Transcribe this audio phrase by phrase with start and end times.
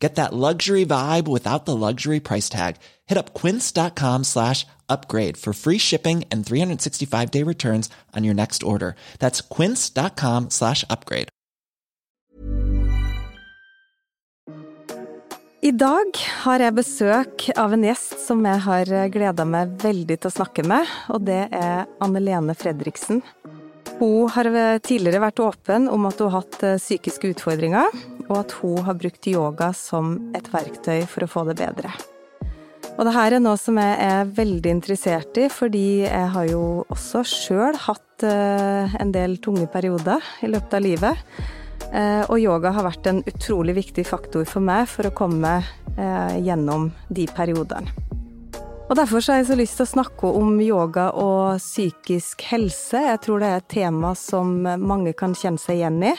[0.00, 2.76] Get that luxury vibe without the luxury price tag.
[3.06, 8.62] Hit up quince.com slash upgrade for free shipping and 365 day returns on your next
[8.62, 8.96] order.
[9.18, 11.28] That's quince.com slash upgrade.
[15.62, 20.30] I dag har jeg besøk av en gjest som jeg har gleda meg veldig til
[20.30, 23.20] å snakke med, og det er Anne Lene Fredriksen.
[24.00, 24.48] Hun har
[24.80, 27.92] tidligere vært åpen om at hun har hatt psykiske utfordringer,
[28.30, 31.92] og at hun har brukt yoga som et verktøy for å få det bedre.
[32.96, 36.62] Og det her er noe som jeg er veldig interessert i, fordi jeg har jo
[36.88, 41.24] også sjøl hatt en del tunge perioder i løpet av livet.
[42.28, 45.58] Og yoga har vært en utrolig viktig faktor for meg for å komme
[46.40, 48.19] gjennom de periodene.
[48.90, 52.98] Og Derfor har jeg så lyst til å snakke om yoga og psykisk helse.
[52.98, 56.10] Jeg tror det er et tema som mange kan kjenne seg igjen i.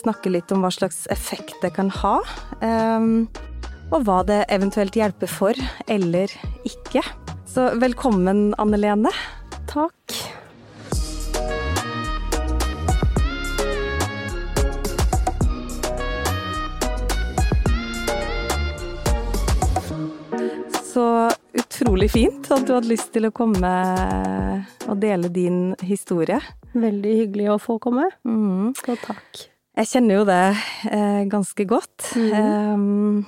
[0.00, 2.14] Snakke litt om hva slags effekt det kan ha.
[3.92, 5.60] Og hva det eventuelt hjelper for,
[5.92, 6.32] eller
[6.64, 7.04] ikke.
[7.44, 9.12] Så velkommen, Anne Lene.
[9.68, 10.16] Takk.
[20.92, 21.04] Så
[21.72, 23.70] utrolig fint at du hadde lyst til å komme
[24.86, 26.40] og dele din historie.
[26.72, 28.10] Veldig hyggelig å få komme.
[28.28, 28.74] Mm.
[28.76, 29.46] Så takk.
[29.80, 30.42] Jeg kjenner jo det
[30.92, 32.10] eh, ganske godt.
[32.18, 32.34] Mm.
[32.36, 33.24] Um,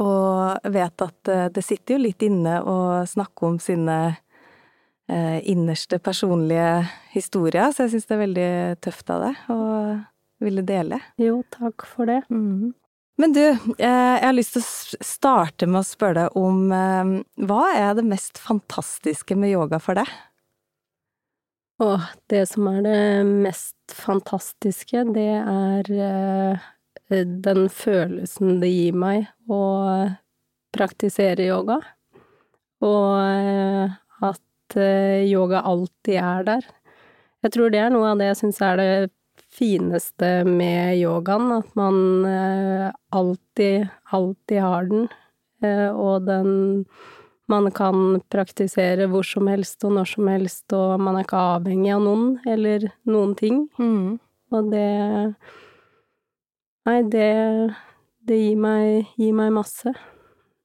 [0.00, 2.78] og vet at det sitter jo litt inne å
[3.10, 3.98] snakke om sine
[5.08, 8.50] eh, innerste personlige historier, så jeg syns det er veldig
[8.84, 9.60] tøft av deg å
[10.44, 11.00] ville dele.
[11.20, 12.22] Jo, takk for det.
[12.30, 12.72] Mm.
[13.18, 17.96] Men du, jeg har lyst til å starte med å spørre deg om hva er
[17.98, 20.06] det mest fantastiske med yoga for deg?
[21.82, 25.90] Åh, det som er det mest fantastiske, det er
[27.10, 29.60] den følelsen det gir meg å
[30.74, 31.78] praktisere yoga.
[32.86, 33.18] Og
[34.30, 34.78] at
[35.26, 36.66] yoga alltid er der.
[37.46, 38.90] Jeg tror det er noe av det jeg syns er det
[39.58, 41.98] fineste med yogaen, at man
[43.10, 45.08] alltid, alltid har den,
[45.92, 46.52] og den
[47.48, 51.94] man kan praktisere hvor som helst og når som helst, og man er ikke avhengig
[51.94, 53.62] av noen eller noen ting.
[53.80, 54.18] Mm.
[54.52, 54.88] Og det
[56.88, 57.24] Nei, det,
[58.24, 59.90] det gir, meg, gir meg masse.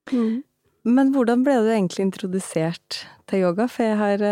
[0.08, 0.38] Mm.
[0.84, 3.70] Men hvordan ble du egentlig introdusert til yoga?
[3.72, 4.24] For jeg har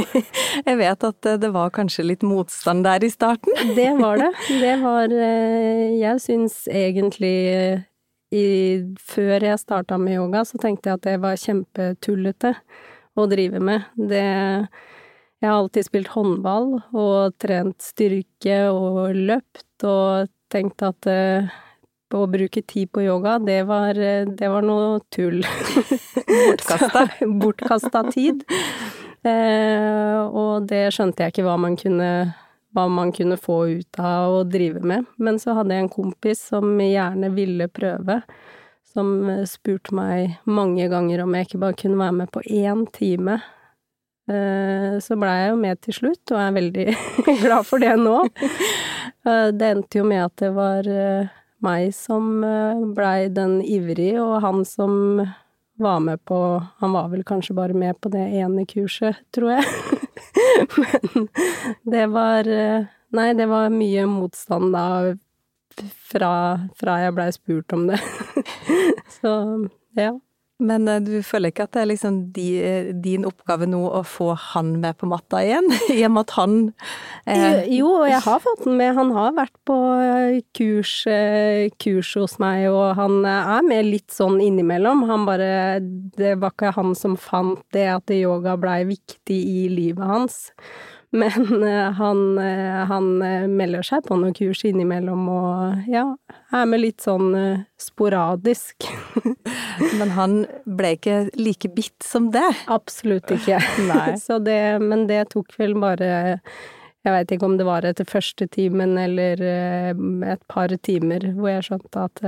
[0.68, 3.54] Jeg vet at det var kanskje litt motstand der i starten?
[3.78, 4.30] Det var det.
[4.62, 7.34] Det var Jeg syns egentlig
[8.30, 8.44] i,
[9.00, 12.54] Før jeg starta med yoga, så tenkte jeg at det var kjempetullete
[13.18, 13.86] å drive med.
[13.96, 21.08] Det Jeg har alltid spilt håndball og trent styrke og løpt og tenkt at
[22.16, 25.42] å bruke tid på yoga, det var, det var noe tull.
[26.28, 27.04] Bortkasta.
[27.20, 28.44] Bortkasta tid.
[29.26, 32.10] Eh, og det skjønte jeg ikke hva man, kunne,
[32.76, 35.08] hva man kunne få ut av å drive med.
[35.18, 38.20] Men så hadde jeg en kompis som gjerne ville prøve,
[38.88, 39.12] som
[39.48, 43.40] spurte meg mange ganger om jeg ikke bare kunne være med på én time.
[44.28, 46.88] Eh, så blei jeg jo med til slutt, og er veldig
[47.44, 48.22] glad for det nå.
[49.28, 50.86] Det endte jo med at det var
[51.64, 52.42] meg som
[52.94, 55.22] blei den ivrige, og han som
[55.78, 56.36] var med på
[56.80, 59.64] Han var vel kanskje bare med på det ene kurset, tror jeg.
[60.82, 61.28] Men
[61.86, 62.50] det var
[63.14, 65.14] Nei, det var mye motstand da
[66.10, 66.32] fra,
[66.76, 68.00] fra jeg blei spurt om det.
[69.20, 69.32] Så
[69.96, 70.12] ja.
[70.58, 74.98] Men du føler ikke at det er liksom din oppgave nå å få han med
[74.98, 75.68] på matta igjen?
[75.94, 76.56] I og med at han
[77.30, 77.62] eh...
[77.76, 78.90] Jo, jeg har fått han med.
[78.98, 79.78] Han har vært på
[80.58, 80.94] kurs,
[81.78, 85.06] kurs hos meg, og han er med litt sånn innimellom.
[85.06, 85.78] Han bare
[86.18, 90.40] Det var ikke han som fant det at yoga blei viktig i livet hans.
[91.10, 91.62] Men
[91.96, 92.18] han,
[92.90, 93.06] han
[93.56, 96.04] melder seg på noen kurs innimellom og ja,
[96.52, 97.30] er med litt sånn
[97.80, 98.84] sporadisk.
[100.00, 100.34] Men han
[100.68, 102.44] ble ikke like bitt som det?
[102.68, 103.56] Absolutt ikke.
[104.44, 106.10] det, men det tok vel bare
[107.06, 109.40] Jeg veit ikke om det var etter første timen eller
[110.28, 112.24] et par timer hvor jeg skjønte at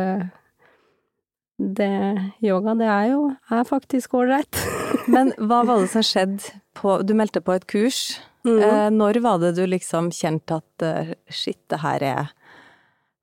[1.61, 4.57] det Yoga, det er jo er faktisk ålreit.
[5.09, 8.21] men hva var det som skjedde på Du meldte på et kurs?
[8.47, 8.59] Mm.
[8.65, 12.31] Eh, når var det du liksom kjente at eh, shit, det her er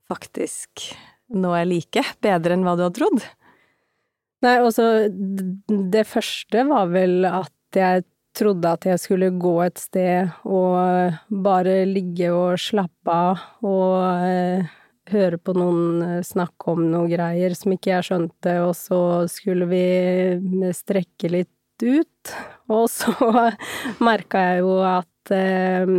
[0.07, 0.91] faktisk
[1.33, 3.25] noe jeg liker, bedre enn hva du hadde trodd?
[4.45, 8.05] Nei, altså, det første var vel at jeg
[8.37, 14.67] trodde at jeg skulle gå et sted og bare ligge og slappe av og eh,
[15.11, 19.67] høre på noen eh, snakke om noe greier som ikke jeg skjønte, og så skulle
[19.71, 19.83] vi
[20.75, 22.33] strekke litt ut.
[22.73, 23.13] Og så
[24.07, 25.95] merka jeg jo at eh,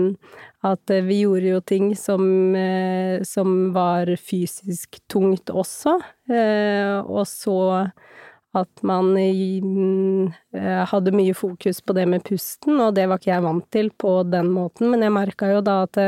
[0.66, 2.22] at vi gjorde jo ting som,
[2.56, 6.00] eh, som var fysisk tungt også,
[6.34, 7.58] eh, og så
[8.58, 10.32] at man mm,
[10.90, 14.22] hadde mye fokus på det med pusten, og det var ikke jeg vant til på
[14.26, 16.00] den måten, men jeg merka jo da at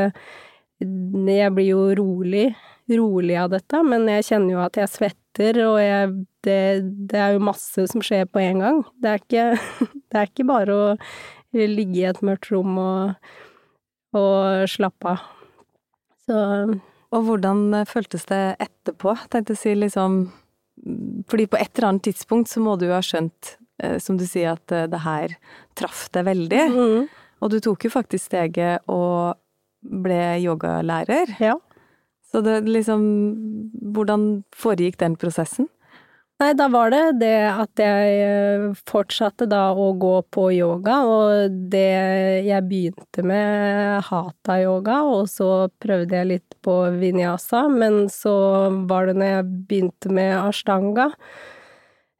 [0.81, 2.49] jeg blir jo rolig,
[2.91, 6.09] rolig av dette, men jeg kjenner jo at jeg svetter, og jeg,
[6.43, 6.57] det,
[7.07, 8.81] det, er jo masse som skjer på en gang.
[8.99, 9.45] Det er ikke,
[10.11, 10.87] det er ikke bare å
[11.53, 13.31] ligge i et mørkt rom og,
[14.17, 15.23] og slappe av.
[16.21, 16.37] Så
[17.11, 19.15] Og hvordan føltes det etterpå?
[19.31, 20.29] Tenkte å si liksom
[21.29, 24.25] fordi på et eller annet tidspunkt så må du jo ha skjønt, eh, som du
[24.25, 25.35] sier, at eh, det her
[25.77, 26.61] traff deg veldig.
[26.73, 27.09] Mm.
[27.41, 29.37] Og du tok jo faktisk steget og
[29.81, 31.35] ble yogalærer.
[31.41, 31.57] Ja.
[32.31, 33.03] Så det liksom
[33.91, 35.67] Hvordan foregikk den prosessen?
[36.41, 41.59] Nei, da var det det at jeg eh, fortsatte da å gå på yoga, og
[41.69, 48.33] det jeg begynte med hatha-yoga, og så prøvde jeg litt på vinyasa, men så
[48.89, 51.11] var det når jeg begynte med ashtanga,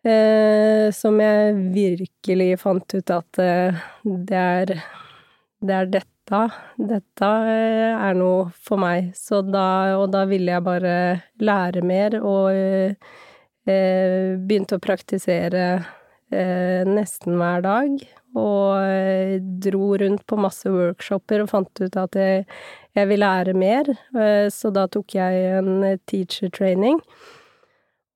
[0.05, 4.75] eh, som jeg virkelig fant ut at eh, det er
[5.61, 10.63] det er dette, dette dette er noe for meg, så da, og da ville jeg
[10.63, 10.95] bare
[11.44, 12.95] lære mer og eh,
[13.69, 15.66] Eh, begynte å praktisere
[16.33, 17.92] eh, nesten hver dag,
[18.33, 22.48] og eh, dro rundt på masse workshoper og fant ut at jeg,
[22.98, 23.92] jeg vil lære mer,
[24.51, 26.98] så da tok jeg en teacher training.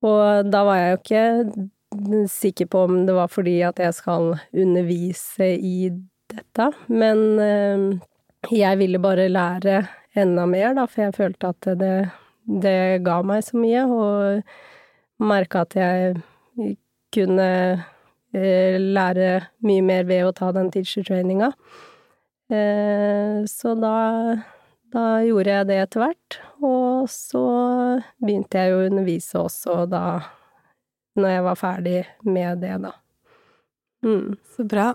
[0.06, 4.34] Og da var jeg jo ikke sikker på om det var fordi at jeg skal
[4.52, 5.94] undervise i
[6.36, 8.00] dette, men
[8.54, 9.80] jeg ville bare lære
[10.16, 11.96] enda mer, da, for jeg følte at det,
[12.46, 16.76] det ga meg så mye, og merka at jeg
[17.16, 17.50] kunne
[18.36, 19.30] eh, lære
[19.66, 21.52] mye mer ved å ta den teacher-traininga.
[22.52, 23.96] Eh, så da,
[24.94, 27.46] da gjorde jeg det etter hvert, og så
[28.22, 30.06] begynte jeg å undervise også da
[31.16, 32.96] når jeg var ferdig med det, da.
[34.06, 34.36] Mm.
[34.56, 34.92] Så bra.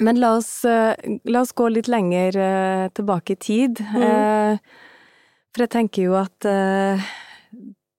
[0.00, 0.94] Men la oss, eh,
[1.24, 2.36] la oss, gå litt lenger
[2.96, 3.80] tilbake i tid.
[3.80, 4.58] Mm.
[5.54, 6.46] For jeg tenker jo at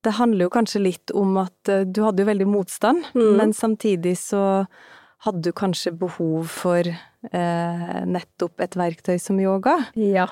[0.07, 3.31] det handler jo kanskje litt om at eh, du hadde jo veldig motstand, mm.
[3.39, 4.41] men samtidig så
[5.25, 9.79] hadde du kanskje behov for eh, nettopp et verktøy som yoga.
[9.97, 10.29] Ja.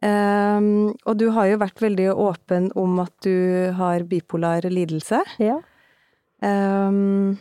[0.00, 5.18] Og du har jo vært veldig åpen om at du har bipolar lidelse.
[5.36, 5.58] Ja.
[6.40, 7.36] Um,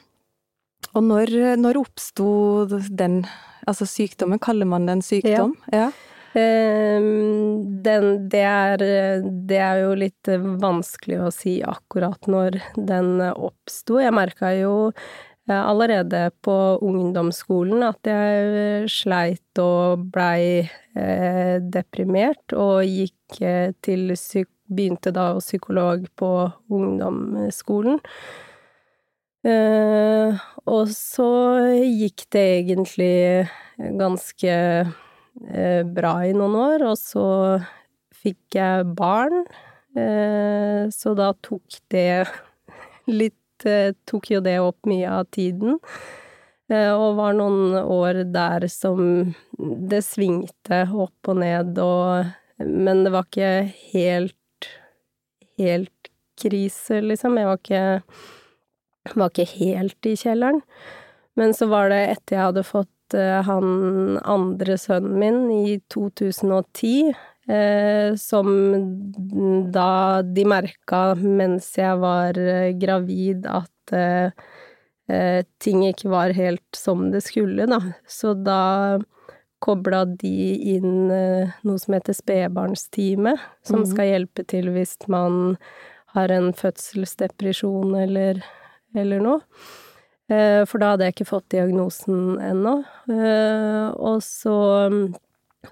[0.96, 2.32] og når, når oppsto
[2.90, 3.24] den
[3.70, 5.52] Altså sykdommen, kaller man det en sykdom?
[5.70, 5.84] Ja.
[5.84, 6.10] ja.
[6.38, 8.84] Ehm, den, det, er,
[9.50, 10.30] det er jo litt
[10.62, 14.00] vanskelig å si akkurat når den oppsto.
[14.02, 22.86] Jeg merka jo eh, allerede på ungdomsskolen at jeg sleit og blei eh, deprimert, og
[22.86, 24.14] gikk eh, til
[24.70, 26.28] Begynte da hos psykolog på
[26.70, 27.96] ungdomsskolen.
[29.46, 31.30] Og så
[31.80, 33.48] gikk det egentlig
[33.96, 34.56] ganske
[35.48, 37.26] Eh, bra i noen år, og så
[38.20, 39.46] fikk jeg barn,
[39.96, 42.28] eh, så da tok det
[43.08, 43.36] litt
[43.68, 45.80] eh, Tok jo det opp mye av tiden.
[46.70, 49.00] Og var noen år der som
[49.58, 52.30] det svingte opp og ned og
[52.62, 54.68] Men det var ikke helt
[55.58, 57.40] helt krise, liksom.
[57.42, 57.82] Jeg var ikke
[59.16, 60.62] var ikke helt i kjelleren.
[61.40, 67.14] Men så var det etter jeg hadde fått Eh, han andre sønnen min i 2010,
[67.50, 68.50] eh, som
[69.74, 73.68] da de merka mens jeg var eh, gravid at
[75.58, 77.80] ting ikke var helt som det skulle, da.
[78.06, 79.00] Så da
[79.58, 83.88] kobla de inn noe som heter spedbarnsteamet, som mm.
[83.90, 85.58] skal hjelpe til hvis man
[86.14, 88.44] har en fødselsdepresjon eller,
[88.98, 89.40] eller noe.
[90.30, 92.76] Eh, for da hadde jeg ikke fått diagnosen ennå.
[93.10, 94.58] Eh, og så
[94.94, 95.02] mm,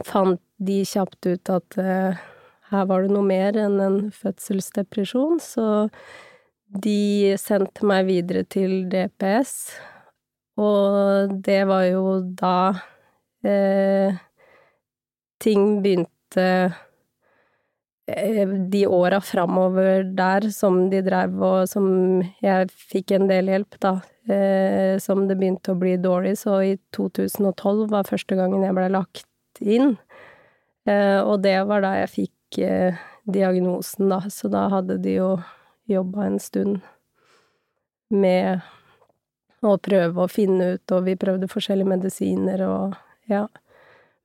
[0.05, 2.23] fant de kjapt ut at eh,
[2.71, 5.67] her var det noe mer enn en fødselsdepresjon, så
[6.67, 9.53] de sendte meg videre til DPS,
[10.59, 12.57] og det var jo da
[13.45, 14.17] eh,
[15.39, 16.49] ting begynte
[18.07, 21.87] de åra framover der som de drev og som
[22.39, 23.97] jeg fikk en del hjelp, da,
[24.31, 28.87] eh, som det begynte å bli dårlig, så i 2012 var første gangen jeg ble
[28.95, 29.97] lagt inn.
[30.87, 32.95] Eh, og det var da jeg fikk eh,
[33.27, 35.33] diagnosen, da, så da hadde de jo
[35.91, 36.79] jobba en stund
[38.07, 38.63] med
[39.67, 42.95] å prøve å finne ut, og vi prøvde forskjellige medisiner og
[43.27, 43.49] ja.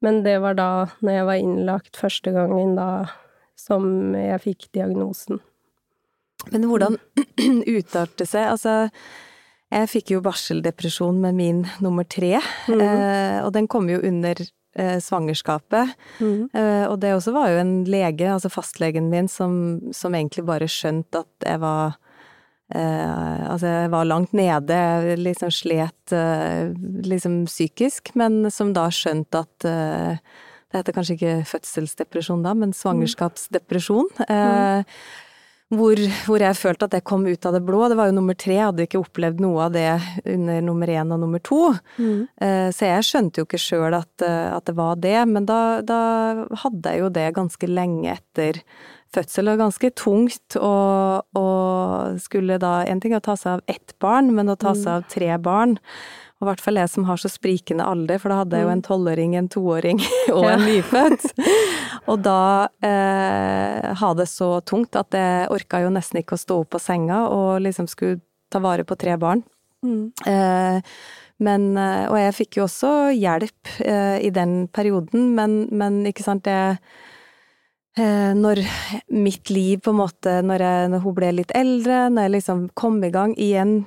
[0.02, 0.70] Men det var da,
[1.02, 2.88] når jeg var innlagt første gangen, da
[3.58, 5.42] som jeg fikk diagnosen.
[6.50, 6.98] Men hvordan
[7.76, 8.48] uttalte seg?
[8.54, 8.88] Altså,
[9.72, 12.36] jeg fikk jo barseldepresjon med min nummer tre,
[12.68, 12.80] mm.
[12.80, 15.94] eh, og den kom jo under eh, svangerskapet.
[16.18, 16.50] Mm.
[16.50, 19.54] Eh, og det også var jo en lege, altså fastlegen min, som,
[19.94, 22.00] som egentlig bare skjønte at jeg var
[22.74, 24.76] Eh, altså, jeg var langt nede,
[25.20, 26.72] liksom slet eh,
[27.04, 30.38] liksom psykisk, men som da skjønte at eh,
[30.72, 34.08] Det heter kanskje ikke fødselsdepresjon da, men svangerskapsdepresjon.
[34.24, 34.88] Mm.
[35.72, 37.86] Hvor, hvor, jeg følte at det kom ut av det blå.
[37.88, 39.88] Det var jo nummer tre, jeg hadde ikke opplevd noe av det
[40.28, 41.60] under nummer én og nummer to.
[41.96, 42.26] Mm.
[42.76, 46.00] Så jeg skjønte jo ikke sjøl at, at, det var det, men da, da,
[46.64, 48.60] hadde jeg jo det ganske lenge etter
[49.12, 50.74] fødsel Og ganske tungt å,
[51.36, 51.46] å
[52.22, 54.92] skulle da En ting er å ta seg av ett barn, men å ta seg
[54.94, 55.76] av tre barn.
[56.42, 58.72] Og i hvert fall jeg som har så sprikende alder, for da hadde jeg jo
[58.72, 58.86] en mm.
[58.88, 60.00] tolvåring, en toåring
[60.34, 61.28] og en nyfødt.
[62.10, 66.58] Og da eh, ha det så tungt at jeg orka jo nesten ikke å stå
[66.64, 68.18] opp på senga og liksom skulle
[68.50, 69.44] ta vare på tre barn.
[69.86, 70.10] Mm.
[70.26, 70.82] Eh,
[71.46, 76.26] men, eh, og jeg fikk jo også hjelp eh, i den perioden, men, men ikke
[76.26, 76.82] sant, det
[77.92, 78.62] når
[79.12, 82.62] mitt liv, på en måte, når, jeg, når, hun ble litt eldre, når jeg liksom
[82.78, 83.82] kom i gang igjen,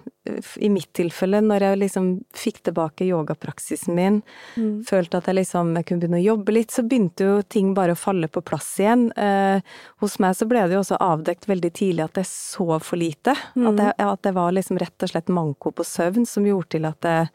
[0.62, 2.08] i mitt tilfelle, når jeg liksom
[2.38, 4.20] fikk tilbake yogapraksisen min,
[4.58, 4.84] mm.
[4.86, 7.94] følte at jeg liksom jeg kunne begynne å jobbe litt, så begynte jo ting bare
[7.96, 9.08] å falle på plass igjen.
[9.18, 9.66] Eh,
[10.02, 13.34] hos meg så ble det jo også avdekt veldig tidlig at jeg sov for lite.
[13.58, 13.70] Mm.
[13.72, 16.90] At, jeg, at det var liksom rett og slett manko på søvn som gjorde til
[16.90, 17.30] at jeg,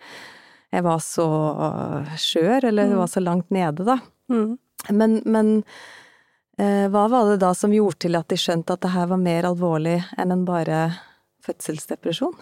[0.75, 1.31] jeg var så
[2.15, 2.99] skjør, eller mm.
[3.03, 3.99] var så langt nede, da.
[4.31, 4.53] Mm.
[4.97, 5.99] Men, men Eh,
[6.61, 9.47] hva var det da som gjorde til at de skjønte at det her var mer
[9.49, 10.81] alvorlig enn en bare
[11.47, 12.35] fødselsdepresjon?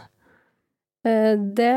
[1.06, 1.74] Eh, det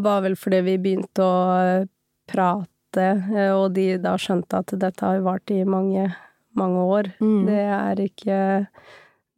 [0.00, 1.86] var vel fordi vi begynte å
[2.30, 6.08] prate, eh, og de da skjønte at dette har vart i mange,
[6.56, 7.12] mange år.
[7.20, 7.44] Mm.
[7.48, 8.40] Det er ikke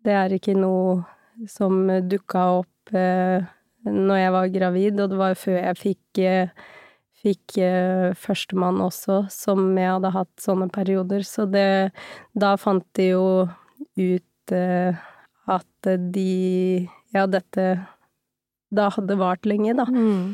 [0.02, 1.04] Det er ikke noe
[1.46, 6.18] som dukka opp når jeg var gravid, og det var før jeg fikk
[7.22, 11.24] fikk uh, førstemann også, som jeg hadde hatt sånne perioder.
[11.26, 11.92] Så det
[12.34, 13.24] Da fant de jo
[13.96, 15.02] ut uh,
[15.50, 17.66] at de Ja, dette
[18.72, 19.84] da hadde vart lenge, da.
[19.84, 20.32] Mm.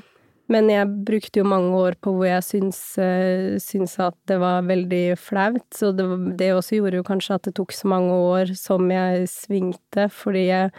[0.48, 4.64] Men jeg brukte jo mange år på hvor jeg syns, uh, syns at det var
[4.68, 6.06] veldig flaut, så det,
[6.40, 10.46] det også gjorde jo kanskje at det tok så mange år som jeg svingte, fordi
[10.48, 10.72] jeg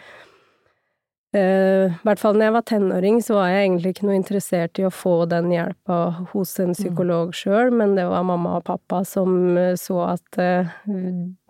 [1.30, 4.86] I hvert fall når jeg var tenåring, så var jeg egentlig ikke noe interessert i
[4.88, 5.98] å få den hjelpa
[6.32, 10.72] hos en psykolog sjøl, men det var mamma og pappa som uh, så at uh,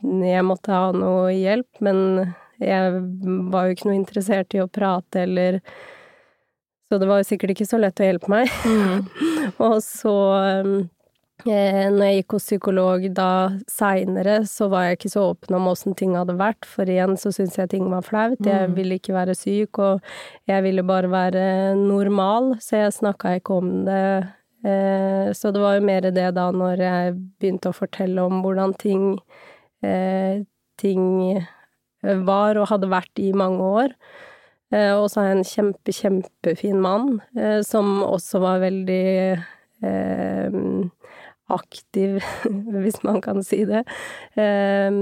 [0.04, 3.00] jeg måtte ha noe hjelp, men jeg
[3.54, 5.62] var jo ikke noe interessert i å prate eller
[6.90, 8.52] Så det var jo sikkert ikke så lett å hjelpe meg.
[8.66, 9.06] Mm.
[9.70, 10.99] og så Eh,
[11.48, 13.32] når jeg gikk hos psykolog da
[13.72, 17.32] seinere, så var jeg ikke så åpen om åssen ting hadde vært, for igjen så
[17.36, 18.40] syntes jeg ting var flaut.
[18.44, 18.76] Jeg mm.
[18.76, 20.04] ville ikke være syk, og
[20.50, 21.46] jeg ville bare være
[21.80, 24.04] normal, så jeg snakka ikke om det.
[24.68, 28.76] Eh, så det var jo mer det da, når jeg begynte å fortelle om hvordan
[28.82, 29.14] ting,
[29.86, 30.42] eh,
[30.82, 31.06] ting
[32.28, 33.96] var og hadde vært i mange år.
[34.70, 37.16] Og så har jeg en kjempe, kjempefin mann,
[37.66, 39.40] som også var veldig
[41.50, 42.20] aktiv,
[42.84, 43.84] hvis man kan si det.
[44.40, 45.00] Ehm,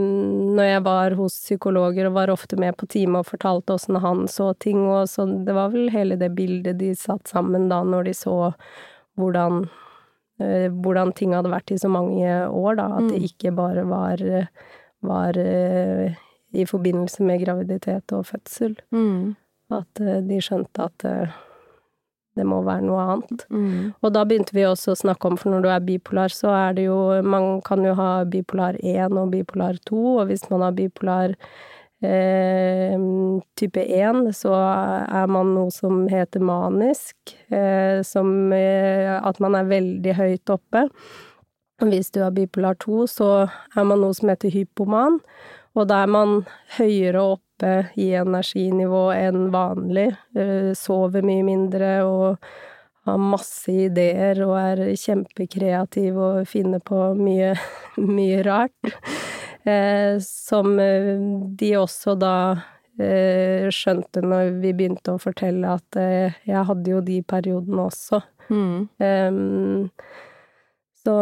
[0.58, 4.26] når jeg var hos psykologer og var ofte med på time og fortalte åssen han
[4.32, 8.10] så ting, og så det var vel hele det bildet de satt sammen da, når
[8.10, 8.38] de så
[9.18, 9.66] hvordan,
[10.44, 13.28] eh, hvordan ting hadde vært i så mange år, da, at det mm.
[13.32, 14.24] ikke bare var,
[15.06, 16.16] var eh,
[16.58, 18.78] i forbindelse med graviditet og fødsel.
[18.96, 19.36] Mm.
[19.74, 21.10] At eh, de skjønte at
[22.38, 23.46] det må være noe annet.
[23.50, 23.94] Mm.
[24.02, 26.78] Og da begynte vi også å snakke om, for når du er bipolar, så er
[26.78, 30.78] det jo Man kan jo ha bipolar 1 og bipolar 2, og hvis man har
[30.78, 31.36] bipolar
[32.06, 32.98] eh,
[33.60, 37.16] type 1, så er man noe som heter manisk,
[37.50, 40.88] eh, som eh, At man er veldig høyt oppe.
[41.78, 45.20] Hvis du har bipolar 2, så er man noe som heter hypoman,
[45.78, 46.40] og da er man
[46.78, 50.10] høyere oppe i energinivå enn vanlig.
[50.38, 52.48] Eh, sover mye mindre og
[53.08, 57.54] har masse ideer og er kjempekreativ og finner på mye,
[58.18, 58.96] mye rart.
[59.68, 60.78] Eh, som
[61.60, 62.36] de også da
[63.00, 68.22] eh, skjønte når vi begynte å fortelle at eh, jeg hadde jo de periodene også.
[68.48, 68.88] Mm.
[69.04, 69.90] Um,
[71.04, 71.16] så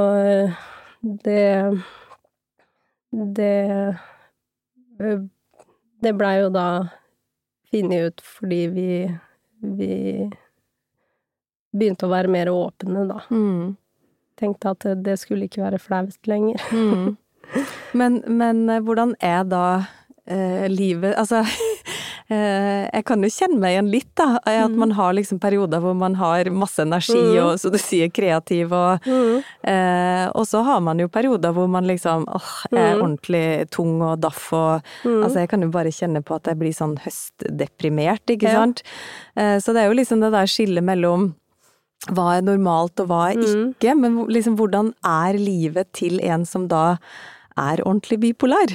[1.02, 1.74] det
[3.10, 3.96] Det
[4.98, 6.68] Det blei jo da
[7.72, 8.90] funnet ut fordi vi
[9.66, 10.30] vi
[11.76, 13.22] begynte å være mer åpne, da.
[13.34, 13.76] Mm.
[14.40, 16.62] Tenkte at det skulle ikke være flaut lenger.
[16.72, 17.16] Mm.
[18.00, 19.86] Men, men, hvordan er da
[20.26, 21.75] eh, livet Altså, eh,
[22.28, 24.40] jeg kan jo kjenne meg igjen litt, da.
[24.42, 24.80] At mm.
[24.82, 27.38] man har liksom perioder hvor man har masse energi mm.
[27.44, 29.44] og, så du sier, kreativ og mm.
[29.70, 33.04] eh, Og så har man jo perioder hvor man liksom åh, er mm.
[33.04, 35.22] ordentlig tung og daff og mm.
[35.22, 38.66] Altså, jeg kan jo bare kjenne på at jeg blir sånn høstdeprimert, ikke ja.
[39.38, 41.34] Eh, så det er jo liksom det der skillet mellom
[42.14, 46.68] hva er normalt og hva er ikke, men liksom hvordan er livet til en som
[46.70, 46.98] da
[47.58, 48.74] er ordentlig bipolar?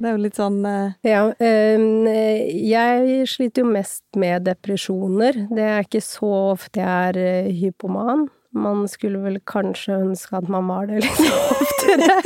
[0.00, 0.92] Det er jo litt sånn uh...
[1.04, 1.26] Ja.
[1.28, 5.42] Um, jeg sliter jo mest med depresjoner.
[5.52, 8.28] Det er ikke så ofte jeg er uh, hypoman.
[8.56, 11.20] Man skulle vel kanskje ønske at man var det litt
[11.60, 12.16] oftere.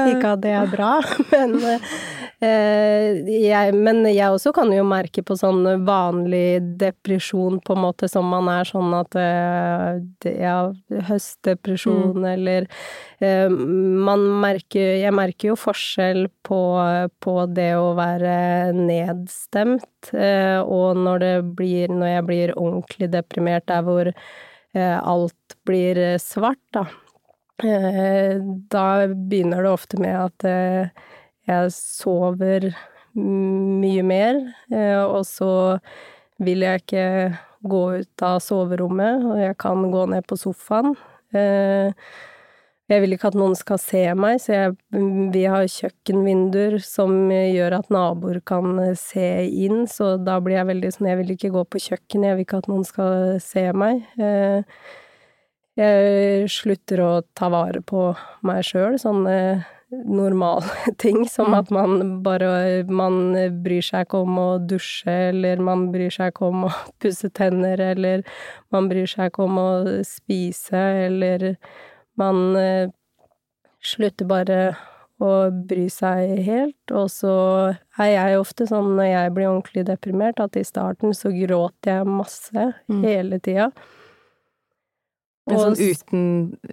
[0.14, 0.94] ikke at det er bra,
[1.34, 1.90] men uh,
[2.40, 8.08] Eh, jeg, men jeg også kan jo merke på sånn vanlig depresjon, på en måte,
[8.08, 10.70] som man er sånn at eh, Ja,
[11.10, 12.28] høstdepresjon, mm.
[12.32, 12.78] eller eh,
[13.20, 16.60] Man merker Jeg merker jo forskjell på,
[17.20, 20.08] på det å være nedstemt,
[20.64, 24.12] og når det blir Når jeg blir ordentlig deprimert, der hvor
[24.72, 26.86] alt blir svart, da.
[28.72, 30.48] Da begynner det ofte med at
[31.50, 32.70] jeg sover
[33.18, 35.52] mye mer, eh, og så
[36.40, 37.06] vil jeg ikke
[37.70, 40.94] gå ut av soverommet, og jeg kan gå ned på sofaen.
[41.34, 41.92] Eh,
[42.90, 44.76] jeg vil ikke at noen skal se meg, så jeg,
[45.34, 50.94] vi har kjøkkenvinduer som gjør at naboer kan se inn, så da blir jeg veldig
[50.96, 54.02] sånn Jeg vil ikke gå på kjøkkenet, jeg vil ikke at noen skal se meg.
[54.18, 54.80] Eh,
[55.80, 58.10] jeg slutter å ta vare på
[58.46, 59.36] meg sjøl, sånne
[59.90, 60.66] normale
[61.02, 61.54] ting, som mm.
[61.54, 66.50] at man bare Man bryr seg ikke om å dusje, eller man bryr seg ikke
[66.50, 68.26] om å pusse tenner, eller
[68.74, 69.70] man bryr seg ikke om å
[70.06, 71.54] spise, eller
[72.20, 72.92] man eh,
[73.80, 74.60] slutter bare
[75.20, 77.32] å bry seg helt, og så
[78.00, 82.08] er jeg ofte sånn når jeg blir ordentlig deprimert, at i starten så gråter jeg
[82.08, 83.02] masse mm.
[83.04, 83.68] hele tida.
[85.50, 86.24] Sånn uten,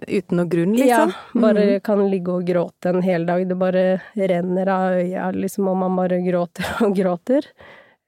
[0.06, 1.12] uten noe grunn, liksom?
[1.12, 1.80] Ja, bare mm.
[1.84, 3.42] kan ligge og gråte en hel dag.
[3.48, 3.84] Det bare
[4.14, 7.48] renner av øya, liksom, og man bare gråter og gråter.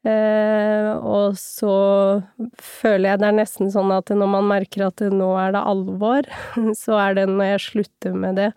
[0.00, 1.74] Eh, og så
[2.56, 6.28] føler jeg det er nesten sånn at når man merker at nå er det alvor,
[6.82, 8.50] så er det når jeg slutter med det.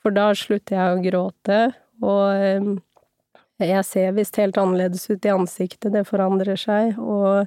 [0.00, 1.60] For da slutter jeg å gråte,
[2.00, 2.70] og eh,
[3.60, 7.44] jeg ser visst helt annerledes ut i ansiktet, det forandrer seg, og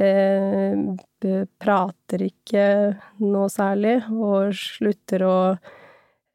[0.00, 2.64] eh, prater ikke
[3.20, 5.36] noe særlig, og slutter å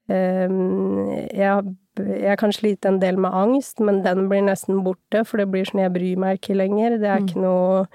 [0.08, 5.50] jeg, jeg, kan slite en del med angst, men den blir nesten borte, for det
[5.52, 6.96] blir sånn jeg bryr meg ikke lenger.
[7.02, 7.28] Det er mm.
[7.28, 7.86] ikke noe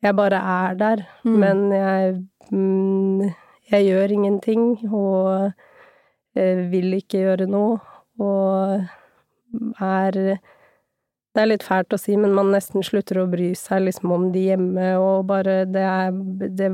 [0.00, 1.34] Jeg bare er der, mm.
[1.42, 2.14] men jeg
[2.50, 3.32] mm,
[3.70, 5.52] Jeg gjør ingenting, og
[6.34, 7.78] eh, vil ikke gjøre noe,
[8.18, 8.80] og
[9.80, 10.40] er
[11.30, 14.26] det er litt fælt å si, men man nesten slutter å bry seg liksom om
[14.34, 16.10] de hjemme, og bare Det er,
[16.58, 16.70] det,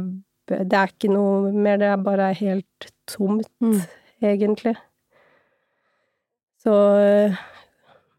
[0.49, 3.83] det er ikke noe mer, det er bare helt tomt, mm.
[4.23, 4.77] Egentlig.
[6.63, 6.75] Så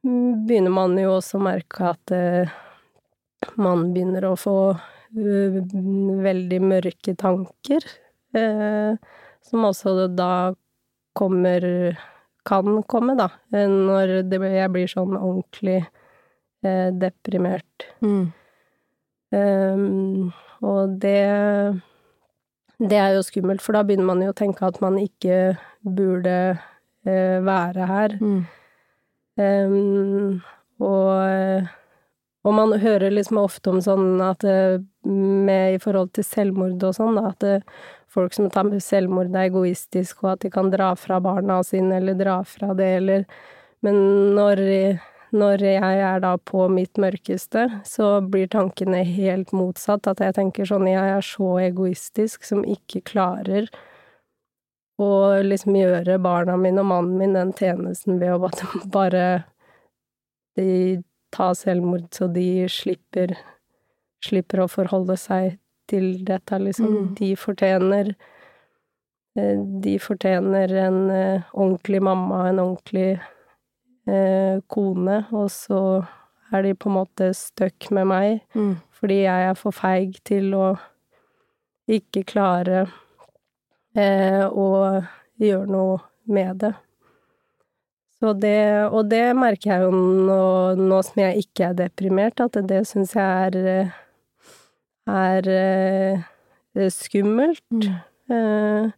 [0.03, 2.53] begynner man jo også å merke at uh,
[3.59, 5.57] man begynner å få uh,
[6.27, 7.83] veldig mørke tanker,
[9.47, 10.53] som også da
[11.17, 11.63] kommer
[12.45, 15.81] Kan komme, da, når det, jeg blir sånn ordentlig
[16.63, 17.87] eh, deprimert.
[17.99, 18.29] Mm.
[19.35, 20.29] Um,
[20.63, 21.81] og det
[22.77, 25.57] Det er jo skummelt, for da begynner man jo å tenke at man ikke
[25.95, 26.37] burde
[27.07, 28.15] eh, være her.
[28.21, 28.45] Mm.
[29.37, 30.39] Um,
[30.81, 31.67] og,
[32.45, 36.95] og man hører liksom ofte om sånn at eh, med i forhold til selvmord og
[36.97, 41.21] sånn, at eh, folk som tar selvmord er egoistiske, og at de kan dra fra
[41.23, 43.29] barna sine, eller dra fra det, eller
[43.85, 43.95] Men
[44.33, 44.59] når
[45.35, 50.07] når jeg er da på mitt mørkeste, så blir tankene helt motsatt.
[50.07, 53.67] At jeg tenker sånn Jeg er så egoistisk som ikke klarer
[54.97, 55.09] å
[55.45, 58.49] liksom gjøre barna mine og mannen min den tjenesten ved å
[58.97, 59.43] bare
[60.57, 63.35] de ta selvmord, så de slipper,
[64.25, 65.57] slipper å forholde seg
[65.87, 66.87] til dette, liksom.
[66.87, 67.09] Mm.
[67.19, 68.09] De fortjener
[69.37, 73.19] eh, De fortjener en eh, ordentlig mamma, en ordentlig
[74.07, 75.81] eh, kone, og så
[76.55, 78.77] er de på en måte stuck med meg, Mm.
[78.97, 80.67] fordi jeg er for feig til å
[81.87, 82.87] ikke klare
[83.97, 84.67] eh, å
[85.41, 85.97] gjøre noe
[86.29, 86.73] med det.
[88.17, 88.57] Så det,
[88.89, 90.41] og det merker jeg jo nå,
[90.79, 93.91] nå som jeg ikke er deprimert, at det syns jeg er
[95.07, 96.23] er, er
[96.75, 97.63] eh, skummelt.
[97.71, 97.93] Mm.
[98.33, 98.89] Eh,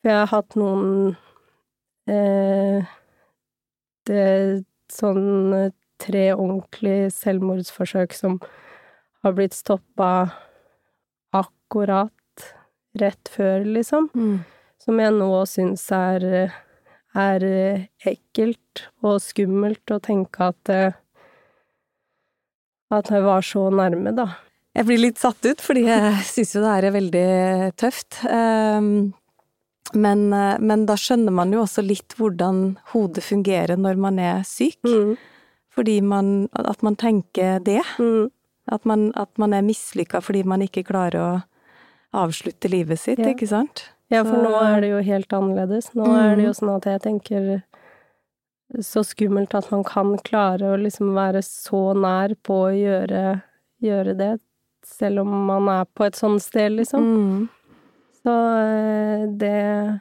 [0.00, 1.16] for jeg har hatt noen
[2.10, 2.88] eh,
[4.06, 4.26] det,
[4.92, 8.40] sånn eh, tre ordentlige selvmordsforsøk som
[9.24, 10.10] har blitt stoppa
[11.34, 12.15] akkurat
[13.00, 14.10] rett før, liksom.
[14.14, 14.38] Mm.
[14.82, 16.26] Som jeg nå syns er,
[17.16, 17.46] er
[18.06, 20.96] ekkelt og skummelt å tenke at eh,
[22.94, 24.28] at jeg var så nærme, da.
[24.76, 27.28] Jeg blir litt satt ut, fordi jeg syns jo det her er veldig
[27.80, 28.20] tøft.
[28.30, 29.14] Ehm,
[29.94, 34.42] Men, eh, men da skjønner man jo også litt hvordan hodet fungerer når man er
[34.42, 34.80] syk.
[34.82, 35.14] Mm.
[35.70, 37.82] Fordi man At man tenker det.
[37.98, 38.30] Mm.
[38.66, 41.42] At man, at man er mislykka fordi man ikke klarer å
[42.16, 43.32] avslutte livet sitt, Ja.
[43.34, 43.84] ikke sant?
[44.10, 45.90] Ja, for nå er det jo helt annerledes.
[45.98, 47.62] Nå er det jo sånn at jeg tenker
[48.82, 53.42] så skummelt at man kan klare å liksom være så nær på å gjøre,
[53.82, 54.32] gjøre det,
[54.86, 57.02] selv om man er på et sånt sted, liksom.
[57.02, 57.48] Mm.
[58.22, 60.00] Så eh, det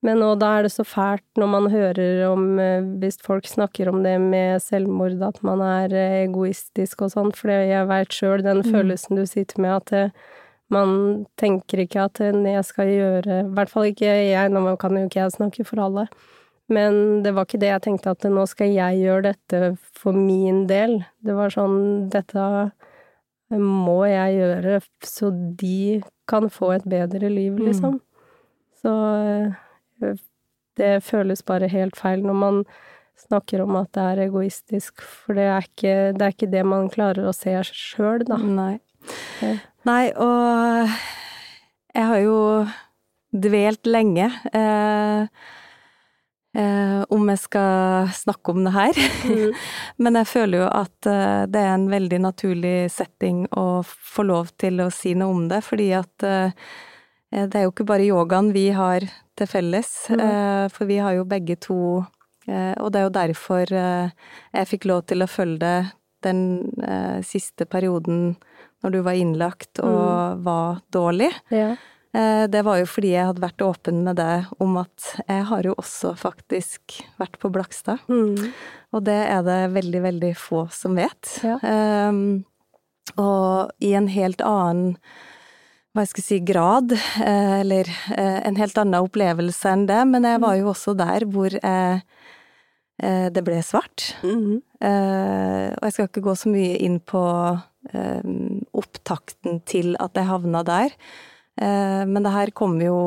[0.00, 3.88] Men og da er det så fælt når man hører om eh, Hvis folk snakker
[3.90, 8.42] om det med selvmord, at man er eh, egoistisk og sånn, for jeg veit sjøl
[8.46, 8.70] den Mm.
[8.70, 10.10] følelsen du sitter med, at eh,
[10.70, 15.06] man tenker ikke at jeg skal gjøre I hvert fall ikke jeg, nå kan jo
[15.08, 16.08] ikke jeg snakke for alle.
[16.68, 19.60] Men det var ikke det jeg tenkte, at nå skal jeg gjøre dette
[19.96, 20.98] for min del.
[21.24, 22.42] Det var sånn Dette
[23.56, 24.74] må jeg gjøre
[25.08, 27.64] så de kan få et bedre liv, Mm.
[27.70, 28.00] liksom.
[28.82, 28.92] Så
[30.04, 30.14] eh,
[30.76, 32.60] det føles bare helt feil når man
[33.18, 36.90] snakker om at det er egoistisk, for det er ikke det, er ikke det man
[36.92, 38.36] klarer å se sjøl, da.
[38.36, 38.78] Nei.
[39.42, 39.56] Ja.
[39.88, 40.90] Nei, og
[41.94, 42.40] jeg har jo
[43.32, 45.22] dvelt lenge eh,
[46.58, 49.00] eh, om jeg skal snakke om det her.
[49.28, 49.56] Mm.
[50.04, 54.52] Men jeg føler jo at eh, det er en veldig naturlig setting å få lov
[54.60, 56.52] til å si noe om det, fordi at eh,
[57.32, 60.20] det er jo ikke bare yogaen vi har til felles, Mm.
[60.24, 62.04] eh, for vi har jo begge to
[62.48, 65.78] eh, Og det er jo derfor jeg fikk lov til å følge det
[66.26, 66.40] den
[67.22, 68.32] siste perioden
[68.84, 71.30] når du var innlagt og var dårlig.
[71.54, 71.72] Ja.
[72.16, 75.66] Eh, det var jo fordi jeg hadde vært åpen med deg om at jeg har
[75.68, 78.04] jo også faktisk vært på Blakstad.
[78.08, 78.52] Mm.
[78.96, 81.34] Og det er det veldig, veldig få som vet.
[81.44, 81.58] Ja.
[81.62, 82.44] Um,
[83.18, 84.96] og i en helt annen
[85.96, 90.26] hva jeg skal si, grad, eh, eller eh, en helt annen opplevelse enn det, men
[90.28, 92.02] jeg var jo også der hvor jeg,
[93.34, 94.12] det ble svart.
[94.22, 94.60] Mm.
[94.78, 97.22] Eh, og jeg skal ikke gå så mye inn på
[97.90, 98.22] eh,
[98.78, 100.94] opptakten til at jeg havna der.
[101.60, 102.98] Eh, men det her kom jo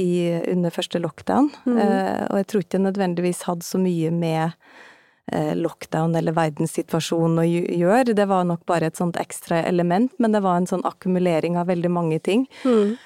[0.00, 1.78] i, under første lockdown, Mhm.
[1.78, 4.54] eh, og jeg tror ikke jeg nødvendigvis hadde så mye med
[5.32, 8.14] eh, lockdown eller verdenssituasjonen å gjøre.
[8.16, 11.68] Det var nok bare et sånt ekstra element, men det var en sånn akkumulering av
[11.68, 12.48] veldig mange ting.
[12.64, 12.96] Mm.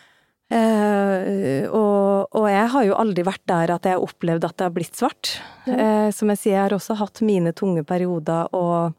[0.55, 4.67] Eh, og, og jeg har jo aldri vært der at jeg har opplevd at det
[4.69, 5.35] har blitt svart.
[5.67, 8.95] Eh, som jeg sier, jeg har også hatt mine tunge perioder og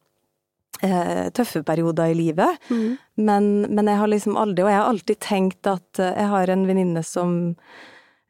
[0.82, 2.62] tøffe perioder i livet.
[2.70, 2.98] Mm.
[3.16, 6.52] Men, men jeg har liksom aldri, og jeg har alltid tenkt at eh, jeg har
[6.52, 7.38] en venninne som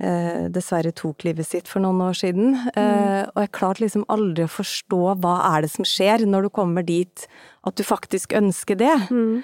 [0.04, 2.54] eh, dessverre tok livet sitt for noen år siden.
[2.76, 6.54] Eh, og jeg klarte liksom aldri å forstå hva er det som skjer når du
[6.60, 7.28] kommer dit
[7.66, 8.96] at du faktisk ønsker det.
[9.10, 9.42] Mm.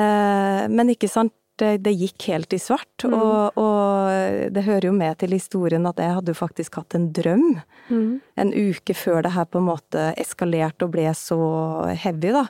[0.00, 3.14] Eh, men ikke sant, det, det gikk helt i svart, Mm.
[3.16, 7.10] og, og det hører jo med til historien at jeg hadde jo faktisk hatt en
[7.16, 8.20] drøm Mm.
[8.38, 11.38] en uke før det her på en måte eskalerte og ble så
[11.98, 12.44] heavy, da.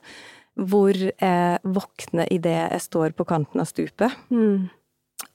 [0.60, 4.12] Hvor jeg våkner idet jeg står på kanten av stupet.
[4.30, 4.68] Mm.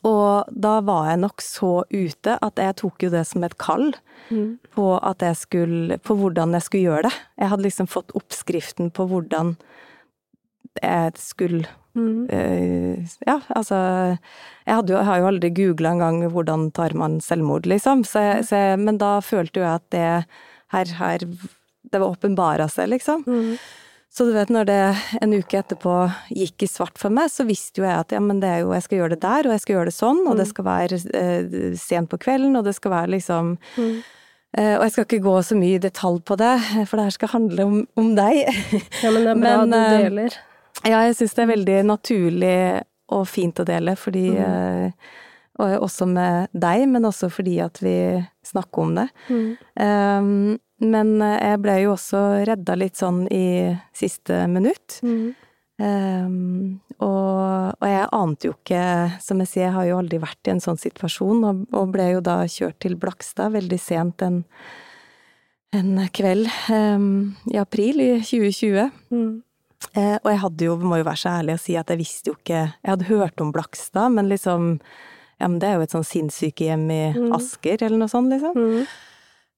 [0.05, 3.93] Og da var jeg nok så ute at jeg tok jo det som et kall
[4.29, 4.57] Mm.
[4.73, 7.13] på at jeg skulle På hvordan jeg skulle gjøre det.
[7.37, 9.55] Jeg hadde liksom fått oppskriften på hvordan
[10.81, 12.25] jeg skulle Mm.
[12.27, 13.77] uh, ja, altså
[14.67, 18.01] Jeg, jo, har jo aldri googla engang hvordan tar man selvmord, liksom.
[18.03, 20.25] Så så men da følte jo jeg at det
[20.73, 23.23] her, her Det var åpenbara seg, liksom.
[23.25, 23.55] Mm.
[24.11, 25.93] Så du vet, når det en uke etterpå
[26.35, 28.73] gikk i svart for meg, så visste jo jeg at ja, men det er jo
[28.73, 30.99] Jeg skal gjøre det der, og jeg skal gjøre det sånn, og det skal være
[31.21, 34.03] eh, sent på kvelden, og det skal være liksom Mm.
[34.57, 37.15] eh, Og jeg skal ikke gå så mye i detalj på det, for det her
[37.15, 38.43] skal handle om, om deg.
[39.03, 40.37] Ja, men det er bra Men, du eh, deler.
[40.85, 42.57] Ja, jeg syns det er veldig naturlig
[43.15, 44.43] og fint å dele, fordi Mm.
[44.45, 44.91] eh,
[45.57, 47.95] og Også med deg, men også fordi at vi
[48.43, 49.07] snakker om det.
[49.29, 49.57] Mm.
[49.79, 54.99] Um, men jeg ble jo også redda litt sånn i siste minutt.
[55.01, 55.33] Mm.
[55.79, 58.83] Um, og, og jeg ante jo ikke,
[59.23, 62.09] som jeg sier, jeg har jo aldri vært i en sånn situasjon, og, og ble
[62.17, 64.41] jo da kjørt til Blakstad veldig sent en,
[65.71, 68.91] en kveld um, i april i 2020.
[69.15, 69.33] Mm.
[69.93, 72.31] Eh, og jeg hadde jo, må jo være så ærlig å si at jeg visste
[72.31, 74.79] jo ikke Jeg hadde hørt om Blakstad, men liksom
[75.39, 77.33] Ja, men det er jo et sånn sinnssykehjem i Mm.
[77.35, 78.55] Asker, eller noe sånt, liksom.
[78.55, 78.87] Mm.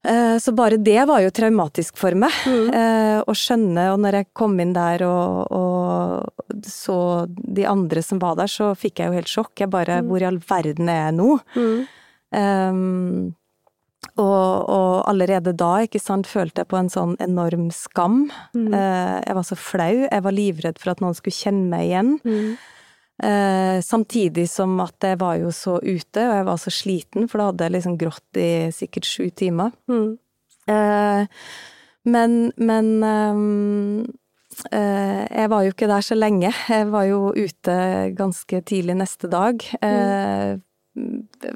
[0.08, 2.32] Eh, så bare det var jo traumatisk for meg.
[2.46, 2.70] Mm.
[2.74, 8.20] Eh, å skjønne, og når jeg kom inn der og, og så de andre som
[8.22, 9.54] var der, så fikk jeg jo helt sjokk.
[9.60, 10.08] Jeg bare Mm.
[10.10, 11.40] Hvor i all verden er jeg nå?
[11.56, 11.88] Mm.
[12.38, 13.36] Um,
[14.16, 18.26] og, og allerede da, ikke sant, følte jeg på en sånn enorm skam.
[18.56, 18.72] Mm.
[18.74, 19.94] Eh, jeg var så flau.
[20.08, 22.14] Jeg var livredd for at noen skulle kjenne meg igjen.
[22.24, 22.58] Mm.
[23.18, 27.42] Eh, samtidig som at jeg var jo så ute, og jeg var så sliten, for
[27.42, 29.74] da hadde jeg liksom grått i sikkert sju timer.
[29.90, 30.14] Mm.
[30.70, 31.42] Eh,
[32.08, 34.06] men men ehm,
[34.72, 36.54] eh, jeg var jo ikke der så lenge.
[36.70, 37.78] Jeg var jo ute
[38.18, 39.66] ganske tidlig neste dag.
[39.82, 40.58] Eh,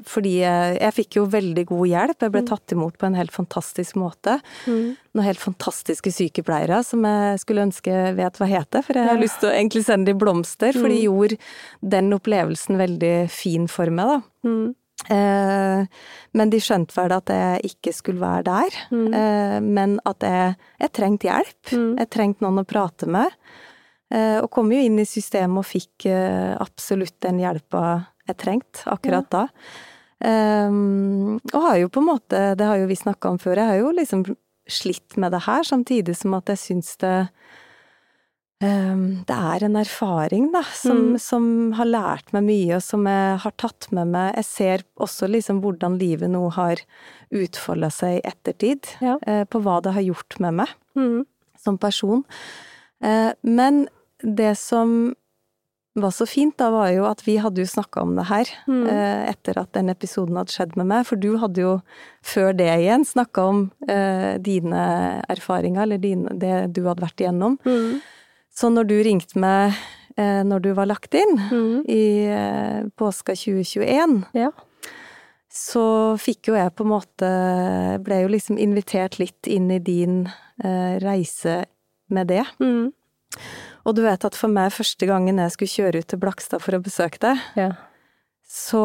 [0.08, 2.18] fordi jeg, jeg fikk jo veldig god hjelp.
[2.26, 2.48] Jeg ble Mm.
[2.50, 4.40] tatt imot på en helt fantastisk måte.
[4.66, 4.96] Mm.
[5.14, 9.22] Noen helt fantastiske sykepleiere som jeg skulle ønske vet hva heter, for jeg har Ja.
[9.22, 11.08] lyst til å egentlig sende de blomster, for de Mm.
[11.08, 11.38] gjorde
[11.88, 14.22] den opplevelsen veldig fin for meg, da.
[14.48, 14.74] Mm.
[15.10, 15.86] Eh,
[16.34, 19.14] men de skjønte vel at jeg ikke skulle være der, Mm.
[19.14, 21.72] eh, men at jeg, jeg trengte hjelp.
[21.72, 21.98] Mm.
[21.98, 23.30] Jeg trengte noen å prate med.
[24.12, 28.84] Eh, og kom jo inn i systemet og fikk eh, absolutt den hjelpa jeg trengte
[28.86, 29.46] akkurat da.
[30.22, 33.66] Um, og har jo på en måte, det har jo vi snakka om før, jeg
[33.72, 34.22] har jo liksom
[34.70, 37.28] slitt med det her, samtidig som at jeg syns det
[38.62, 41.18] um, Det er en erfaring, da, som, Mm.
[41.18, 44.34] som har lært meg mye, og som jeg har tatt med meg.
[44.36, 46.76] Jeg ser også liksom hvordan livet nå har
[47.32, 49.16] utfolda seg i ettertid, Ja.
[49.26, 51.26] uh, på hva det har gjort med meg Mm.
[51.58, 52.24] som person.
[53.02, 53.88] Uh, men
[54.22, 55.16] det som
[55.94, 58.86] var så fint da, var jo at vi hadde jo snakka om det her Mm.
[58.88, 61.82] eh, etter at den episoden hadde skjedd med meg, for du hadde jo
[62.24, 67.58] før det igjen snakka om eh, dine erfaringer, eller dine, det du hadde vært igjennom.
[67.66, 68.00] Mm.
[68.54, 69.74] Så når du ringte meg
[70.16, 71.84] eh, når du var lagt inn, Mm.
[71.88, 74.50] i eh, påska 2021, Ja.
[75.52, 77.28] så fikk jo jeg på en måte
[78.02, 80.26] Ble jo liksom invitert litt inn i din
[80.64, 81.64] eh, reise
[82.08, 82.44] med det.
[82.60, 82.92] Mm.
[83.84, 86.76] Og du vet at for meg, første gangen jeg skulle kjøre ut til Blakstad for
[86.78, 87.70] å besøke deg, Ja.
[88.46, 88.82] så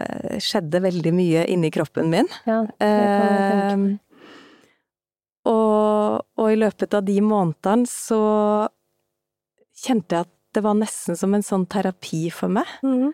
[0.00, 2.28] eh, skjedde veldig mye inni kroppen min.
[2.48, 2.62] ja.
[2.66, 3.92] Det kan jeg tenke.
[3.92, 3.98] Eh,
[5.50, 8.20] og, og i løpet av de månedene så
[9.82, 12.68] kjente jeg at det var nesten som en sånn terapi for meg.
[12.84, 13.08] Mm.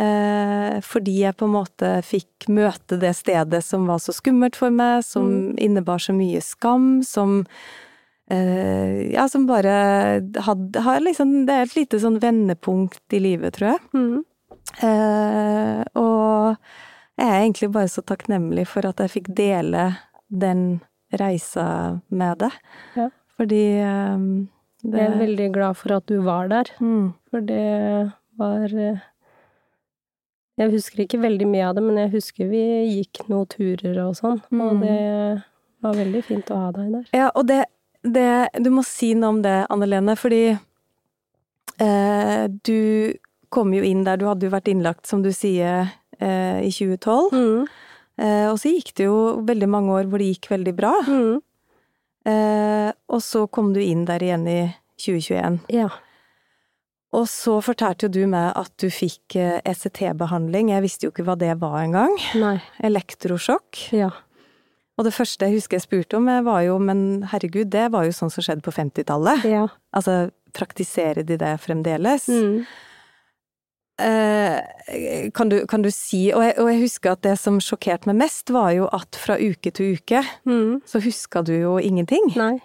[0.00, 4.70] Eh, fordi jeg på en måte fikk møte det stedet som var så skummelt for
[4.74, 7.44] meg, som innebar så mye skam, som
[8.30, 9.72] Ja, som bare
[10.46, 13.80] hadde har liksom Det er et lite sånn vendepunkt i livet, tror jeg.
[13.96, 14.20] Mm.
[14.84, 16.56] Uh, og
[17.18, 19.88] jeg er egentlig bare så takknemlig for at jeg fikk dele
[20.30, 20.80] den
[21.18, 22.54] reisa med deg.
[22.96, 23.08] Ja.
[23.40, 24.22] Fordi eh,
[24.84, 29.00] det Jeg er veldig glad for at du var der, mm, for det var eh,
[30.60, 32.62] Jeg husker ikke veldig mye av det, men jeg husker vi
[32.94, 34.80] gikk noen turer og sånn, og Mm.
[34.84, 35.42] det
[35.82, 37.06] var veldig fint å ha deg der.
[37.16, 37.64] Ja, og det,
[38.02, 40.44] det Du må si noe om det, Anne Lene, fordi
[41.80, 42.80] eh, du
[43.50, 47.34] kom jo inn der, du hadde jo vært innlagt, som du sier, eh, i 2012.
[47.34, 47.64] Mm.
[48.20, 50.92] Eh, og så gikk det jo veldig mange år hvor det gikk veldig bra.
[51.08, 51.40] Mm.
[52.30, 54.60] Eh, og så kom du inn der igjen i
[55.00, 55.60] 2021.
[55.72, 55.88] Ja.
[57.16, 60.70] Og så fortalte jo du meg at du fikk eh, ECT-behandling.
[60.74, 62.14] Jeg visste jo ikke hva det var engang.
[62.86, 63.88] Elektrosjokk.
[63.96, 64.12] Ja.
[65.00, 68.12] Og det første jeg husker jeg spurte om, var jo men herregud, det var jo
[68.12, 69.46] sånn som skjedde på 50-tallet.
[69.48, 69.62] Ja.
[69.96, 72.26] Altså, praktiserer de det fremdeles?
[72.28, 72.66] Mm.
[74.00, 78.08] Eh, kan, du, kan du si og jeg, og jeg husker at det som sjokkerte
[78.10, 80.80] meg mest, var jo at fra uke til uke Mm.
[80.88, 82.32] så huska du jo ingenting.
[82.36, 82.58] Nei.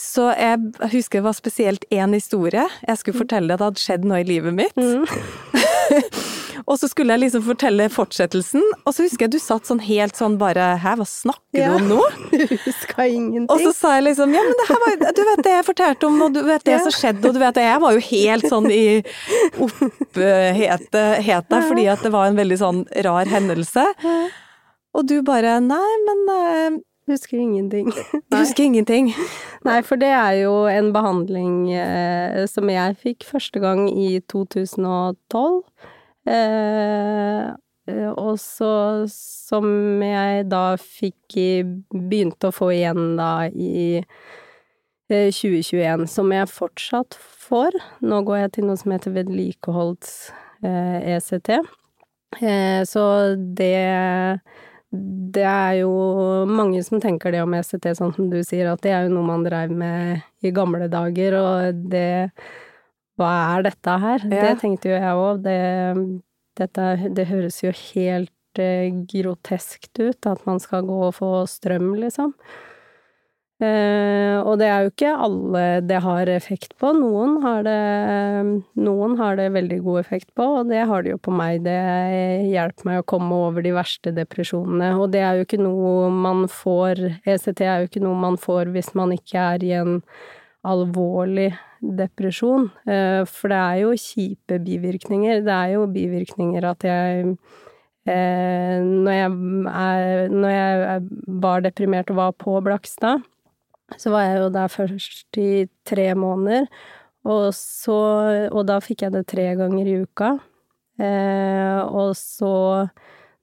[0.00, 0.58] Så jeg
[0.90, 2.66] husker det var spesielt én historie.
[2.86, 4.74] Jeg skulle fortelle at det hadde skjedd noe i livet mitt.
[4.74, 5.06] Mm.
[6.66, 10.16] Og så skulle jeg liksom fortelle fortsettelsen, og så husker jeg du satt sånn helt
[10.16, 11.74] sånn bare Hæ, hva snakker Ja.
[11.74, 11.98] du om nå?
[12.64, 13.50] Huska ingenting.
[13.52, 16.08] Og så sa jeg liksom ja, men det her var Du vet det jeg fortalte
[16.08, 16.80] om, og du vet det Ja.
[16.86, 18.84] som skjedde, og du vet det Jeg var jo helt sånn i
[20.14, 23.84] oppheta fordi at det var en veldig sånn rar hendelse.
[24.94, 27.90] Og du bare nei, men eh, Husker ingenting.
[27.92, 28.38] Nei.
[28.40, 29.10] husker ingenting?
[29.66, 35.58] Nei, for det er jo en behandling eh, som jeg fikk første gang i 2012.
[36.24, 37.52] Eh,
[38.16, 41.60] og så som jeg da fikk i
[41.92, 44.00] Begynte å få igjen da i
[45.12, 47.76] 2021, som jeg fortsatt får.
[48.00, 51.50] Nå går jeg til noe som heter vedlikeholds-ECT.
[52.40, 54.40] Eh, så det
[55.34, 55.90] det er jo
[56.46, 59.26] mange som tenker det om ECT, sånn som du sier, at det er jo noe
[59.26, 62.30] man dreiv med i gamle dager, og det
[63.20, 64.26] Hva er dette her?
[64.26, 64.42] Ja.
[64.48, 65.42] Det tenkte jo jeg òg.
[65.46, 66.68] Det,
[67.14, 72.34] Det høres jo helt eh, groteskt ut, at man skal gå og få strøm, liksom.
[73.62, 76.90] Eh, og det er jo ikke alle det har effekt på.
[76.96, 77.76] Noen har det,
[78.82, 81.62] noen har det veldig god effekt på, og det har det jo på meg.
[81.66, 81.78] Det
[82.50, 84.90] hjelper meg å komme over de verste depresjonene.
[84.98, 88.74] Og det er jo ikke noe man får ECT er jo ikke noe man får
[88.74, 90.00] hvis man ikke er i en
[90.64, 91.52] alvorlig
[91.98, 92.70] depresjon.
[92.88, 95.44] Eh, for det er jo kjipe bivirkninger.
[95.44, 97.36] Det er jo bivirkninger at jeg
[98.08, 99.36] eh, når jeg,
[99.74, 101.04] er, når jeg
[101.44, 103.24] var deprimert og var på Blakstad,
[104.00, 106.66] så var jeg jo der først i tre måneder,
[107.24, 110.34] og så Og da fikk jeg det tre ganger i uka.
[111.00, 112.86] Eh, og så,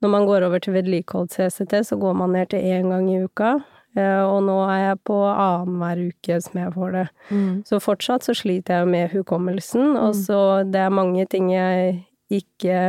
[0.02, 3.60] når man går over til vedlikeholds-CCT, så går man ned til én gang i uka.
[3.98, 7.06] Eh, og nå er jeg på annenhver uke som jeg får det.
[7.30, 7.52] Mm.
[7.68, 10.22] Så fortsatt så sliter jeg med hukommelsen, og mm.
[10.24, 12.00] så det er mange ting jeg
[12.32, 12.80] ikke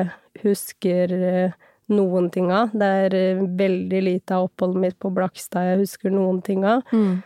[0.44, 1.58] husker eh,
[1.92, 2.70] noen ting av.
[2.76, 6.86] Det er eh, veldig lite av oppholdet mitt på Blakstad jeg husker noen ting av.
[6.94, 7.22] Mm.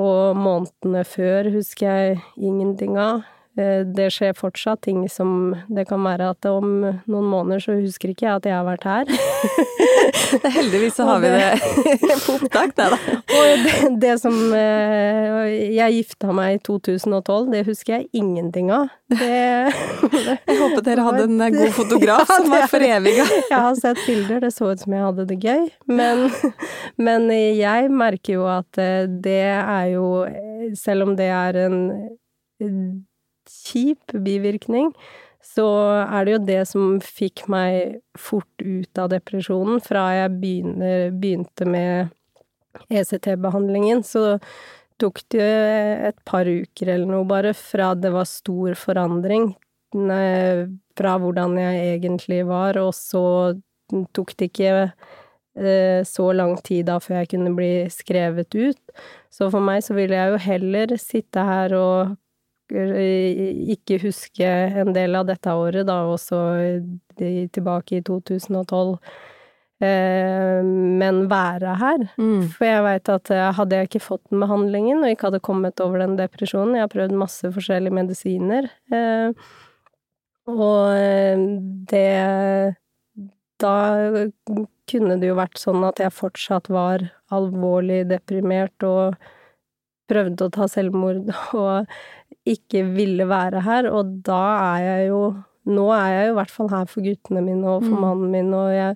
[0.00, 3.22] Og månedene før husker jeg ingenting av.
[3.58, 8.12] Eh, det skjer fortsatt ting som Det kan være at om noen måneder så husker
[8.12, 9.10] ikke jeg at jeg har vært her.
[10.56, 11.48] Heldigvis så har vi det
[12.26, 12.98] på opptak, det, da.
[13.40, 18.86] Og det, det, som eh, Jeg gifta meg i 2012, det husker jeg ingenting av.
[19.10, 23.26] Det, jeg håper dere hadde en eh, god fotograf som var foreviga.
[23.50, 25.68] Jeg har sett bilder, det så ut som jeg hadde det gøy.
[25.90, 26.28] Men,
[27.02, 28.78] men jeg merker jo at
[29.24, 30.06] det er jo
[30.78, 31.80] Selv om det er en
[33.60, 34.92] kjip bivirkning,
[35.44, 35.66] så
[36.04, 39.80] er det jo det som fikk meg fort ut av depresjonen.
[39.84, 42.12] Fra jeg begynner, begynte med
[42.92, 44.38] ECT-behandlingen, så
[45.00, 45.48] tok det
[46.10, 49.54] et par uker eller noe bare fra det var stor forandring
[49.90, 53.56] fra hvordan jeg egentlig var, og så
[54.14, 54.74] tok det ikke
[55.58, 59.00] eh, så lang tid da før jeg kunne bli skrevet ut.
[59.32, 62.16] Så for meg så ville jeg jo heller sitte her og
[62.70, 64.46] ikke huske
[64.82, 66.38] en del av dette året, da, også
[67.18, 68.96] tilbake i 2012.
[69.80, 70.60] Eh,
[71.00, 72.02] men være her.
[72.20, 72.42] Mm.
[72.52, 75.80] For jeg veit at eh, hadde jeg ikke fått den behandlingen og ikke hadde kommet
[75.80, 79.32] over den depresjonen Jeg har prøvd masse forskjellige medisiner, eh,
[80.50, 81.46] og
[81.88, 82.76] det
[83.60, 83.74] Da
[84.90, 89.16] kunne det jo vært sånn at jeg fortsatt var alvorlig deprimert og
[90.10, 91.30] prøvde å ta selvmord
[91.62, 91.86] og
[92.48, 94.42] ikke ville være her, og da
[94.74, 95.22] er jeg jo
[95.70, 98.00] Nå er jeg jo i hvert fall her for guttene mine og for mm.
[98.00, 98.94] mannen min, og jeg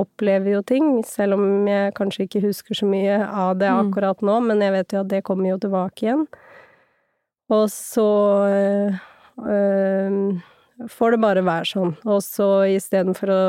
[0.00, 3.80] opplever jo ting, selv om jeg kanskje ikke husker så mye av det mm.
[3.84, 6.24] akkurat nå, men jeg vet jo at det kommer jo tilbake igjen.
[7.52, 8.08] Og så
[9.44, 10.40] øh,
[10.88, 11.94] får det bare være sånn.
[12.08, 13.40] Og så istedenfor å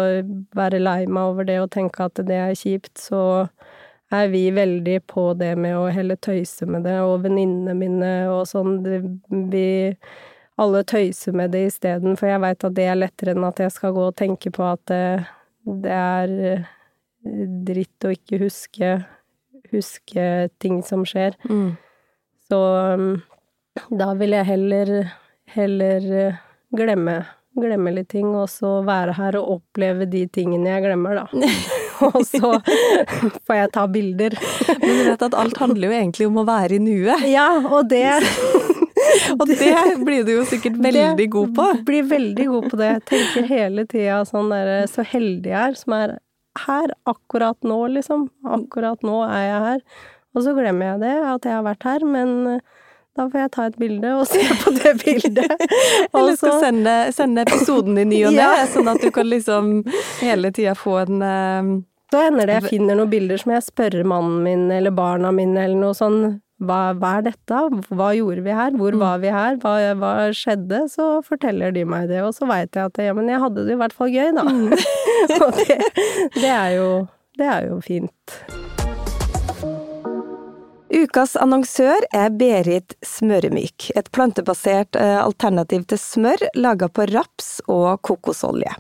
[0.58, 3.22] være lei meg over det og tenke at det er kjipt, så
[4.12, 8.44] er vi veldig på det med å heller tøyse med det, og venninnene mine og
[8.50, 8.80] sånn,
[9.52, 9.68] vi
[10.62, 13.74] alle tøyser med det isteden, for jeg veit at det er lettere enn at jeg
[13.74, 15.02] skal gå og tenke på at det,
[15.86, 16.70] det er eh,
[17.72, 18.94] dritt å ikke huske,
[19.72, 20.28] huske
[20.62, 21.38] ting som skjer.
[21.50, 21.76] Mm.
[22.52, 22.62] Så
[23.00, 23.12] mm,
[24.04, 24.96] da vil jeg heller,
[25.56, 26.42] heller eh,
[26.76, 27.22] glemme,
[27.58, 31.30] glemme litt ting, og så være her og oppleve de tingene jeg glemmer, da.
[32.10, 32.56] og så
[33.48, 34.38] får jeg ta bilder.
[34.72, 37.28] Men du vet at alt handler jo egentlig om å være i nuet.
[37.32, 38.08] Ja, og det
[39.34, 41.68] Og det blir du jo sikkert veldig god på.
[41.88, 42.92] Blir veldig god på det.
[43.10, 46.14] Tenker hele tida sånn derre Så heldig jeg er som er
[46.68, 48.28] her akkurat nå, liksom.
[48.44, 49.84] Akkurat nå er jeg her.
[50.36, 52.60] Og så glemmer jeg det, at jeg har vært her, men
[53.20, 55.64] da får jeg ta et bilde og se på det bildet.
[56.12, 58.68] Eller skal sende, sende episoden i ny og ne, ja.
[58.72, 59.72] sånn at du kan liksom
[60.22, 61.24] hele tida få en
[62.12, 65.64] da hender det jeg finner noen bilder som jeg spør mannen min eller barna mine
[65.64, 66.18] eller noe sånn
[66.62, 69.02] hva, hva er dette, hva gjorde vi her, hvor mm.
[69.02, 70.84] var vi her, hva, hva, skjedde?
[70.94, 73.74] Så forteller de meg det, og så veit jeg at ja, men jeg hadde det
[73.74, 74.46] i hvert fall gøy, da.
[74.46, 74.70] Mm.
[75.48, 75.80] og det,
[76.38, 76.90] det, er jo,
[77.42, 78.42] det er jo fint.
[80.92, 88.02] Ukas annonsør er Berit Smøremyk, et plantebasert eh, alternativ til smør laga på raps og
[88.04, 88.74] kokosolje.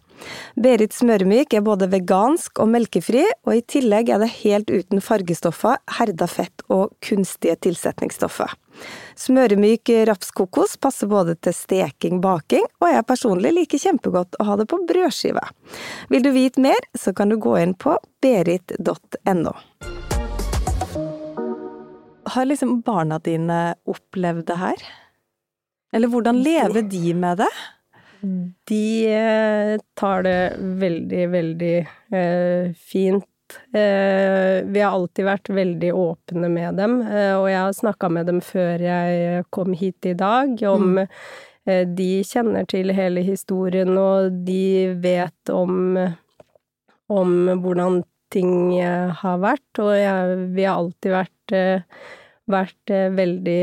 [0.59, 5.80] Berit Smøremyk er både vegansk og melkefri, og i tillegg er det helt uten fargestoffer,
[5.99, 8.57] herda fett og kunstige tilsetningsstoffer.
[9.16, 14.68] Smøremyk rapskokos passer både til steking, baking, og jeg personlig liker kjempegodt å ha det
[14.68, 15.47] på brødskive.
[16.12, 19.55] Vil du vite mer, så kan du gå inn på berit.no.
[22.24, 24.84] Har liksom barna dine opplevd det her?
[25.93, 27.51] Eller hvordan lever de med det?
[28.69, 31.78] De eh, tar det veldig, veldig
[32.13, 33.28] eh, fint.
[33.74, 38.30] Eh, vi har alltid vært veldig åpne med dem, eh, og jeg har snakka med
[38.30, 41.07] dem før jeg kom hit i dag, om mm.
[41.61, 45.93] De kjenner til hele historien, og de vet om,
[47.05, 47.99] om hvordan
[48.34, 51.40] ting har vært, og jeg, vi har alltid vært
[52.51, 53.61] vært eh, veldig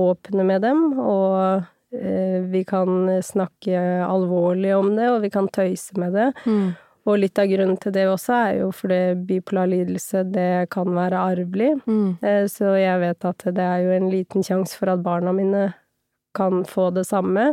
[0.00, 1.64] åpne med dem, og
[1.96, 6.30] eh, vi kan snakke alvorlig om det, og vi kan tøyse med det.
[6.46, 6.70] Mm.
[7.08, 11.22] Og litt av grunnen til det også er jo fordi bipolar lidelse, det kan være
[11.32, 11.72] arvelig.
[11.88, 12.18] Mm.
[12.22, 15.70] Eh, så jeg vet at det er jo en liten sjanse for at barna mine
[16.36, 17.52] kan få det samme.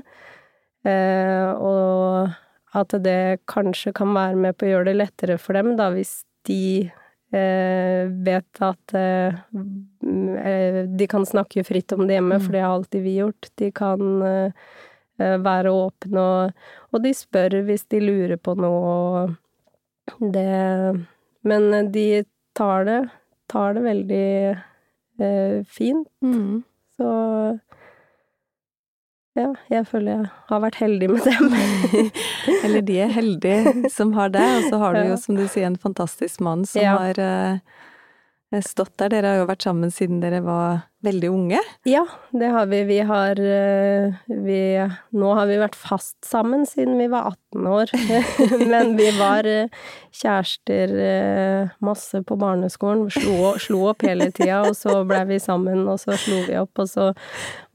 [0.88, 2.30] Og
[2.78, 6.22] at det kanskje kan være med på å gjøre det lettere for dem, da, hvis
[6.48, 9.36] de Eh, vet at eh,
[10.46, 12.46] eh, de kan snakke fritt om det hjemme, mm.
[12.46, 13.50] for det har alltid vi gjort.
[13.60, 14.24] De kan
[15.18, 19.24] være åpne, og, og de spør hvis de lurer på noe,
[20.22, 20.46] det
[21.42, 22.24] Men de
[22.54, 23.00] tar det,
[23.50, 24.28] tar det veldig
[25.20, 26.08] eh, fint.
[26.22, 26.64] Mm.
[26.98, 27.10] Så
[29.38, 31.52] ja, jeg føler jeg har vært heldig med dem.
[32.66, 35.68] Eller de er heldige som har det, og så har du jo, som du sier,
[35.70, 36.96] en fantastisk mann som ja.
[36.98, 39.14] har uh, stått der.
[39.14, 41.60] Dere har jo vært sammen siden dere var veldig unge?
[41.86, 42.82] Ja, det har vi.
[42.84, 44.62] Vi har eh, vi,
[45.14, 47.94] Nå har vi vært fast sammen siden vi var 18 år.
[48.72, 49.70] Men vi var eh,
[50.18, 53.06] kjærester eh, masse på barneskolen.
[53.14, 56.74] Slo, slo opp hele tida, og så blei vi sammen, og så slo vi opp,
[56.82, 57.12] og så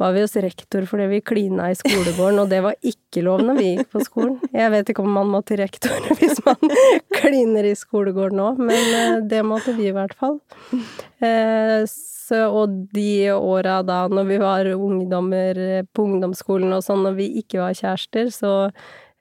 [0.03, 3.61] var vi hos rektor fordi vi klina i skolegården, og det var ikke lov når
[3.61, 4.39] vi gikk på skolen.
[4.51, 6.75] Jeg vet ikke om man må til rektor hvis man
[7.15, 10.41] kliner i skolegården nå, men det måtte vi i hvert fall.
[12.33, 15.59] Og de åra da når vi var ungdommer
[15.93, 18.55] på ungdomsskolen og sånn, når vi ikke var kjærester, så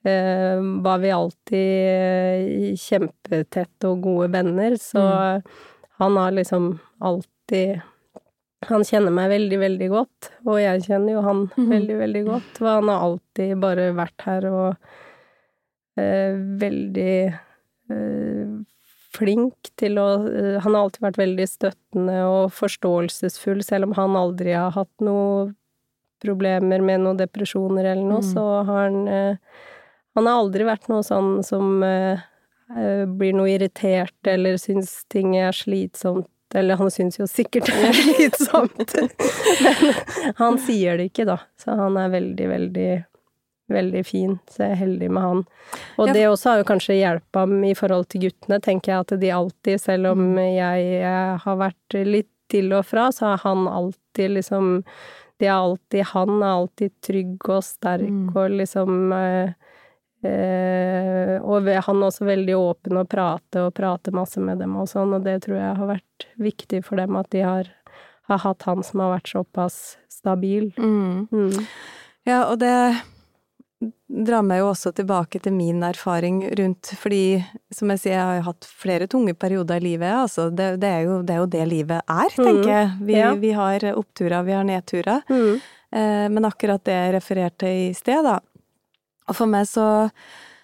[0.08, 4.78] eh, var vi alltid eh, kjempetette og gode venner.
[4.82, 5.56] Så mm.
[6.02, 7.82] han har liksom alltid
[8.70, 11.70] han kjenner meg veldig, veldig godt, og jeg kjenner jo han mm.
[11.72, 12.52] veldig, veldig godt.
[12.60, 14.68] For han har alltid bare vært her og
[15.98, 18.41] eh, veldig eh,
[19.12, 24.18] flink til å eh, Han har alltid vært veldig støttende og forståelsesfull, selv om han
[24.20, 25.56] aldri har hatt noen
[26.22, 28.30] problemer med noen depresjoner eller noe, mm.
[28.34, 29.64] så har han eh,
[30.16, 32.20] Han har aldri vært noe sånn som eh,
[33.08, 36.30] blir noe irritert eller syns ting er slitsomt.
[36.54, 38.96] Eller han syns jo sikkert det er slitsomt,
[39.64, 41.40] men han sier det ikke, da.
[41.60, 42.90] Så han er veldig, veldig
[43.74, 45.42] veldig fin, så jeg er heldig med han.
[46.02, 46.16] Og ja.
[46.18, 49.82] det også har jo kanskje hjelpa i forhold til guttene, tenker jeg at de alltid,
[49.82, 50.44] selv om mm.
[50.58, 51.16] jeg
[51.46, 54.84] har vært litt til og fra, så har han alltid liksom
[55.40, 58.32] De er alltid Han er alltid trygg og sterk mm.
[58.36, 59.54] og liksom eh,
[60.28, 64.90] eh, Og han er også veldig åpen og prater og prater masse med dem og
[64.92, 67.72] sånn, og det tror jeg har vært viktig for dem, at de har,
[68.30, 69.80] har hatt han som har vært såpass
[70.12, 70.70] stabil.
[70.78, 71.28] Mm.
[71.32, 71.66] Mm.
[72.28, 72.76] Ja, og det
[74.12, 77.42] drar meg jo også tilbake til min erfaring rundt Fordi,
[77.74, 80.12] som jeg sier, jeg har hatt flere tunge perioder i livet.
[80.12, 82.46] Altså, det, det, er, jo, det er, jo, det livet er, mm.
[82.46, 82.94] tenker jeg.
[83.08, 83.34] Vi, ja.
[83.40, 85.26] vi har oppturer, vi har nedturer.
[85.32, 85.60] Mm.
[85.92, 88.40] Eh, men akkurat det jeg refererte i sted, da.
[89.30, 89.86] Og for meg så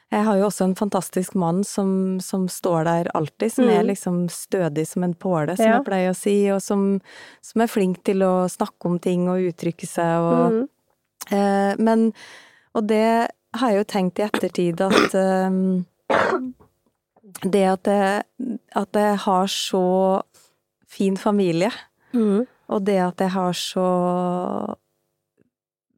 [0.07, 1.89] Jeg har jo også en fantastisk mann som,
[2.23, 3.71] som står der alltid, som mm.
[3.75, 5.73] er liksom stødig som en påle, som ja.
[5.75, 6.85] jeg pleier å si, og som,
[7.43, 10.61] som, er flink til å snakke om ting og uttrykke seg og mm.
[11.27, 12.07] eh, Men
[12.77, 15.15] og det har jeg jo tenkt i ettertid at
[15.47, 15.85] um,
[17.43, 18.25] det at jeg,
[18.75, 19.87] at jeg har så
[20.87, 21.71] fin familie,
[22.13, 22.45] mm.
[22.73, 23.87] og det at jeg har så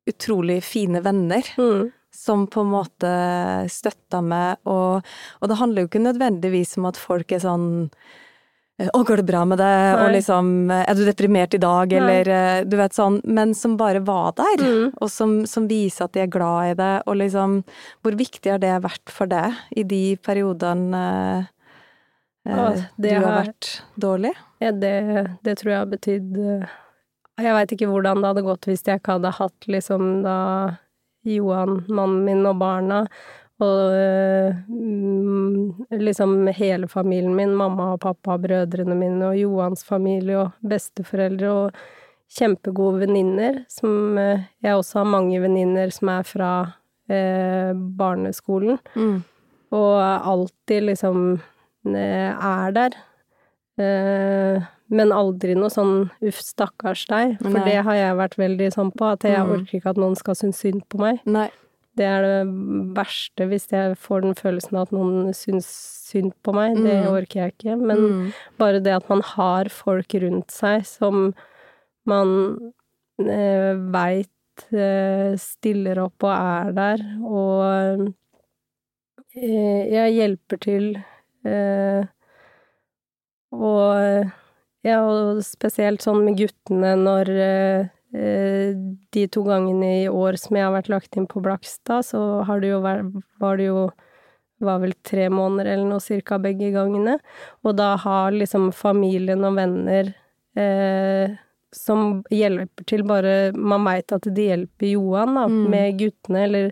[0.10, 1.92] utrolig fine venner, mm.
[2.14, 3.12] som på en måte
[3.72, 5.06] støtter meg, og,
[5.40, 7.70] og det handler jo ikke nødvendigvis om at folk er sånn
[8.80, 12.64] 'Å, går det bra med deg?' og liksom 'Er du deprimert i dag?' eller Nei.
[12.64, 14.94] du vet sånn, men som bare var der, mm.
[15.02, 17.64] og som, som, viser at de er glad i det, og liksom
[18.02, 21.48] Hvor viktig har det vært for deg i de periodene
[22.46, 24.34] eh, du har har- vært dårlig?
[24.62, 26.68] Ja, det, det tror jeg har betydd eh,
[27.44, 30.78] Jeg veit ikke hvordan det hadde gått hvis jeg ikke hadde hatt liksom da
[31.28, 33.04] Johan, mannen min og barna,
[33.60, 40.38] og eh, mm, liksom hele familien min, mamma og pappa, brødrene mine og Johans familie
[40.46, 41.74] og besteforeldre og
[42.30, 46.52] kjempegode venninner, som eh, jeg også har mange venninner som er fra
[47.10, 49.24] eh, barneskolen Mm.
[49.72, 51.42] og alltid liksom
[51.86, 52.96] eh, er der.
[53.80, 57.64] Eh, men aldri noe sånn 'uff, stakkars deg', for Nei.
[57.70, 59.52] det har jeg vært veldig sånn på, at jeg Mm.
[59.52, 61.20] orker ikke at noen skal synes synd på meg.
[61.26, 61.50] Nei.
[62.00, 65.68] Det er det verste, hvis jeg får den følelsen at noen syns
[66.10, 66.78] synd på meg.
[66.80, 67.10] Det Mm.
[67.12, 67.76] orker jeg ikke.
[67.78, 68.34] Men Mm.
[68.58, 71.34] bare det at man har folk rundt seg som
[72.08, 72.72] man
[73.20, 74.30] eh, veit
[74.72, 78.14] eh, stiller opp og er der, og
[79.36, 80.88] eh, jeg hjelper til
[81.46, 82.06] eh,
[83.52, 84.32] og
[84.86, 90.66] ja, og spesielt sånn med guttene når eh, de to gangene i år som jeg
[90.66, 93.90] har vært lagt inn på Blakstad, så har det jo vært, var det jo
[94.60, 97.20] var vel tre måneder eller noe cirka begge gangene.
[97.64, 100.10] Og da har liksom familien og venner
[100.60, 101.38] eh,
[101.72, 105.70] som hjelper til bare Man veit at de hjelper Johan da, Mm.
[105.70, 106.72] med guttene, eller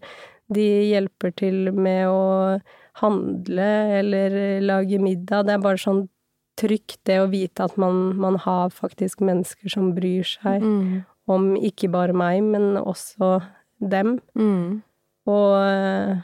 [0.52, 2.60] de hjelper til med å
[3.00, 3.70] handle
[4.02, 5.46] eller lage middag.
[5.46, 6.10] Det er bare sånn
[6.58, 11.06] trygt, det å vite at man, man har faktisk mennesker som bryr seg Mm.
[11.28, 13.38] Om ikke bare meg, men også
[13.84, 14.18] dem.
[14.38, 14.82] Mm.
[15.28, 16.24] Og eh,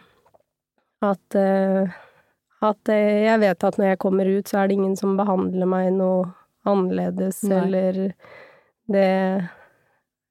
[1.03, 1.99] at eh,
[2.63, 5.69] at eh, jeg vet at når jeg kommer ut, så er det ingen som behandler
[5.69, 6.29] meg noe
[6.69, 7.59] annerledes, Nei.
[7.65, 7.99] eller
[8.91, 9.09] det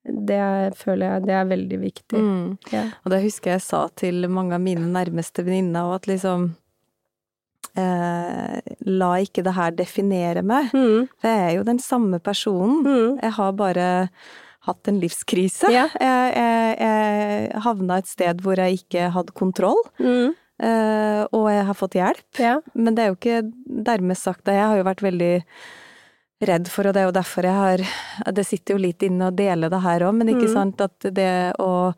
[0.02, 2.18] det er, føler jeg det er veldig viktig.
[2.18, 2.46] Mm.
[2.72, 2.86] Ja.
[3.04, 6.48] Og det husker jeg sa til mange av mine nærmeste venninner, òg, at liksom
[7.78, 10.72] eh, La ikke det her definere meg.
[10.74, 11.06] Mm.
[11.20, 12.82] For jeg er jo den samme personen.
[12.82, 13.20] Mm.
[13.22, 13.86] Jeg har bare
[14.66, 15.70] hatt en livskrise.
[15.72, 15.88] Ja.
[16.00, 20.34] Jeg, jeg, jeg havna et sted hvor jeg ikke hadde kontroll, Mm.
[20.62, 22.38] eh, og jeg har fått hjelp.
[22.38, 22.60] Ja.
[22.74, 23.52] Men det er jo ikke
[23.90, 24.54] dermed sagt det.
[24.54, 25.32] Jeg har jo vært veldig
[26.42, 27.82] redd for, og det er jo derfor jeg har
[28.34, 30.54] Det sitter jo litt inne å dele det her òg, men ikke Mm.
[30.54, 31.94] sant at det å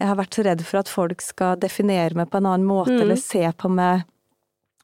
[0.00, 2.92] Jeg har vært så redd for at folk skal definere meg på en annen måte,
[2.94, 3.00] Mm.
[3.02, 4.04] eller se på meg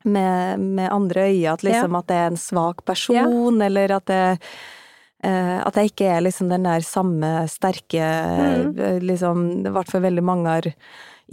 [0.04, 4.38] med, med andre øyne, at liksom at jeg er en svak person, eller at jeg
[5.24, 8.78] at jeg ikke er liksom den der samme sterke Mm.
[8.78, 10.68] eh, liksom I hvert fall veldig mange har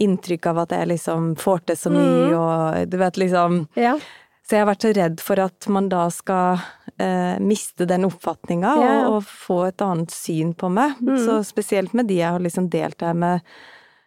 [0.00, 2.36] inntrykk av at jeg liksom får til så mye, Mm.
[2.38, 3.98] og du vet liksom ja.
[4.46, 6.58] så jeg har vært så redd for at man da skal
[6.98, 9.08] eh, miste den oppfatninga Ja.
[9.08, 10.96] og, og få et annet syn på meg.
[11.00, 11.18] Mm.
[11.26, 13.40] Så spesielt med de jeg har liksom delt her med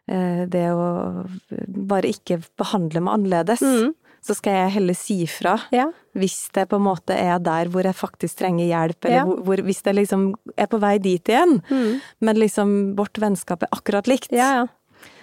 [0.08, 1.26] eh, det å
[1.68, 3.62] bare ikke behandle meg annerledes.
[3.62, 3.94] Mm.
[4.26, 5.92] Så skal jeg heller si fra ja.
[6.16, 9.26] Hvis det på en måte er der hvor jeg faktisk trenger hjelp, eller Ja.
[9.26, 11.60] hvor, hvis det liksom er på vei dit igjen.
[11.70, 12.02] Mm.
[12.22, 14.32] Men liksom vårt vennskap er akkurat likt.
[14.32, 14.66] Ja, ja.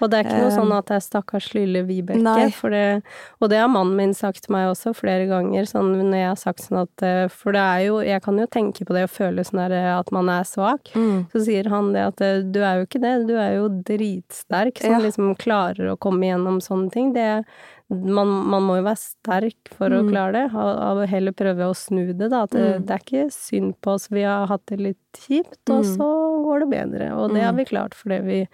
[0.00, 2.22] Og det er ikke noe Eh, sånn at det er stakkars lille Vibeke,
[2.70, 3.02] det,
[3.40, 6.36] og det har mannen min sagt til meg også flere ganger, sånn når jeg har
[6.38, 9.10] sagt sånn at eh, For det er jo Jeg kan jo tenke på det og
[9.10, 10.92] føle sånn eh, at man er svak.
[10.94, 11.26] Mm.
[11.32, 14.78] Så sier han det at eh, du er jo ikke det, du er jo dritsterk
[14.78, 14.98] som Ja.
[14.98, 17.12] liksom klarer å komme gjennom sånne ting.
[17.12, 17.44] Det
[17.92, 20.10] man, man må jo være sterk for å Mm.
[20.10, 20.70] klare det, og,
[21.02, 22.42] og heller prøve å snu det, da.
[22.44, 22.86] At det, Mm.
[22.86, 25.96] det er ikke synd på oss, vi har hatt det litt kjipt, og Mm.
[25.96, 26.08] så
[26.44, 27.12] går det bedre.
[27.16, 27.56] Og det har Mm.
[27.56, 28.48] vi klart fordi vi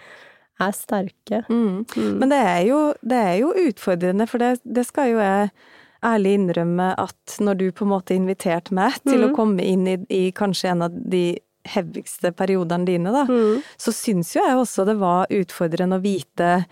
[0.60, 1.44] er sterke.
[1.48, 1.84] Mm.
[1.86, 2.18] Mm.
[2.18, 5.50] Men det er jo, det er jo utfordrende, for det, det skal jo jeg
[6.02, 9.34] ærlig innrømme at når du på en måte inviterte meg til å Mhm.
[9.36, 13.62] komme inn i, i kanskje en av de heavigste periodene dine, da, Mm.
[13.76, 16.64] så syns jo jeg også det var utfordrende å vite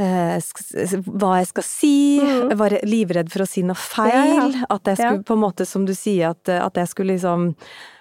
[0.00, 2.48] hva jeg skal si, Mhm.
[2.50, 5.84] jeg var livredd for å si noe feil, at jeg skulle på en måte, som
[5.84, 7.54] du sier, at, at jeg skulle liksom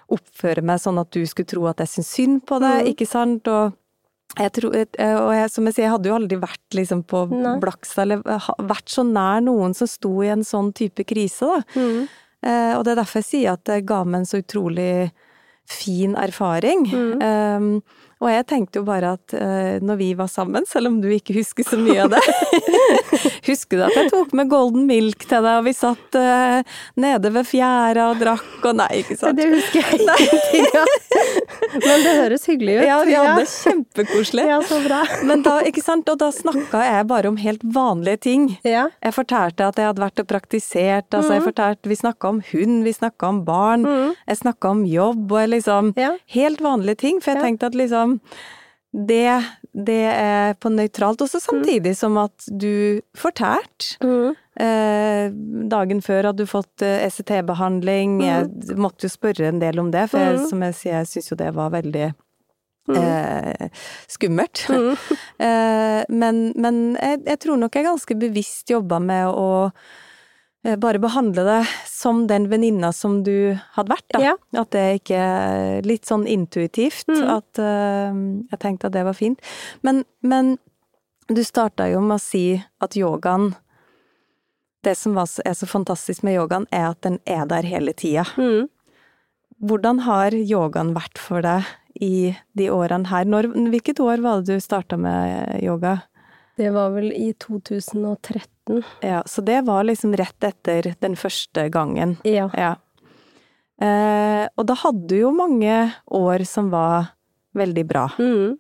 [0.10, 2.90] oppføre meg sånn at du skulle tro at jeg syns synd på deg, mm.
[2.94, 3.74] ikke sant, og
[4.38, 7.24] jeg tror, eh, og jeg, som jeg sier, jeg hadde jo aldri vært liksom på
[7.32, 7.56] Nei.
[7.62, 8.22] Blakstad, eller
[8.70, 11.62] vært så nær noen som sto i en sånn type krise, da.
[11.76, 12.08] Mm.
[12.46, 15.12] Eh, og det er derfor jeg sier at det ga meg en så utrolig
[15.70, 16.86] fin erfaring.
[16.88, 17.22] Mm.
[17.22, 17.84] Um,
[18.20, 21.38] og jeg tenkte jo bare at uh, når vi var sammen, selv om du ikke
[21.38, 22.24] husker så mye av det
[23.50, 26.60] Husker du at jeg tok med golden milk til deg, og vi satt uh,
[27.00, 29.40] nede ved fjæra og drakk og Nei, ikke sant?
[29.40, 30.92] Det husker jeg ingenting av.
[31.74, 32.86] Men det høres hyggelig ut.
[32.88, 34.46] Ja, vi hadde det kjempekoselig.
[34.50, 35.02] Ja, så bra.
[35.30, 38.48] Men da, ikke sant, og da snakka jeg bare om helt vanlige ting.
[38.68, 38.88] Ja.
[39.04, 42.84] Jeg fortalte at jeg hadde vært og praktisert, altså jeg fortalte, vi snakka om hund,
[42.88, 44.16] vi snakka om barn, Mm.
[44.28, 46.16] jeg snakka om jobb, og liksom Ja.
[46.36, 48.20] Helt vanlige ting, for jeg tenkte at liksom
[48.94, 49.44] det,
[49.86, 54.36] det er på nøytralt, også samtidig som at du fortalte Mm.
[54.60, 55.30] eh,
[55.70, 58.22] dagen før hadde du fått eh, ECT-behandling.
[58.24, 60.50] Jeg måtte jo spørre en del om det, for jeg, Mm.
[60.50, 62.14] som jeg sier, jeg syns jo det var veldig
[62.90, 62.96] Mm.
[62.98, 63.70] eh,
[64.10, 64.66] skummelt.
[64.70, 64.98] Mm.
[65.40, 69.72] eh, men men jeg, jeg tror nok jeg ganske bevisst jobba med å
[70.60, 74.20] bare behandle det som den venninna som du hadde vært, da.
[74.24, 74.34] Ja.
[74.60, 75.22] At det ikke
[75.88, 77.08] litt sånn intuitivt.
[77.08, 77.22] Mm.
[77.32, 78.18] At uh,
[78.52, 79.40] jeg tenkte at det var fint.
[79.88, 80.58] Men, men
[81.32, 82.44] du starta jo med å si
[82.82, 83.54] at yogaen
[84.84, 88.24] Det som var, er så fantastisk med yogaen, er at den er der hele tida.
[88.40, 88.70] Mm.
[89.60, 91.68] Hvordan har yogaen vært for deg
[92.00, 93.28] i de årene her?
[93.28, 95.98] Når, hvilket år var det du starta med yoga?
[96.56, 98.48] Det var vel i 2013.
[99.06, 102.18] Ja, så det var liksom rett etter den første gangen.
[102.28, 102.50] Ja.
[102.58, 102.76] Ja.
[103.80, 107.14] Eh, og da hadde du jo mange år som var
[107.58, 108.10] veldig bra.
[108.20, 108.58] Mm.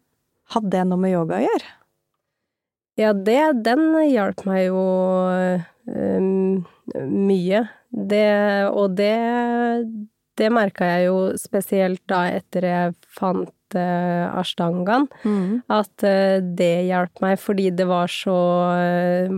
[0.55, 1.75] Hadde det noe med yoga å gjøre?
[2.99, 4.79] Ja, det, den hjalp meg jo
[5.87, 7.61] um, mye.
[7.89, 8.25] Det,
[8.73, 9.13] og det,
[10.39, 15.07] det merka jeg jo spesielt da etter jeg fant ashtangaen,
[15.69, 18.37] at eh, det hjalp meg fordi det var så
[18.77, 19.29] eh,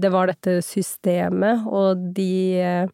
[0.00, 2.88] Det var dette systemet og de eh,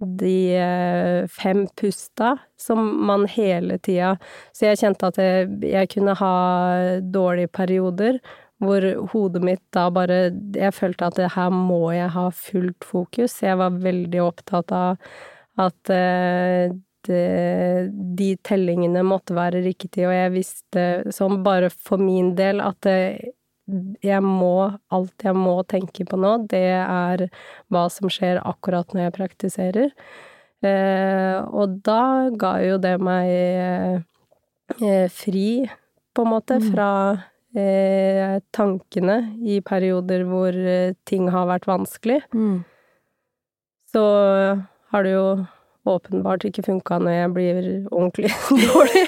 [0.00, 4.16] de eh, fem pusta som man hele tida
[4.56, 8.20] Så jeg kjente at jeg, jeg kunne ha dårlige perioder
[8.60, 13.42] hvor hodet mitt da bare Jeg følte at det her må jeg ha fullt fokus.
[13.42, 14.98] Jeg var veldig opptatt av
[15.60, 16.72] at eh,
[17.08, 20.84] de tellingene måtte være riktige, og jeg visste
[21.14, 23.32] som bare for min del at det,
[24.02, 27.28] jeg må Alt jeg må tenke på nå, det er
[27.70, 29.92] hva som skjer akkurat når jeg praktiserer.
[30.60, 33.30] Eh, og da ga jo det meg
[34.82, 35.68] eh, fri,
[36.12, 36.66] på en måte, Mm.
[36.72, 36.90] fra
[37.54, 42.20] eh, tankene i perioder hvor eh, ting har vært vanskelig.
[42.34, 42.64] Mm.
[43.94, 44.02] Så
[44.90, 45.46] har det jo
[45.96, 47.60] åpenbart ikke funka når jeg blir
[47.90, 48.30] ordentlig
[48.72, 49.02] dårlig.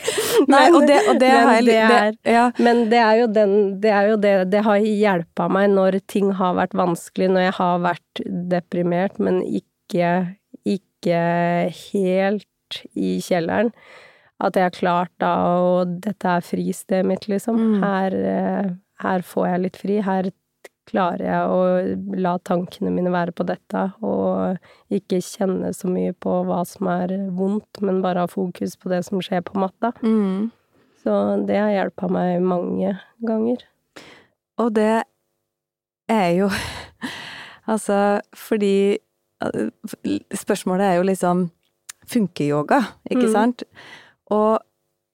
[0.49, 2.45] Nei, Men- og det, og det men jeg det er- ja.
[2.59, 6.33] Men det er jo den Det er jo det Det har hjelpa meg når ting
[6.39, 8.23] har vært vanskelig, når jeg har vært
[8.55, 11.19] deprimert, men ikke Ikke
[11.93, 12.47] helt
[12.97, 13.73] i kjelleren.
[14.43, 17.59] At jeg har klart da Og dette er fristedet mitt, liksom.
[17.59, 17.83] Mm.
[17.83, 18.71] Her, eh,
[19.03, 20.01] her får jeg litt fri.
[20.03, 20.31] Her
[20.93, 24.59] klarer jeg å la tankene mine være på dette, og
[24.93, 29.03] ikke kjenne så mye på hva som er vondt, men bare ha fokus på det
[29.09, 29.95] som skjer på matta.
[30.05, 30.51] Mm.
[31.03, 31.15] Så
[31.49, 32.93] det har hjelpa meg mange
[33.27, 33.65] ganger.
[34.61, 35.03] Og det
[36.13, 36.51] er jo
[37.73, 39.69] Altså, fordi eh,
[40.35, 41.45] Spørsmålet er jo liksom
[42.11, 43.33] Funker yoga, ikke Mm.
[43.33, 43.63] sant?
[44.35, 44.59] Og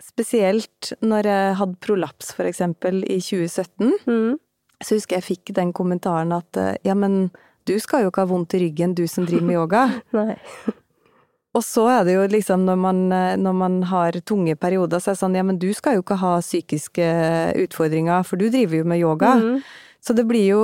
[0.03, 4.39] spesielt når jeg hadde prolaps, for eksempel, i 2017, Mm.
[4.83, 7.31] Så husker jeg fikk den kommentaren at eh, ja, men
[7.67, 9.83] du skal jo ikke ha vondt i ryggen, du som driver med yoga.
[11.57, 15.11] Og så er det jo liksom når man, eh, når man har tunge perioder, så
[15.11, 17.07] er det sånn ja, men du skal jo ikke ha psykiske
[17.65, 19.33] utfordringer, for du driver jo med yoga.
[19.41, 19.63] Mm.
[20.05, 20.61] Så det blir jo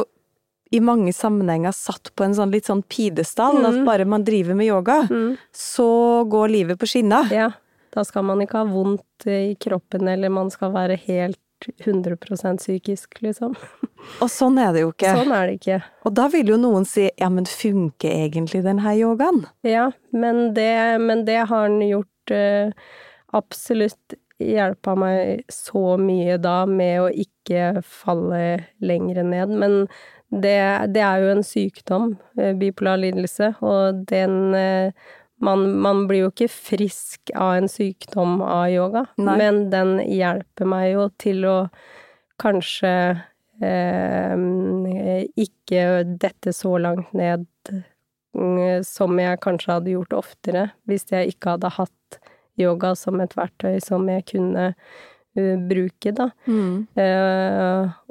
[0.75, 3.85] i mange sammenhenger satt på en sånn litt sånn pidestall, at Mm.
[3.87, 5.37] bare man driver med yoga, Mm.
[5.53, 7.31] så går livet på skinner.
[7.33, 7.51] Ja.
[7.93, 11.39] Da skal man ikke ha vondt i kroppen, eller man skal være helt
[11.81, 13.55] 100% psykisk, liksom.
[14.23, 15.15] Og sånn er det jo ikke.
[15.19, 15.79] Sånn er det ikke.
[16.07, 19.45] Og da vil jo noen si ja, men funker egentlig den her yogaen?
[19.67, 22.71] Ja, men det, men det har den gjort uh,
[23.35, 29.53] absolutt hjelpa meg så mye da med å ikke falle lenger ned.
[29.63, 29.77] Men
[30.35, 30.57] det,
[30.95, 32.09] det er jo en sykdom,
[32.41, 35.13] eh, bipolar lidelse, og den eh,
[35.45, 39.37] man, man blir jo ikke frisk av en sykdom av yoga, Nei.
[39.41, 41.57] men den hjelper meg jo til å
[42.43, 42.95] kanskje
[45.37, 45.83] ikke
[46.21, 47.47] dette så langt ned
[48.37, 52.19] mm, som jeg kanskje hadde gjort oftere hvis jeg ikke hadde hatt
[52.61, 56.29] yoga som et verktøy som jeg kunne uh, bruke, da.
[56.47, 56.87] Mm.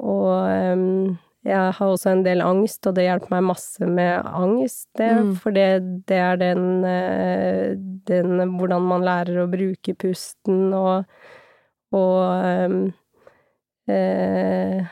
[0.04, 5.10] og jeg har også en del angst, og det hjelper meg masse med angst, det,
[5.12, 5.34] Mm.
[5.36, 7.74] for det, det er den, eh,
[8.08, 11.04] den Hvordan man lærer å bruke pusten og,
[11.92, 12.90] og eh,
[13.88, 14.86] og-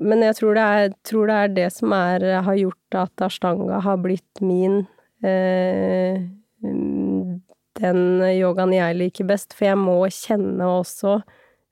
[0.00, 3.78] Men jeg tror det, er, tror det er det som er, har gjort at ashtanga
[3.84, 4.80] har blitt min
[5.22, 6.18] eh,
[7.80, 8.00] den
[8.34, 11.20] yogaen jeg liker best, for jeg må kjenne også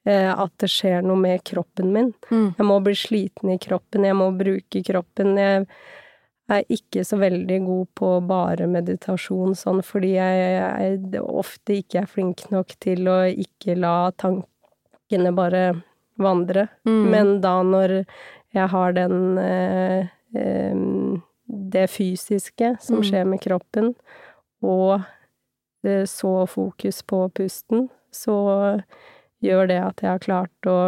[0.08, 2.12] eh, at det skjer noe med kroppen min.
[2.30, 2.52] Mm.
[2.56, 5.34] Jeg må bli sliten i kroppen, jeg må bruke kroppen.
[5.38, 5.66] Jeg
[6.48, 12.08] er ikke så veldig god på bare meditasjon sånn, fordi jeg, jeg ofte ikke er
[12.14, 15.66] flink nok til å ikke la tankene bare
[16.18, 16.68] vandre.
[16.88, 17.04] Mm.
[17.12, 18.00] Men da når
[18.54, 20.82] jeg har den eh, eh,
[21.48, 23.04] det fysiske som Mm.
[23.08, 23.94] skjer med kroppen,
[24.62, 25.00] og
[25.84, 28.82] eh, så fokus på pusten, så
[29.40, 30.78] gjør det at jeg har klart å,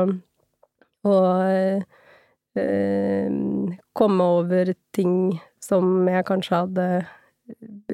[1.06, 1.14] å
[2.56, 3.30] eh,
[3.94, 6.88] komme over ting som jeg kanskje hadde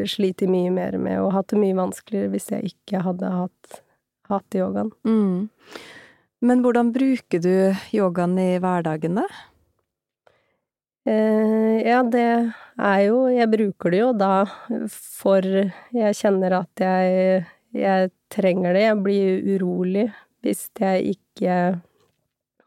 [0.06, 3.80] slitt mye mer med, og hatt det mye vanskeligere hvis jeg ikke hadde hatt,
[4.30, 4.90] hatt yogaen.
[5.06, 5.48] Mm.
[6.44, 7.52] Men hvordan bruker du
[7.96, 9.26] yogaen i hverdagen, da?
[11.06, 14.30] Eh, ja, det er jo Jeg bruker det jo da
[14.90, 18.86] for Jeg kjenner at jeg, jeg trenger det.
[18.88, 20.08] Jeg blir urolig
[20.44, 21.80] hvis jeg ikke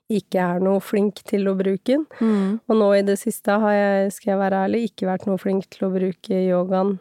[0.10, 2.08] ikke er noe flink til å bruke den.
[2.18, 2.58] Mm.
[2.66, 5.68] Og nå i det siste har jeg, skal jeg være ærlig, ikke vært noe flink
[5.70, 6.96] til å bruke yogaen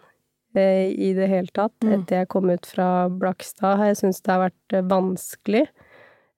[0.52, 1.72] eh, i det hele tatt.
[1.80, 1.94] Mm.
[1.96, 5.64] Etter jeg kom ut fra Blakstad har jeg syntes det har vært eh, vanskelig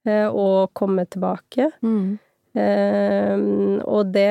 [0.07, 1.71] eh, å komme tilbake.
[1.83, 2.19] Mm.
[2.61, 3.37] Eh,
[3.87, 4.31] og det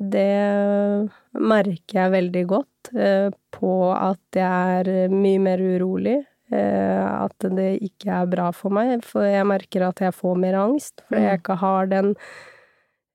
[0.00, 6.20] det merker jeg veldig godt eh, på at jeg er mye mer urolig.
[6.50, 10.56] Eh, at det ikke er bra for meg, for jeg merker at jeg får mer
[10.58, 11.04] angst.
[11.06, 12.14] Fordi jeg ikke har den,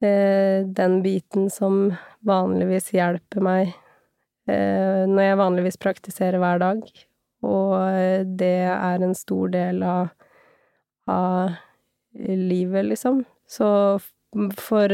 [0.05, 1.89] eh, den biten som
[2.25, 3.73] vanligvis hjelper meg
[4.47, 6.85] eh, når jeg vanligvis praktiserer hver dag.
[7.45, 10.13] Og eh, det er en stor del av,
[11.07, 11.55] av
[12.15, 13.23] livet, liksom.
[13.49, 13.99] Så
[14.59, 14.91] for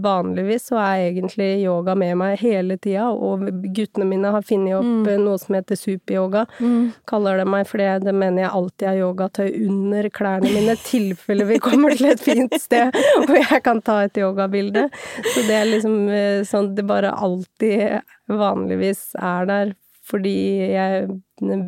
[0.00, 3.42] vanligvis så er egentlig yoga med meg hele tida, og
[3.76, 5.24] guttene mine har funnet opp Mm.
[5.26, 6.46] noe som heter superyoga.
[6.58, 6.92] Mm.
[7.04, 11.44] Kaller det meg, for det, mener jeg alltid har yogatøy under klærne mine, i tilfelle
[11.44, 12.88] vi kommer til et fint sted
[13.28, 14.88] og jeg kan ta et yogabilde.
[15.34, 19.74] Så det er liksom eh, sånn det bare alltid vanligvis er der,
[20.08, 20.36] fordi
[20.72, 21.08] jeg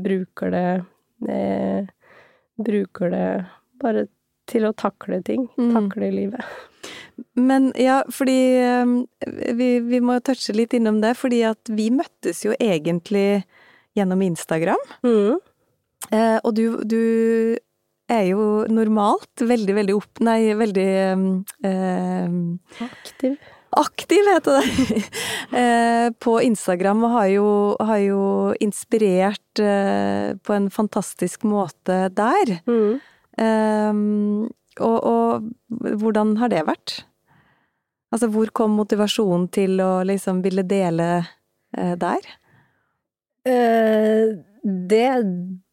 [0.03, 0.85] bruker det
[1.29, 1.87] eh,
[2.61, 3.29] Bruker det
[3.83, 4.07] bare
[4.51, 5.47] til å takle ting.
[5.61, 5.73] Mm.
[5.77, 6.59] Takle livet.
[7.39, 8.39] Men ja, fordi
[8.83, 8.95] um,
[9.29, 13.45] vi, vi må touche litt innom det, fordi at vi møttes jo egentlig
[13.99, 14.81] gjennom Instagram.
[15.05, 15.39] Mm.
[16.11, 17.03] Eh, og du, du
[18.11, 20.21] er jo normalt veldig, veldig opp...
[20.27, 21.27] Nei, veldig um,
[21.67, 23.37] eh, Aktiv.
[23.79, 25.03] aktiv, heter det,
[25.61, 27.51] eh, på Instagram, og har jo,
[27.91, 28.25] har jo
[28.63, 32.59] inspirert eh, på en fantastisk måte der.
[32.67, 32.99] Mm.
[33.41, 37.01] Um, og, og hvordan har det vært?
[38.11, 42.25] Altså, hvor kom motivasjonen til å liksom ville dele eh, der?
[43.47, 45.05] Eh, det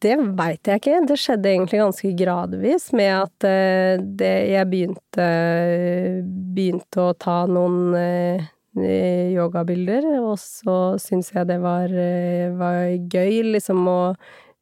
[0.00, 1.00] det veit jeg ikke.
[1.10, 5.26] Det skjedde egentlig ganske gradvis med at eh, det, jeg begynte,
[6.54, 8.46] begynte å ta noen eh,
[9.34, 11.90] yogabilder, og så syns jeg det var,
[12.60, 14.00] var gøy liksom å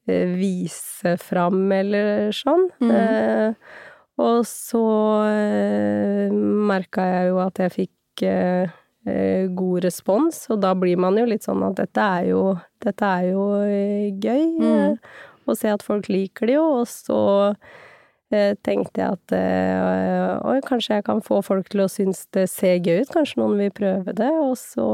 [0.07, 2.69] vise fram eller sånn.
[2.83, 2.91] Mm.
[2.95, 3.77] Eh,
[4.23, 4.83] og så
[5.29, 8.77] eh, merka jeg jo at jeg fikk eh,
[9.07, 12.45] eh, god respons, og da blir man jo litt sånn at dette er jo,
[12.83, 14.47] dette er jo eh, gøy.
[14.61, 14.71] Mm.
[14.71, 17.21] eh, Å se at folk liker det jo, og så
[18.35, 22.49] eh, tenkte jeg at eh, oi, kanskje jeg kan få folk til å synes det
[22.51, 24.89] ser gøy ut, kanskje noen vil prøve det, og så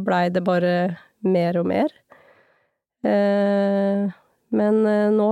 [0.00, 0.72] blei det bare
[1.20, 1.92] mer og mer.
[3.04, 4.08] Eh,
[4.50, 5.26] men eh, nå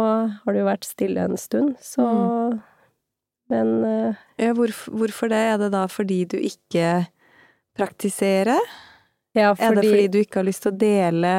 [0.45, 2.07] har det jo vært stille en stund, så
[3.51, 5.39] Men eh, Ja, hvorf- hvorfor det?
[5.55, 7.07] Er det da fordi du ikke
[7.79, 8.61] praktiserer?
[9.35, 11.33] ja, Er det fordi fordi du ikke har lyst til å dele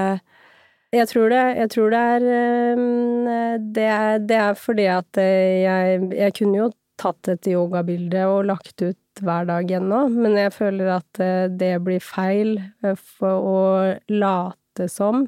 [0.96, 3.28] Jeg tror det, jeg tror det er øhm,
[3.76, 6.70] det er, det er fordi at jeg, jeg kunne jo
[7.00, 11.20] tatt et yogabilde og lagt ut hver dag ennå, men jeg føler at
[11.60, 12.58] det blir feil
[12.98, 13.60] for å
[14.10, 15.28] late som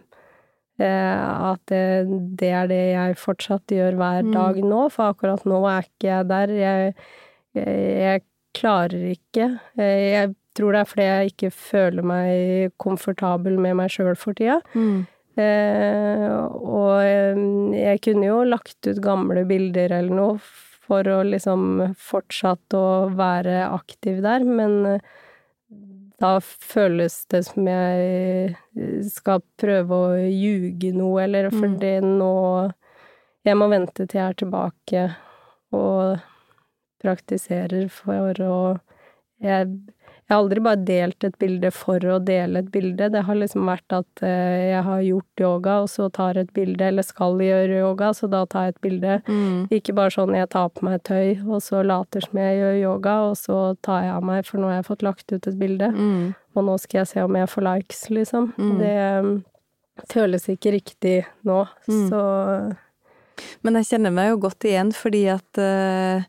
[0.88, 4.32] at det, er det jeg fortsatt gjør hver Mm.
[4.34, 6.48] dag nå, for akkurat nå er ikke jeg der.
[6.62, 6.96] Jeg,
[7.56, 8.24] jeg,
[8.54, 9.60] klarer ikke.
[9.80, 14.34] Eh, Jeg tror det er fordi jeg ikke føler meg komfortabel med meg sjøl for
[14.34, 14.60] tida.
[14.76, 15.08] mm.
[15.40, 17.38] Eh, og eh,
[17.80, 23.62] jeg kunne jo lagt ut gamle bilder eller noe for å liksom fortsatt å være
[23.72, 25.00] aktiv der, men eh,
[26.22, 31.60] da føles det som jeg eh, skal prøve å ljuge noe, eller Mm.
[31.60, 32.74] fordi nå
[33.44, 35.04] Jeg må vente til jeg er tilbake
[35.74, 36.20] og
[37.02, 38.80] praktiserer for å
[39.42, 39.72] jeg,
[40.32, 43.10] jeg har aldri bare delt et bilde for å dele et bilde.
[43.12, 46.86] Det har liksom vært at eh, jeg har gjort yoga, og så tar et bilde,
[46.88, 49.18] eller skal gjøre yoga, så da tar jeg et bilde.
[49.28, 49.66] Mm.
[49.76, 53.18] Ikke bare sånn jeg tar på meg tøy, og så later som jeg gjør yoga,
[53.28, 55.92] og så tar jeg av meg, for nå har jeg fått lagt ut et bilde,
[55.92, 56.34] Mm.
[56.56, 58.54] og nå skal jeg se om jeg får likes, liksom.
[58.56, 58.74] Mm.
[58.80, 58.96] Det
[59.28, 59.36] mm,
[60.16, 62.08] føles ikke riktig nå, Mm.
[62.08, 62.78] så
[63.68, 66.24] Men jeg kjenner meg jo godt igjen, fordi at eh,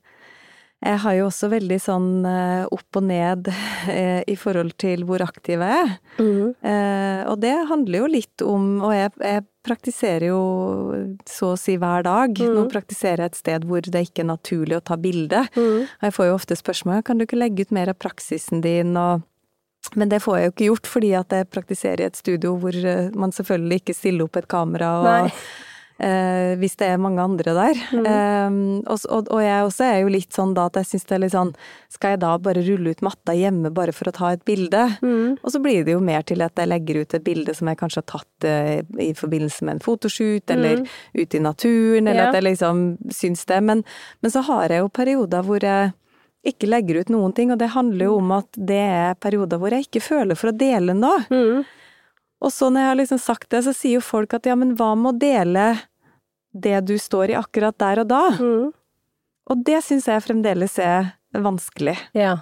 [0.83, 3.49] jeg har jo også veldig sånn eh, opp og ned
[3.89, 5.93] eh, i forhold til hvor aktiv jeg er.
[6.19, 6.53] Mm.
[6.59, 10.41] Eh, og det handler jo litt om Og jeg, jeg praktiserer jo
[11.31, 12.35] så å si hver dag.
[12.35, 12.71] Nå Mhm.
[12.73, 15.45] praktiserer jeg et sted hvor det ikke er naturlig å ta bilde.
[15.55, 15.85] Mm.
[15.87, 18.97] Og jeg får jo ofte spørsmål kan du ikke legge ut mer av praksisen din
[18.97, 19.23] og
[19.99, 22.77] men det får jeg jo ikke gjort, fordi at jeg praktiserer i et studio hvor
[23.19, 25.33] man selvfølgelig ikke stiller opp et kamera og Nei.
[26.03, 27.81] Eh, hvis det er mange andre der.
[28.03, 28.57] Eh,
[28.91, 31.35] og, og, jeg også er jo litt sånn da at jeg syns det er litt
[31.35, 31.53] sånn
[31.93, 34.83] Skal jeg da bare rulle ut matta hjemme bare for å ta et bilde?
[35.05, 35.39] Mm.
[35.39, 37.81] Og så blir det jo mer til at jeg legger ut et bilde som jeg
[37.81, 40.85] kanskje har tatt eh, i forbindelse med en fotoshoot, eller
[41.15, 42.29] ute i naturen, eller Ja.
[42.31, 42.83] at jeg liksom
[43.13, 43.61] syns det.
[43.63, 43.85] Men,
[44.21, 45.93] men så har jeg jo perioder hvor jeg
[46.47, 49.75] ikke legger ut noen ting, og det handler jo om at det er perioder hvor
[49.75, 51.23] jeg ikke føler for å dele noe.
[51.31, 51.63] Mm.
[52.43, 54.75] Og så når jeg har liksom sagt det, så sier jo folk at ja, men
[54.79, 55.67] hva med å dele
[56.53, 58.23] det du står i akkurat der og da?
[58.39, 58.71] Mm.
[59.51, 61.97] Og det syns jeg fremdeles er vanskelig.
[62.15, 62.37] Ja.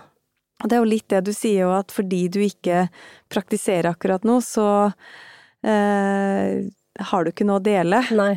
[0.60, 2.88] Og det er jo litt det du sier jo, at fordi du ikke
[3.32, 4.66] praktiserer akkurat nå, så
[5.64, 6.66] eh,
[7.10, 8.02] har du ikke noe å dele.
[8.12, 8.34] Nei.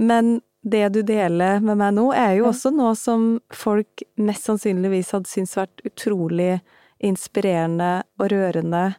[0.00, 2.50] Men det du deler med meg nå, er jo Ja.
[2.54, 6.60] også noe som folk mest sannsynligvis hadde syntes vært utrolig
[7.04, 8.96] inspirerende og rørende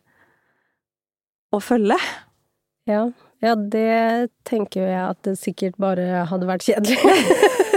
[1.52, 1.98] å følge.
[2.88, 3.08] Ja.
[3.44, 6.98] Ja, det tenker jeg at det sikkert bare hadde vært kjedelig.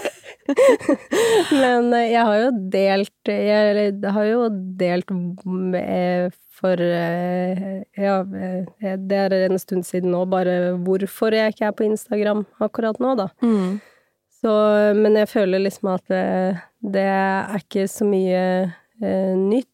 [1.63, 4.49] Men eh, jeg har jo delt Jeg har jo
[4.81, 5.13] delt
[6.61, 7.63] for eh,
[7.99, 12.45] Ja, eh, det er en stund siden nå, bare hvorfor jeg ikke er på Instagram
[12.61, 13.31] akkurat nå, da.
[14.41, 14.53] Så,
[14.97, 18.45] men jeg føler liksom at det, det er ikke så mye
[19.37, 19.70] nytt.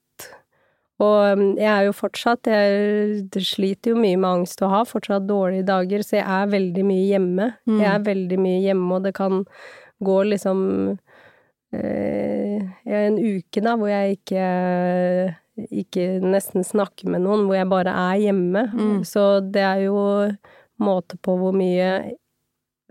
[1.02, 5.26] Og mm, jeg er jo fortsatt Jeg sliter jo mye med angst og har fortsatt
[5.28, 7.50] dårlige dager, så jeg er veldig mye hjemme.
[7.68, 7.80] Mm.
[7.82, 9.42] Jeg er veldig mye hjemme, og det kan
[10.06, 10.60] gå liksom
[11.76, 12.64] eh,
[13.00, 14.46] en uke da hvor jeg ikke
[15.56, 18.66] ikke nesten snakker med noen, hvor jeg bare er hjemme.
[18.72, 18.98] Mm.
[19.08, 19.98] Så det er jo
[20.82, 22.16] måte på hvor mye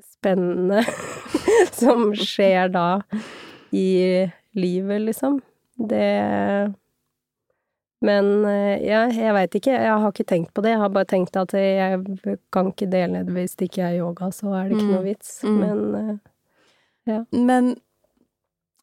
[0.01, 0.82] spennende
[1.82, 2.88] som skjer da
[3.76, 4.26] i
[4.58, 5.38] livet, liksom.
[5.76, 6.08] Det
[8.06, 9.74] Men eh, ja, jeg veit ikke.
[9.74, 10.74] Jeg har ikke tenkt på det.
[10.76, 12.03] Jeg har bare tenkt at jeg
[12.53, 14.93] kan ikke dele det hvis det ikke er yoga, så er det ikke Mm.
[14.93, 15.34] noe vits.
[15.43, 15.58] Mm.
[15.64, 16.22] Men
[17.10, 17.20] ja.
[17.32, 17.76] Men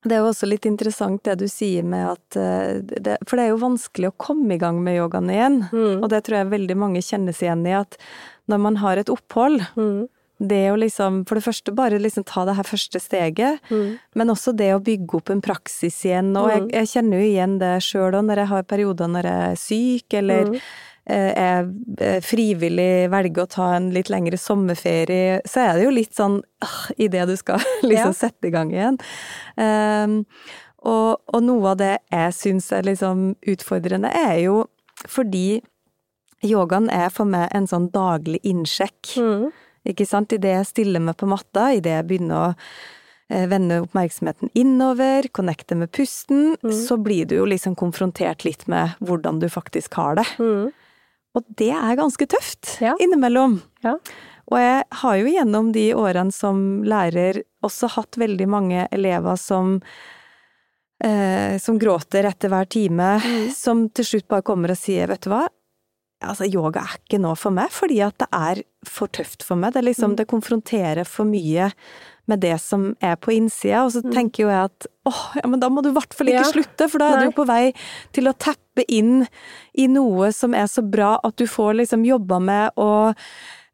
[0.02, 3.44] det er jo også litt interessant det du sier med at eh, det, For det
[3.46, 5.60] er jo vanskelig å komme i gang med yogaen igjen.
[5.70, 7.94] mm, Og det tror jeg veldig mange kjennes igjen i, at
[8.50, 10.08] når man har et opphold, mm,
[10.48, 14.32] det å liksom for det første bare liksom ta det her første steget, mm, men
[14.34, 16.32] også det å bygge opp en praksis igjen.
[16.36, 16.70] Og jeg, Mm.
[16.72, 20.14] jeg kjenner jo igjen det sjøl òg, når jeg har perioder når jeg er syk,
[20.18, 20.56] eller mm,
[21.06, 21.70] eh, jeg
[22.08, 26.40] eh, frivillig velger å ta en litt lengre sommerferie, så er det jo litt sånn
[26.98, 28.12] i idet du skal liksom Ja.
[28.12, 28.98] sette i gang igjen.
[29.56, 30.24] Um,
[30.82, 34.64] og, og noe av det jeg syns er liksom utfordrende, er jo
[35.06, 35.60] fordi
[36.42, 39.12] yogaen er for meg en sånn daglig innsjekk.
[39.22, 39.52] mm,
[39.88, 40.32] Ikke sant?
[40.32, 42.54] Idet jeg stiller meg på matta, idet jeg begynner å
[43.32, 46.72] eh, vende oppmerksomheten innover, connecte med pusten, Mm.
[46.86, 50.26] så blir du jo liksom konfrontert litt med hvordan du faktisk har det.
[50.38, 50.72] mm.
[51.34, 52.94] Og det er ganske tøft Ja.
[53.00, 53.62] innimellom.
[53.82, 53.94] Ja.
[54.52, 59.80] Og jeg har jo gjennom de årene som lærer også hatt veldig mange elever som
[61.02, 63.50] eh, som gråter etter hver time, Mm.
[63.50, 65.48] som til slutt bare kommer og sier, vet du hva,
[66.22, 69.72] altså yoga er ikke noe for meg, fordi at det er for tøft for meg.
[69.74, 70.16] Det liksom, Mm.
[70.16, 71.72] det konfronterer for mye
[72.28, 74.12] med det som er på innsida, og så Mm.
[74.14, 76.52] tenker jo jeg at åh, ja, men da må du i hvert fall ikke Ja.
[76.52, 77.26] slutte, for da er Nei.
[77.26, 77.72] du på vei
[78.12, 79.26] til å tappe inn
[79.74, 83.14] i noe som er så bra at du får liksom jobba med å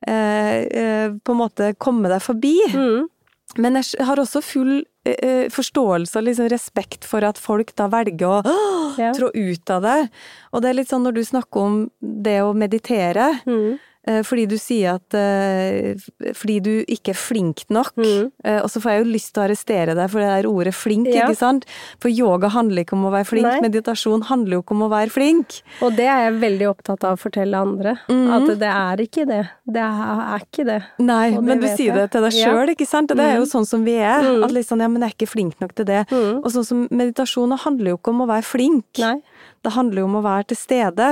[0.07, 2.57] eh, eh, på en måte komme deg forbi.
[2.72, 3.09] Mm.
[3.57, 7.88] Men jeg har også full eh, eh, forståelse og liksom respekt for at folk da
[7.88, 8.57] velger å
[8.99, 9.12] Ja.
[9.16, 10.11] trå ut av det.
[10.53, 13.78] Og det er litt sånn når du snakker om det å meditere, Mm.
[14.09, 15.94] Eh, fordi du sier at eh,
[16.34, 17.92] Fordi du ikke er flink nok.
[18.00, 18.30] Mm.
[18.44, 20.74] Eh, Og så får jeg jo lyst til å arrestere deg for det der ordet
[20.74, 21.28] flink, Ja.
[21.28, 21.66] ikke sant?
[22.00, 23.61] For yoga handler ikke om å være flink, Nei.
[23.68, 25.61] meditasjon handler jo ikke om å være flink.
[25.84, 27.96] Og det er jeg veldig opptatt av å fortelle andre.
[28.09, 28.26] Mm.
[28.38, 29.42] At det er ikke det.
[29.68, 30.82] Det er, ikke det.
[30.98, 33.11] Nei, det men du sier sier det til deg sjøl, ikke sant?
[33.12, 33.52] Og det er jo Mhm.
[33.52, 34.22] sånn som vi er.
[34.22, 34.44] Mhm.
[34.44, 36.06] At liksom, ja, men jeg er ikke flink nok til det.
[36.11, 36.38] Mm.
[36.44, 38.84] Og sånn som meditasjon handler jo ikke om å være flink.
[38.98, 39.20] Nei.
[39.62, 41.09] Det handler jo om å være til stede.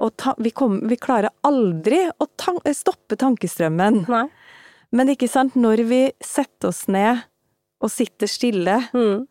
[0.00, 4.04] Og ta, vi, kom, vi klarer aldri å tan stoppe tankestrømmen.
[4.08, 4.24] Nei.
[4.92, 7.22] Men ikke sant, når vi setter oss ned
[7.82, 9.26] og sitter stille Mm.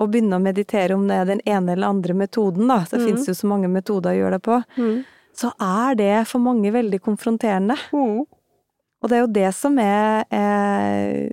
[0.00, 3.04] og begynner å meditere om det er den ene eller andre metoden, da, så mm.
[3.06, 5.04] det jo så mange metoder å gjøre det på, Mm.
[5.36, 7.76] så er det for mange veldig konfronterende.
[7.92, 8.24] Mm.
[9.02, 11.30] Og det er jo det som er eh,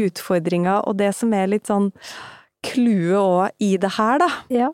[0.00, 1.92] utfordringa, og det som er litt sånn
[2.66, 4.28] clouet òg i det her, da.
[4.50, 4.68] Ja.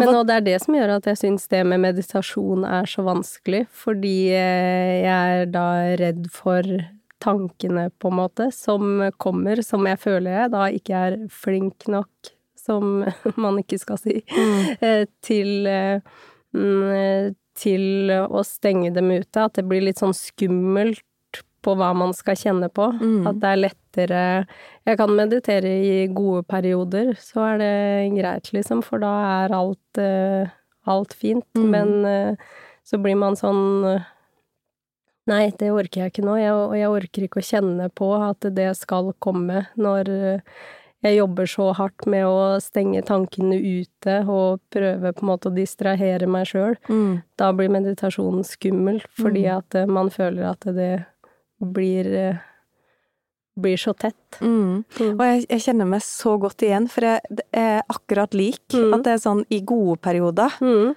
[0.00, 3.04] Men og det er det som gjør at jeg syns det med meditasjon er så
[3.06, 5.68] vanskelig, fordi eh, jeg er da
[6.00, 6.66] redd for
[7.24, 12.34] tankene, på en måte, som kommer, som jeg føler jeg da ikke er flink nok,
[12.58, 13.04] som
[13.44, 15.06] man ikke skal si, mm.
[15.24, 15.70] til
[16.52, 19.44] mm, til å stenge dem ute.
[19.44, 21.04] At det blir litt sånn skummelt
[21.64, 22.90] på hva man skal kjenne på.
[23.00, 23.24] Mm.
[23.30, 24.22] At det er lettere
[24.84, 27.74] Jeg kan meditere i gode perioder, så er det
[28.18, 29.12] greit, liksom, for da
[29.44, 30.50] er alt, uh,
[30.84, 31.46] alt fint.
[31.56, 31.68] Mm.
[31.72, 32.50] Men uh,
[32.84, 34.02] så blir man sånn
[35.24, 38.74] Nei, det orker jeg ikke nå, og jeg orker ikke å kjenne på at det
[38.76, 40.10] skal komme når
[41.04, 45.54] jeg jobber så hardt med å stenge tankene ute og prøve på en måte å
[45.54, 47.18] distrahere meg sjøl, mm.
[47.40, 49.52] da blir meditasjonen skummel, fordi mm.
[49.58, 50.92] at eh, man føler at det
[51.60, 52.42] blir eh,
[53.54, 54.40] blir så tett.
[54.40, 54.84] Mm.
[55.00, 55.14] mm.
[55.14, 58.64] Og jeg, jeg, kjenner meg så godt igjen, for jeg, det er akkurat lik.
[58.74, 58.94] Mm.
[58.96, 60.94] At det er sånn i gode perioder mm.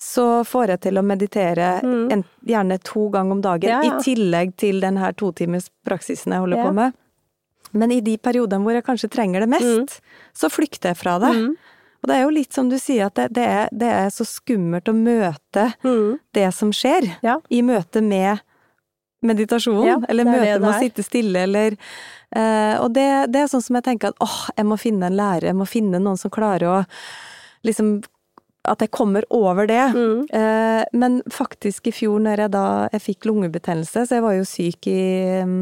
[0.00, 3.98] så får jeg til å meditere en, gjerne to ganger om dagen, ja, ja.
[3.98, 6.68] i tillegg til den her totimers praksisen jeg holder ja.
[6.68, 6.98] på med.
[7.76, 10.30] Men i de periodene hvor jeg kanskje trenger det mest, mm.
[10.40, 11.34] så flykter jeg fra det.
[11.36, 11.74] Mm.
[11.98, 14.24] Og det er jo litt som du sier, at det, det, er, det er, så
[14.24, 16.20] skummelt å møte mm.
[16.38, 17.40] det som skjer, ja.
[17.50, 18.38] i møte med
[19.26, 21.74] meditasjon, ja, eller møte med å sitte stille, eller
[22.36, 25.18] uh, Og det, det, er sånn som jeg tenker at åh, jeg må finne en
[25.18, 26.78] lærer, jeg må finne noen som klarer å
[27.66, 27.98] liksom
[28.68, 29.80] at jeg kommer over det.
[29.94, 30.26] Mm.
[30.28, 34.48] Uh, men faktisk i fjor, når jeg da jeg fikk lungebetennelse, så jeg var jo
[34.48, 35.02] syk i
[35.42, 35.60] um,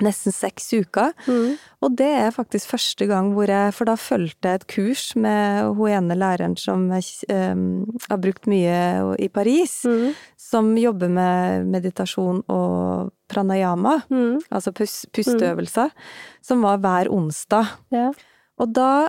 [0.00, 1.12] nesten seks uker.
[1.26, 1.58] Mm.
[1.84, 5.72] Og det er faktisk første gang hvor jeg For da fulgte jeg et kurs med
[5.76, 10.12] hun ene læreren som jeg um, har brukt mye i Paris, mm.
[10.38, 14.44] som jobber med meditasjon og pranayama, mm.
[14.52, 15.92] altså pusteøvelser,
[16.44, 17.76] som var hver onsdag.
[17.92, 18.10] Ja.
[18.60, 19.08] Og da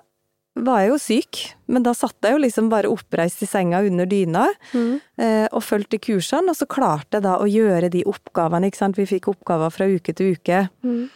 [0.54, 1.40] var jeg jo syk,
[1.74, 4.92] men da satt jeg jo liksom bare oppreist i senga under dyna mm.
[5.18, 9.00] eh, og fulgte kursene, og så klarte jeg da å gjøre de oppgavene, ikke sant,
[9.00, 10.68] vi fikk oppgaver fra uke til uke.
[10.86, 11.08] Mm.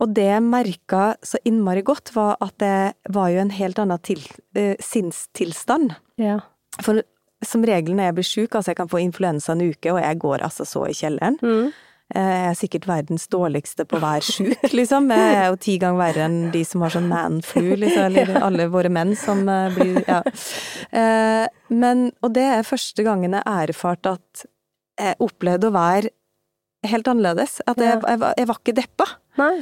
[0.00, 4.02] Og det jeg merka så innmari godt, var at det var jo en helt annen
[4.02, 4.24] til,
[4.58, 5.94] eh, sinnstilstand.
[6.20, 6.40] Ja.
[6.80, 7.04] For
[7.46, 10.18] som regel når jeg blir sjuk, altså jeg kan få influensa en uke, og jeg
[10.20, 11.38] går altså så i kjelleren.
[11.40, 11.70] Mm.
[12.10, 15.10] Jeg er sikkert verdens dårligste på å være sjuk, liksom.
[15.14, 18.08] Jeg er jo ti ganger verre enn de som har sånn man-flu, liksom.
[18.08, 20.22] Eller alle våre menn som eh, blir Ja.
[20.90, 24.46] Eh, men Og det er første gangen jeg erfarte erfart at
[25.00, 26.10] jeg opplevde å være
[26.90, 27.60] helt annerledes.
[27.68, 29.06] At jeg, jeg, jeg var ikke deppa.
[29.40, 29.54] Nei.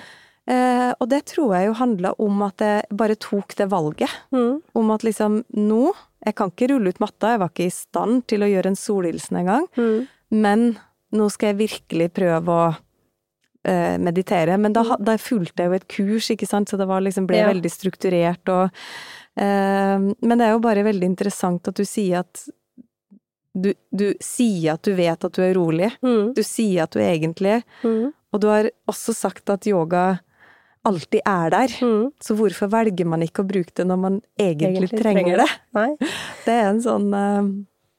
[0.49, 4.13] Eh, og det tror jeg jo handla om at jeg bare tok det valget.
[4.33, 4.61] Mm.
[4.79, 5.93] Om at liksom nå
[6.27, 8.77] Jeg kan ikke rulle ut matta, jeg var ikke i stand til å gjøre en
[8.77, 9.69] solhilsen engang.
[9.79, 10.09] Mm.
[10.35, 10.65] Men
[11.17, 14.59] nå skal jeg virkelig prøve å uh, meditere.
[14.61, 15.07] Men da, mm.
[15.07, 17.49] da, fulgte jeg jo et kurs, ikke sant, så det liksom, ble ja.
[17.51, 22.47] veldig strukturert og uh, Men det er jo bare veldig interessant at du sier at
[23.59, 25.91] du, du sier at du vet at du er rolig.
[26.05, 26.33] Mm.
[26.37, 28.15] Du sier at du er egentlig mm.
[28.29, 30.19] Og du har også sagt at yoga
[30.89, 31.75] alltid er der.
[31.85, 32.11] Mm.
[32.23, 35.49] Så hvorfor velger man ikke å bruke det når man egentlig, egentlig trenger, trenger det?
[35.79, 35.89] Nei.
[36.47, 37.49] Det er en sånn uh...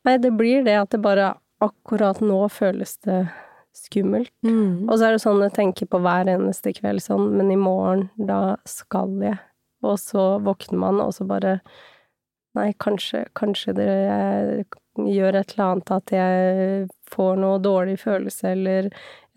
[0.08, 1.34] Nei, det blir det at det bare
[1.64, 3.22] akkurat nå føles det
[3.76, 4.32] skummelt.
[4.46, 4.90] Mm.
[4.90, 8.08] Og så er det sånn jeg tenker på hver eneste kveld sånn, men i morgen,
[8.18, 9.40] da skal jeg.
[9.86, 11.60] Og så våkner man, og så bare
[12.58, 13.92] Nei, kanskje, kanskje det
[14.98, 18.90] gjør et eller annet at jeg får noe dårlig følelse, eller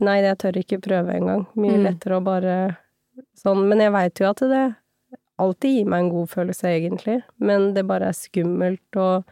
[0.03, 1.45] Nei, jeg tør ikke prøve engang.
[1.55, 1.85] Mye mm.
[1.85, 2.55] lettere å bare
[3.39, 4.63] sånn Men jeg veit jo at det
[5.43, 7.19] alltid gir meg en god følelse, egentlig.
[7.37, 9.29] Men det bare er skummelt og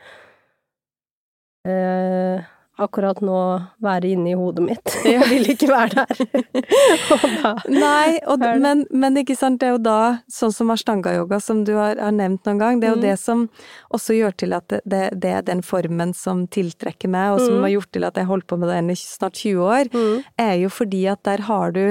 [1.68, 2.46] eh,
[2.80, 3.38] akkurat nå
[3.84, 4.94] være inne i hodet mitt.
[5.08, 6.44] Jeg vil ikke være der.
[7.14, 10.00] og Nei, og, men, men, ikke sant, det er jo da,
[10.32, 13.06] sånn som ashtanga-yoga som du har, har, nevnt noen gang, det er jo mm.
[13.06, 13.46] det som
[13.94, 17.58] også gjør til at det, det, det, er den formen som tiltrekker meg, og som
[17.58, 17.66] mm.
[17.66, 20.16] har gjort til at jeg holdt på med den i snart 20 år, mm.
[20.40, 21.84] er jo fordi at der har du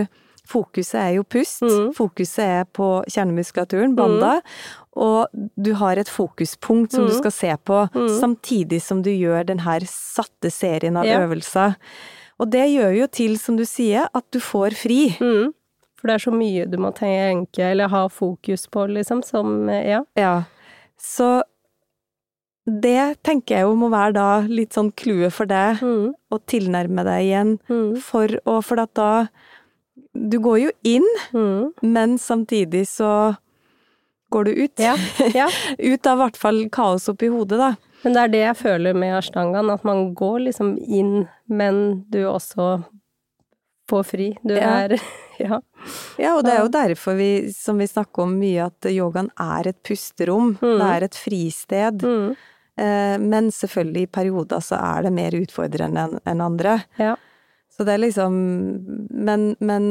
[0.50, 1.92] Fokuset er jo pust, mm.
[1.98, 4.96] fokuset er på kjernemuskulaturen, banda, mm.
[5.06, 7.10] og du har et fokuspunkt som mm.
[7.12, 8.08] du skal se på, mm.
[8.20, 11.20] samtidig som du gjør den her satte serien av ja.
[11.22, 11.78] øvelser.
[12.40, 15.02] Og det gjør jo til, som du sier, at du får fri.
[15.20, 15.52] Mm.
[16.00, 20.04] For det er så mye du må tenke eller ha fokus på, liksom, som Ja.
[20.16, 20.36] ja.
[21.00, 21.42] Så
[22.70, 26.12] det tenker jeg jo må være da litt sånn clouet for deg, mm.
[26.32, 27.54] å tilnærme deg igjen,
[28.04, 29.12] for å For at da
[30.30, 31.72] du går jo inn, mm.
[31.82, 33.36] men samtidig så
[34.30, 34.80] går du ut.
[34.80, 34.96] Ja,
[35.34, 35.48] ja.
[35.78, 37.74] ut av i hvert fall kaos oppi hodet, da.
[38.04, 42.22] Men det er det jeg føler med ashtangaen, at man går liksom inn, men du
[42.30, 42.78] også
[43.90, 44.38] på fri.
[44.44, 44.86] Du Ja.
[44.86, 45.00] er
[45.40, 45.62] Ja.
[46.20, 49.70] Ja, og det er jo derfor vi, som vi snakker om mye, at yogaen er
[49.72, 50.58] et pusterom.
[50.60, 50.74] Mm.
[50.82, 52.04] Det er et fristed.
[52.04, 52.36] Mm.
[52.76, 56.82] Eh, Men selvfølgelig i perioder så er det mer utfordrende enn andre.
[57.00, 57.16] Ja.
[57.80, 58.34] Så det er liksom
[59.10, 59.86] Men, men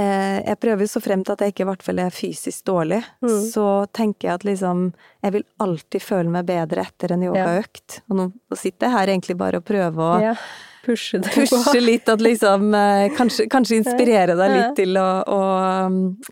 [0.00, 2.64] eh, jeg prøver jo så frem til at jeg ikke i hvert fall er fysisk
[2.70, 3.02] dårlig.
[3.20, 3.38] Mm.
[3.52, 4.86] Så tenker jeg at liksom
[5.22, 8.00] Jeg vil alltid føle meg bedre etter en yogaøkt.
[8.08, 10.36] Og nå sitter jeg her egentlig bare og prøver å ja.
[10.82, 15.38] Pushe det pushe litt, at liksom eh, kanskje, kanskje inspirere deg litt til å, å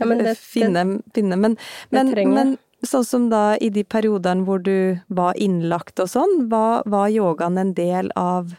[0.01, 0.83] Ja, men det- finne,
[1.15, 1.55] finne Men,
[1.95, 6.83] men, men sånn som da i de periodene hvor du var innlagt og sånn, var,
[6.91, 8.57] var yogaen en del av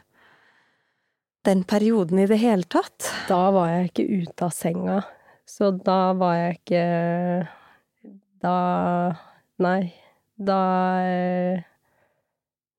[1.48, 3.08] den perioden i det hele tatt?
[3.30, 5.00] Da var jeg ikke ute av senga.
[5.50, 6.84] Så da var jeg ikke
[8.42, 8.56] Da
[9.62, 9.94] Nei.
[10.42, 10.60] Da
[11.06, 11.64] eh,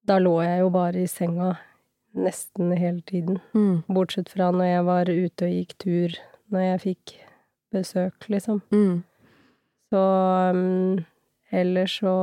[0.09, 1.53] Da lå jeg jo bare i senga
[2.13, 3.39] nesten hele tiden.
[3.57, 6.17] Mm, Bortsett fra når jeg var ute og gikk tur,
[6.53, 7.13] når jeg fikk
[7.73, 8.59] besøk, liksom.
[8.75, 8.99] mm,
[9.89, 10.03] Så
[10.53, 10.99] um,
[11.51, 12.17] ellers så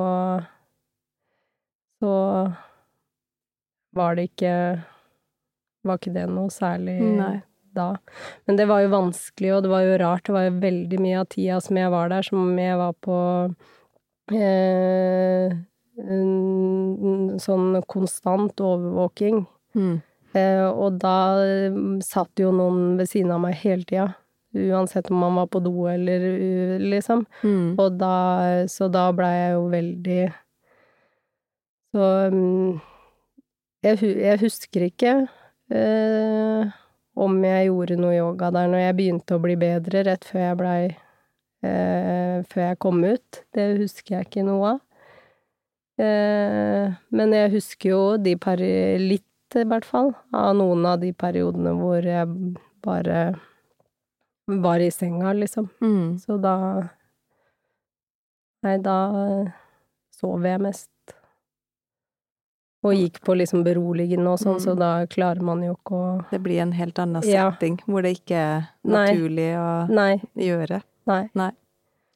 [2.00, 2.12] Så
[3.98, 4.54] var det ikke
[5.88, 7.38] Var ikke det noe særlig Nei.
[7.78, 7.94] da.
[8.48, 10.26] Men det var jo vanskelig, og det var jo rart.
[10.28, 13.18] Det var jo veldig mye av tida som jeg var der, som jeg var på
[14.36, 15.58] eh,
[17.48, 19.44] sånn konstant overvåking.
[19.76, 19.98] mm.
[20.38, 24.12] Eh, og da eh, satt jo noen ved siden av meg hele tida.
[24.54, 26.22] Uansett om man var på do eller
[26.82, 27.26] liksom.
[27.42, 27.74] Mm.
[27.80, 30.22] Og da Så da blei jeg jo veldig
[31.94, 32.80] Så mm,
[33.86, 35.14] jeg, jeg husker ikke
[35.74, 36.76] eh,
[37.20, 40.60] om jeg gjorde noe yoga der når jeg begynte å bli bedre, rett før jeg
[40.60, 43.42] blei eh, Før jeg kom ut.
[43.56, 44.80] Det husker jeg ikke noe av.
[46.00, 49.26] Eh, men jeg husker jo de par litt,
[49.58, 52.30] i hvert fall, av noen av de periodene hvor jeg
[52.86, 53.24] bare
[54.50, 55.68] var i senga, liksom.
[55.82, 56.18] Mm.
[56.22, 56.56] Så da
[58.60, 58.96] Nei, da
[60.20, 60.90] sov jeg mest.
[62.82, 64.64] Og gikk på liksom beroligende og sånn, Mm.
[64.64, 67.52] så da klarer man jo ikke å Det blir en helt annen Ja.
[67.52, 69.14] setting, hvor det ikke er Nei.
[69.14, 70.22] naturlig å Nei.
[70.38, 70.82] gjøre.
[71.08, 71.30] Nei.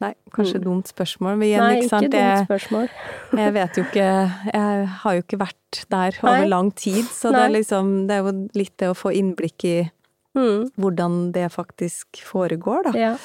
[0.00, 0.64] Nei, kanskje Mm.
[0.64, 2.88] dumt spørsmål, men igjen, Nei, ikke ikke dumt spørsmål.
[3.32, 6.48] jeg vet jo ikke Jeg har jo ikke vært der over Nei.
[6.48, 9.90] lang tid, så det er liksom Det er jo litt det å få innblikk i
[10.34, 10.70] Mm.
[10.78, 12.92] hvordan det faktisk foregår, da.
[12.98, 13.16] Ja.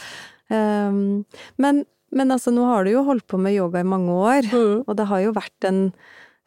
[0.52, 1.26] Um,
[1.58, 4.84] men, men altså, nå har du jo holdt på med yoga i mange år, Mm.
[4.88, 5.94] og det har jo vært en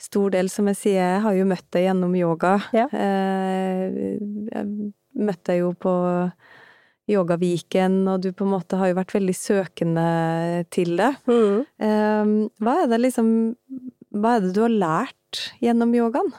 [0.03, 2.57] stor del, som jeg sier, jeg har jo møtt deg gjennom yoga.
[2.75, 2.89] Ja.
[2.91, 4.19] Eh,
[4.51, 4.93] jeg
[5.23, 5.95] møtte deg jo på
[7.11, 10.07] Yogaviken, og du på en måte har jo vært veldig søkende
[10.75, 11.11] til det.
[11.27, 11.59] Mm.
[11.83, 13.29] Um, hva er det liksom
[14.13, 16.31] Hva er det du har lært gjennom yogaen?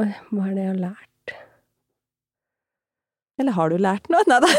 [0.00, 1.09] Oi, hva er det jeg har lært?
[3.40, 4.20] Eller har du lært noe?
[4.28, 4.50] Nei da.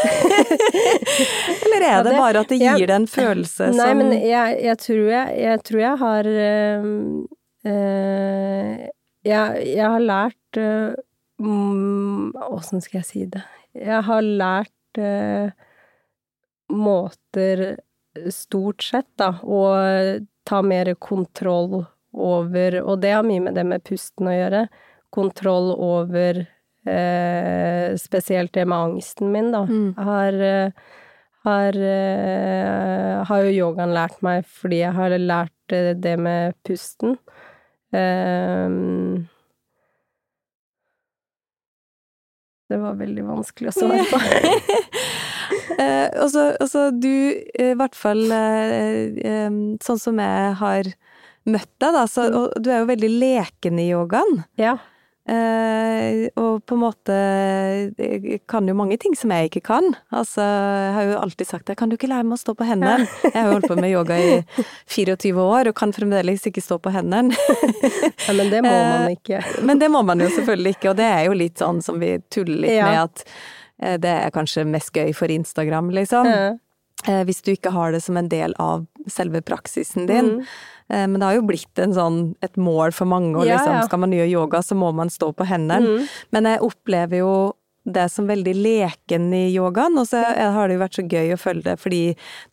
[1.65, 4.77] Eller er det bare at det gir deg en følelse som Nei, men jeg, jeg,
[4.81, 6.95] tror jeg, jeg tror jeg har øh,
[9.21, 10.97] jeg, jeg har lært eh,
[11.43, 13.43] mm, Åssen skal jeg si det?
[13.77, 15.51] Jeg har lært øh,
[16.71, 17.63] måter,
[18.33, 19.61] stort sett, da, å
[20.47, 24.65] ta mer kontroll over Og det har mye med det med pusten å gjøre.
[25.13, 26.41] Kontroll over
[26.87, 29.65] eh, spesielt det med angsten min, da.
[29.69, 29.93] Mm.
[29.97, 30.89] Har eh,
[31.43, 37.17] har, eh, har jo yogaen lært meg fordi jeg har lært eh, det med pusten.
[37.97, 38.67] Eh,
[42.71, 44.21] det var veldig vanskelig å svare på.
[45.81, 46.29] Eh, og
[46.69, 47.07] så du,
[47.57, 49.53] eh, i hvert fall eh, eh,
[49.83, 50.89] sånn som jeg har
[51.49, 54.43] møtt deg, da, så, og du er jo veldig leken i yogaen.
[54.61, 54.75] ja.
[55.29, 57.13] Eh, og på en måte
[58.01, 59.91] Jeg kan jo mange ting som jeg ikke kan.
[60.11, 61.75] Altså, jeg har jo alltid sagt det.
[61.79, 63.05] Kan du ikke lære meg å stå på hendene?
[63.27, 64.31] Jeg har jo holdt på med yoga i
[64.97, 67.37] 24 år og kan fremdeles ikke stå på hendene.
[68.27, 69.43] ja, men det må man Eh, ikke.
[69.67, 72.15] Men det må man jo selvfølgelig ikke, og det er jo litt sånn som vi
[72.33, 72.89] tuller litt Ja.
[72.89, 73.23] med at
[73.81, 76.27] eh, det er kanskje mest gøy for Instagram, liksom.
[76.27, 76.51] Ja.
[77.07, 80.35] Eh, Hvis du ikke har det som en del av selve praksisen din.
[80.41, 80.45] mm.
[80.91, 83.81] Eh, Men det har jo blitt en sånn, et mål for mange, og liksom, ja.
[83.87, 85.81] skal man gjøre yoga, så må man stå på hendene.
[86.03, 86.07] Mm.
[86.35, 87.33] Men jeg opplever jo
[87.83, 91.37] det som veldig leken i yogaen, og så har det jo vært så gøy å
[91.41, 92.01] følge det fordi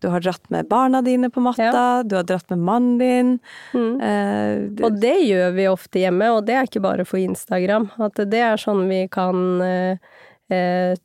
[0.00, 3.34] du har dratt med barna dine på matta, du har dratt med mannen din.
[3.74, 4.00] Mm.
[4.00, 7.90] eh, du- Og det gjør vi ofte hjemme, og det er ikke bare for Instagram.
[8.00, 9.96] At det er sånn vi kan eh,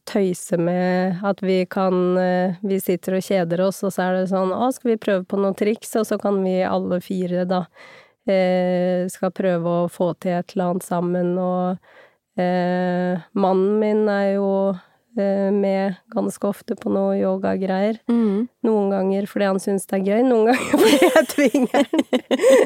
[0.07, 4.29] tøyse med at vi kan eh, Vi sitter og kjeder oss, og så er det
[4.31, 5.91] sånn Å, skal vi prøve på noen triks?
[5.99, 7.65] Og så kan vi alle fire, da,
[8.29, 11.83] eh, skal prøve å få til et eller annet sammen, og
[12.33, 14.47] Eh, mannen min er jo
[15.19, 17.99] eh, med ganske ofte på noe yogagreier.
[18.09, 18.47] Mm.
[18.65, 22.07] Noen ganger fordi han syns det er gøy, noen ganger fordi jeg tvinger han.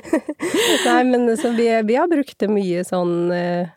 [0.87, 3.73] Nei, men så vi, vi har brukt det mye sånn eh, eh,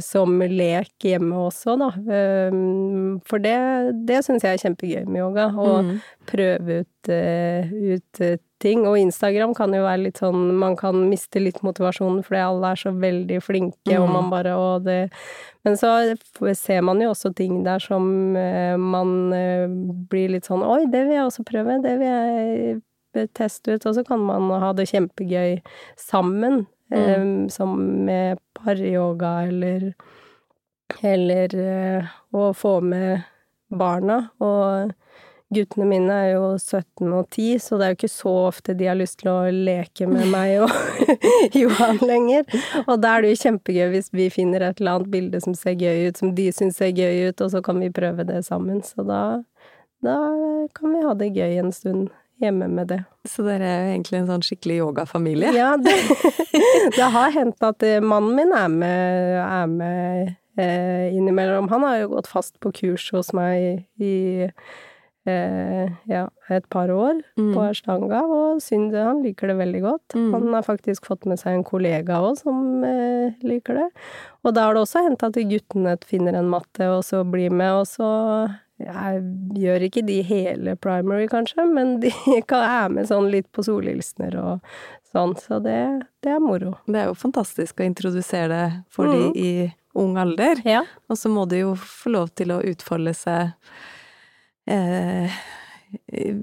[0.00, 1.88] som lek hjemme også, da.
[2.08, 2.50] Eh,
[3.28, 3.56] for det,
[4.08, 5.50] det syns jeg er kjempegøy med yoga.
[5.52, 6.00] Å Mm.
[6.26, 8.86] prøve ut, eh, ut eh, ting.
[8.86, 12.76] Og Instagram kan jo være litt sånn Man kan miste litt motivasjonen fordi alle er
[12.76, 14.12] så veldig flinke, og Mm.
[14.12, 15.10] man bare Og det
[15.64, 16.16] Men så
[16.56, 19.66] ser man jo også ting der som eh, man eh,
[20.08, 21.82] blir litt sånn Oi, det vil jeg også prøve.
[21.82, 22.82] Det vil jeg
[23.14, 23.84] eh, teste ut.
[23.86, 25.60] Og så kan man ha det kjempegøy
[25.98, 26.66] sammen.
[26.92, 27.48] Mm.
[27.48, 29.92] som med paryoga eller
[31.06, 33.22] Eller eh, å få med
[33.70, 34.24] barna.
[34.42, 34.90] Og
[35.54, 38.88] guttene mine er jo 17 og 10, så det er jo ikke så ofte de
[38.90, 40.74] har lyst til å leke med meg og
[41.60, 42.46] Johan lenger.
[42.86, 45.78] Og da er det jo kjempegøy hvis vi finner et eller annet bilde som ser
[45.78, 48.82] gøy ut, som de syns ser gøy ut, og så kan vi prøve det sammen.
[48.86, 49.22] Så da,
[50.06, 50.18] da
[50.76, 52.10] kan vi ha det gøy en stund
[52.40, 53.00] hjemme med det.
[53.28, 55.52] Så dere er jo egentlig en sånn skikkelig yogafamilie?
[55.56, 55.96] Ja, det,
[56.96, 61.68] det har hendt at eh, mannen min er med, er med eh, innimellom.
[61.72, 64.14] Han har jo gått fast på kurs hos meg i
[65.28, 67.52] eh, ja, et par år Mm.
[67.54, 70.14] på Ashtanga, og syns han liker det veldig godt.
[70.16, 70.32] Mm.
[70.34, 73.86] Han har faktisk fått med seg en kollega òg som eh, liker det.
[74.44, 77.82] Og da har det også hendt at guttene finner en matte og så blir med,
[77.82, 78.10] og så
[78.80, 79.20] jeg
[79.60, 82.10] gjør ikke de hele primary, kanskje, men de
[82.50, 84.72] kan er med sånn litt på solhilsener og
[85.12, 85.76] sånn, så det,
[86.24, 86.76] det er moro.
[86.86, 89.16] Det er jo fantastisk å introdusere det for Mm.
[89.32, 89.52] de i
[89.98, 90.60] ung alder.
[90.64, 90.84] Ja.
[91.10, 93.50] Og så må de jo få lov til å utfolde seg
[94.70, 95.38] eh,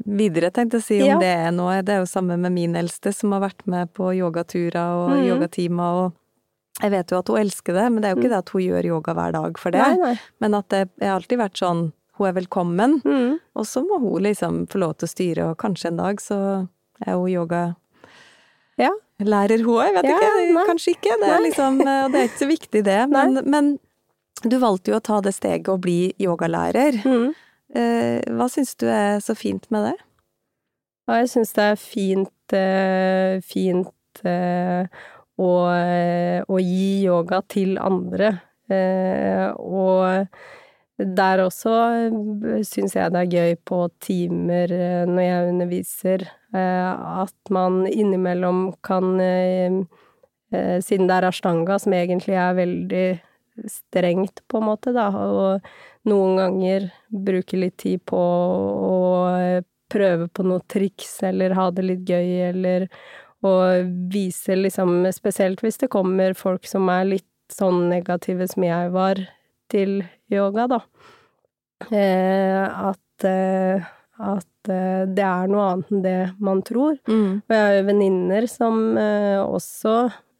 [0.03, 1.17] videre, tenkte jeg å si, om Ja.
[1.21, 1.81] det er noe.
[1.81, 5.27] Det er jo samme med min eldste, som har vært med på yogaturer og mm.
[5.29, 8.37] yogatimer, og jeg vet jo at hun elsker det, men det er jo ikke det
[8.43, 9.79] at hun gjør yoga hver dag for det.
[9.81, 10.19] Nei, nei.
[10.43, 13.39] Men at det har alltid vært sånn, hun er velkommen, Mm.
[13.55, 16.37] og så må hun liksom få lov til å styre, og kanskje en dag så
[17.05, 17.75] er hun yoga
[18.77, 18.91] Ja.
[19.19, 20.65] lærer hun òg, jeg vet Ja, ikke, nei.
[20.67, 21.19] kanskje ikke.
[21.21, 23.79] Det er liksom, og det er ikke så viktig det, men, men
[24.43, 26.99] du valgte jo å ta det steget og bli yogalærer.
[27.03, 27.33] Mm.
[27.75, 29.95] Eh, hva syns du er så fint med det?
[31.07, 34.85] Ja, jeg syns det er fint, eh, fint eh,
[35.39, 38.41] å, eh, å gi yoga til andre.
[38.69, 40.27] Eh, og
[40.97, 41.73] der også
[42.65, 46.25] syns jeg det er gøy på timer eh, når jeg underviser,
[46.57, 49.77] eh, at man innimellom kan eh,
[50.53, 53.05] eh, Siden det er ashtanga, som egentlig er veldig
[53.69, 58.97] strengt, på en måte, da, og noen ganger bruke litt tid på å
[59.91, 62.87] prøve på noe triks, eller ha det litt gøy, eller
[63.45, 63.53] å
[64.11, 69.21] vise liksom Spesielt hvis det kommer folk som er litt sånn negative som jeg var
[69.71, 70.01] til
[70.33, 70.81] yoga, da.
[71.91, 73.85] Eh, at eh,
[74.17, 76.97] at eh, det er noe annet enn det man tror.
[77.05, 77.43] Mm.
[77.45, 79.95] Og jeg har jo venninner som også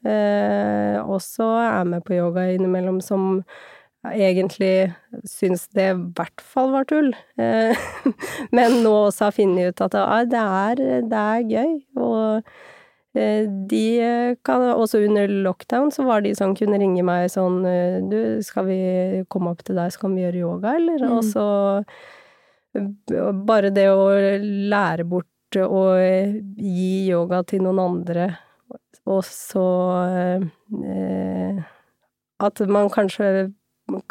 [0.08, 3.44] eh, også er med på yoga innimellom, som
[4.08, 4.94] egentlig
[5.28, 7.12] syns det i hvert fall var tull.
[8.56, 12.52] Men nå også har funnet ut at ah, det, er, det er gøy, og
[13.72, 13.84] de
[14.46, 18.68] kan Også under lockdown så var de som kunne ringe meg sånn eh, Du, skal
[18.70, 18.80] vi
[19.32, 21.04] komme opp til deg, så kan vi gjøre yoga, eller?
[21.04, 21.18] Mm.
[21.18, 21.48] Og så
[23.48, 24.10] bare det å
[24.70, 28.28] lære bort å gi yoga til noen andre,
[29.08, 29.68] og så
[30.12, 31.62] eh,
[32.44, 33.48] At man kanskje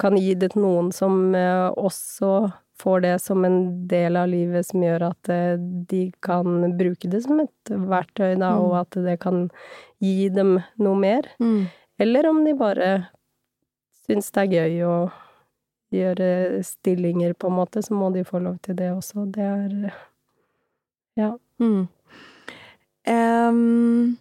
[0.00, 3.58] kan gi det til noen som eh, også får det som en
[3.88, 5.56] del av livet som gjør at eh,
[5.90, 8.62] de kan bruke det som et verktøy, da, Mm.
[8.64, 9.50] og at det kan
[10.02, 11.28] gi dem noe mer.
[11.40, 11.66] Mm.
[11.98, 12.90] Eller om de bare
[14.06, 14.96] syns det er gøy å
[15.94, 19.24] gjøre stillinger, på en måte, så må de få lov til det også.
[19.32, 19.92] Det er
[21.16, 21.38] Ja.
[21.58, 21.88] Mm.
[23.08, 24.18] Um,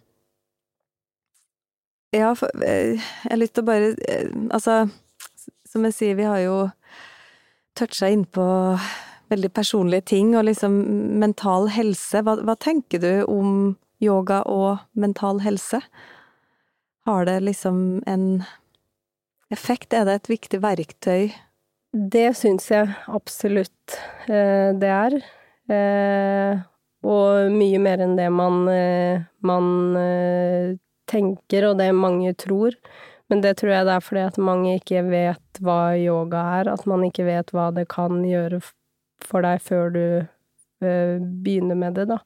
[2.12, 4.88] ja, for, eh, jeg har lyst til å bare eh, Altså,
[5.66, 6.70] som jeg sier, vi har jo
[7.76, 8.46] toucha innpå
[9.32, 10.76] veldig personlige ting, og liksom
[11.20, 12.22] mental helse.
[12.22, 15.80] Hva, hva tenker du om yoga og mental helse?
[17.06, 18.44] Har det liksom en
[19.50, 19.92] effekt?
[19.94, 21.34] Er det et viktig verktøy?
[21.96, 23.98] Det syns jeg absolutt
[24.28, 25.18] eh, det er.
[25.70, 26.64] Eh,
[27.06, 29.68] og mye mer enn det man, eh, man
[31.06, 32.74] tenker, og det mange tror.
[33.30, 36.86] Men det tror jeg det er fordi at mange ikke vet hva yoga er, at
[36.86, 38.60] man ikke vet hva det kan gjøre
[39.24, 42.20] for deg før du eh, begynner med det, da.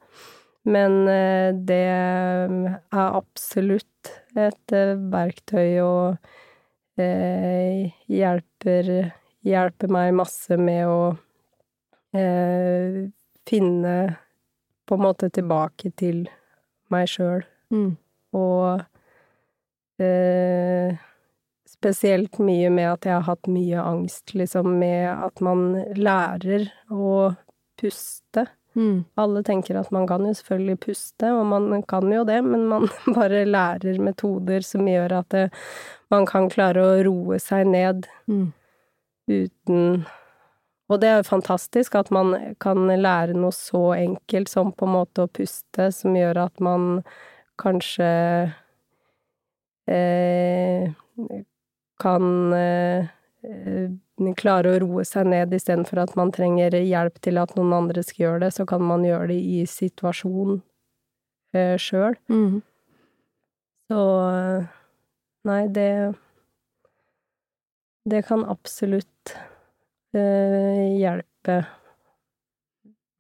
[0.68, 8.93] Men eh, det er absolutt et eh, verktøy og eh, hjelper,
[9.47, 11.01] hjelper meg masse med å
[12.12, 13.09] eh,
[13.48, 13.97] finne
[14.85, 16.27] på en måte tilbake til
[16.93, 17.44] meg sjøl.
[17.72, 17.94] Mm.
[18.36, 18.85] Og
[21.70, 27.31] spesielt mye med at jeg har hatt mye angst, liksom, med at man lærer å
[27.81, 28.47] puste.
[28.77, 29.05] Mm.
[29.18, 32.86] Alle tenker at man kan jo selvfølgelig puste, og man kan jo det, men man
[33.18, 35.48] bare lærer metoder som gjør at det,
[36.12, 38.52] man kan klare å roe seg ned Mm.
[39.31, 40.06] uten
[40.90, 42.32] Og det er jo fantastisk at man
[42.62, 47.05] kan lære noe så enkelt som på en måte å puste, som gjør at man
[47.62, 48.56] kanskje eh,
[52.01, 53.09] kan eh,
[53.43, 53.91] eh,
[54.37, 58.25] klare å roe seg ned istedenfor at man trenger hjelp til at noen andre skal
[58.25, 60.61] gjøre det, så kan man gjøre det i situasjonen
[61.57, 62.17] eh, sjøl.
[62.33, 62.61] Mm.
[63.91, 64.03] Så
[65.51, 66.15] nei, det
[68.11, 69.35] Det kan absolutt
[70.17, 71.65] eh, hjelpe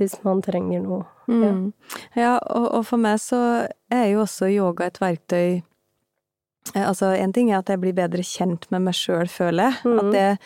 [0.00, 1.04] hvis man trenger noe.
[1.28, 1.50] Ja.
[1.52, 1.72] Mm.
[2.16, 5.69] Ja, og, og for meg så er jo også yoga et verktøy eh,
[6.76, 9.78] Altså, en ting er at jeg blir bedre kjent med meg sjøl, føler jeg.
[9.84, 10.00] Mm.
[10.02, 10.38] At jeg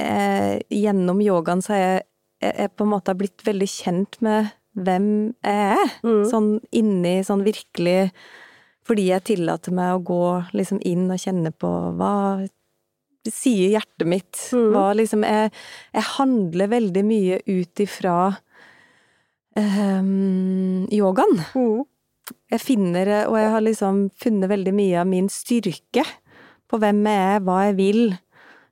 [0.00, 2.04] eh, Gjennom yogaen så er jeg,
[2.44, 5.08] jeg, jeg på en måte har blitt veldig kjent med hvem
[5.44, 5.94] jeg er.
[6.06, 6.24] Mm.
[6.30, 8.10] Sånn inni, sånn virkelig
[8.84, 10.24] Fordi jeg tillater meg å gå
[10.56, 12.14] liksom inn og kjenne på hva
[13.24, 14.40] sier hjertet mitt?
[14.52, 14.66] Mm.
[14.74, 15.52] Hva liksom Jeg,
[15.94, 18.16] jeg handler veldig mye ut ifra
[19.56, 21.40] ehm, yogaen.
[21.56, 21.84] Mm.
[22.52, 26.04] Jeg finner, og jeg har liksom funnet veldig mye av min styrke
[26.70, 28.00] på hvem jeg er, hva jeg vil,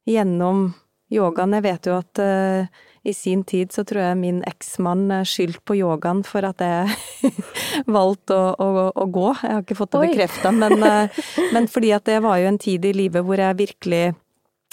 [0.09, 0.71] gjennom
[1.13, 1.53] yogaen.
[1.59, 5.61] Jeg vet jo at uh, i sin tid så tror jeg min eksmann eh, skyldte
[5.67, 7.33] på yogaen for at jeg
[7.99, 9.29] valgte å, å, å gå.
[9.43, 11.23] Jeg har ikke fått det bekrefta, men, uh,
[11.53, 14.05] men fordi at det var jo en tid i livet hvor jeg virkelig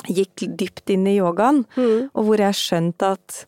[0.07, 2.07] gikk dypt inn i yogaen, Mm.
[2.14, 3.41] og hvor jeg skjønte at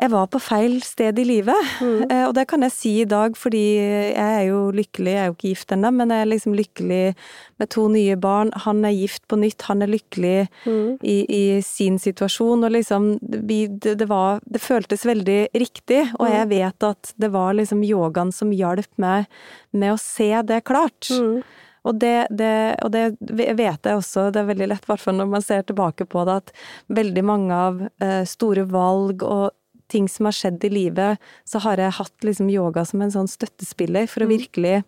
[0.00, 1.68] jeg var på feil sted i livet.
[1.80, 2.10] Mm.
[2.10, 5.28] Eh, Og det kan jeg si i dag, fordi jeg er jo lykkelig, jeg er
[5.28, 7.14] jo ikke gift ennå, men jeg er liksom lykkelig
[7.60, 8.50] med to nye barn.
[8.64, 10.98] Han er gift på nytt, han er lykkelig Mm.
[11.02, 16.26] i, i sin situasjon, og liksom vi, det, det var Det føltes veldig riktig, og
[16.30, 19.26] jeg vet at det var liksom yogaen som hjalp meg
[19.72, 21.08] med å se det klart.
[21.10, 21.42] Mm.
[21.84, 25.16] Og det, det, og det vet jeg også, det er veldig lett, i hvert fall
[25.18, 26.52] når man ser tilbake på det, at
[26.88, 29.50] veldig mange av eh, store valg og
[29.92, 33.28] ting som har skjedd i livet, så har jeg hatt liksom yoga som en sånn
[33.30, 34.80] støttespiller for å virkelig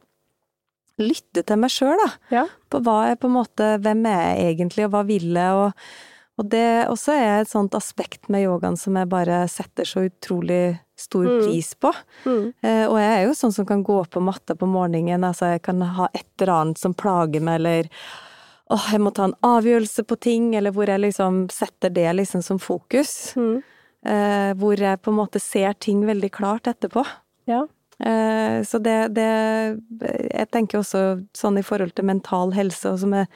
[1.02, 2.10] lytte til meg sjøl, da.
[2.31, 2.44] Ja.
[2.70, 5.86] På hva jeg på en måte Hvem er jeg egentlig, og hva vil jeg, og,
[6.39, 10.78] og det også er et sånt aspekt med yogaen som jeg bare setter så utrolig
[10.94, 11.40] stor Mm.
[11.43, 11.90] pris på.
[12.22, 12.44] Mm.
[12.62, 15.64] Eh, og jeg er jo sånn som kan gå på matta på morgenen, altså jeg
[15.66, 17.89] kan ha et eller annet som plager meg, eller
[18.70, 22.44] åh, jeg må ta en avgjørelse på ting, eller hvor jeg liksom setter det liksom
[22.47, 23.35] som fokus.
[23.35, 23.59] Mm.
[24.05, 27.05] Eh, hvor jeg på en måte ser ting veldig klart etterpå.
[27.48, 27.62] Ja.
[28.05, 29.28] Eh, så det, det
[30.02, 31.05] Jeg tenker også
[31.36, 33.31] sånn i forhold til mental helse, og som er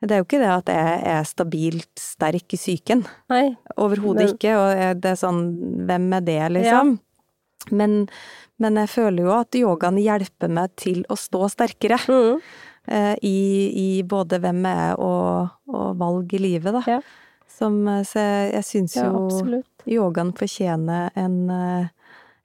[0.00, 3.02] det er jo ikke det at jeg er stabilt sterk i psyken.
[3.76, 5.42] Overhodet ikke, og det er sånn
[5.84, 6.94] Hvem er det, liksom?
[7.76, 7.96] Men,
[8.56, 12.00] men jeg føler jo at yogaen hjelper meg til å stå sterkere.
[12.08, 12.40] Mm.
[12.88, 13.36] eh, i,
[13.76, 16.82] I både hvem jeg er og, og valg i livet, da.
[16.96, 17.00] Ja.
[17.60, 19.69] Som, så jeg, jeg syns Ja, jo absolutt.
[19.88, 21.88] Yogaen fortjener en, eh,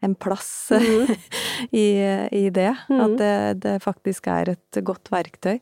[0.06, 1.16] en plass Mm.
[1.72, 1.86] i,
[2.36, 2.72] i det.
[2.90, 3.00] Mm.
[3.06, 3.34] At det,
[3.64, 5.60] det faktisk er et godt verktøy.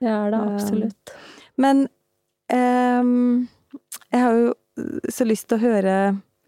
[0.00, 1.12] Det er det Um, absolutt.
[1.56, 1.86] Men
[2.52, 3.48] um,
[4.12, 4.54] jeg har jo
[5.12, 5.96] så lyst til å høre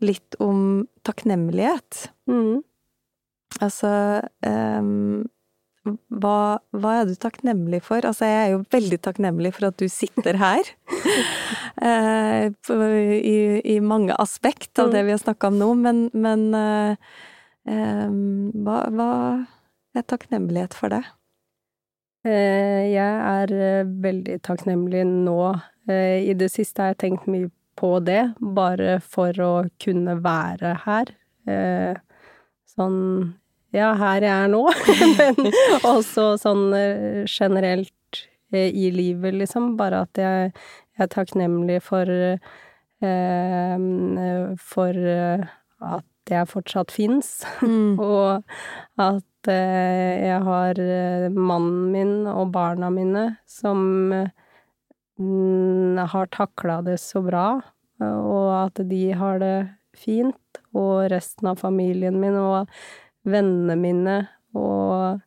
[0.05, 2.11] litt om takknemlighet.
[2.29, 2.61] Mm.
[3.65, 3.91] Altså
[4.45, 5.25] ehm,
[6.09, 8.05] hva, hva er du takknemlig for?
[8.07, 10.71] Altså, jeg er jo veldig takknemlig for at du sitter her.
[11.89, 12.49] eh,
[13.19, 13.39] i,
[13.75, 17.15] I mange aspekt av det vi har snakka om nå, men, men uh,
[17.69, 19.13] um, hva, hva
[19.99, 21.05] er takknemlighet for det?
[22.29, 23.53] Jeg er
[24.03, 25.39] veldig takknemlig nå.
[25.89, 27.49] I det siste har jeg tenkt mye
[27.79, 31.15] på det, bare for å kunne være her.
[32.69, 32.99] Sånn
[33.77, 34.63] Ja, her jeg er nå,
[35.19, 35.51] men
[35.85, 38.21] også sånn eh, generelt
[38.55, 39.75] eh, i livet, liksom.
[39.77, 40.53] Bare at jeg,
[40.97, 42.55] jeg er takknemlig for eh,
[44.71, 45.45] For eh,
[45.85, 47.45] at jeg fortsatt fins.
[47.61, 48.01] Mm.
[48.05, 48.41] Og
[49.05, 50.81] at eh, jeg har
[51.37, 53.85] mannen min og barna mine som
[55.21, 57.61] mm, har takla det så bra,
[57.99, 59.57] og at de har det
[59.99, 62.69] fint, og resten av familien min og
[63.25, 64.19] vennene mine,
[64.55, 65.21] og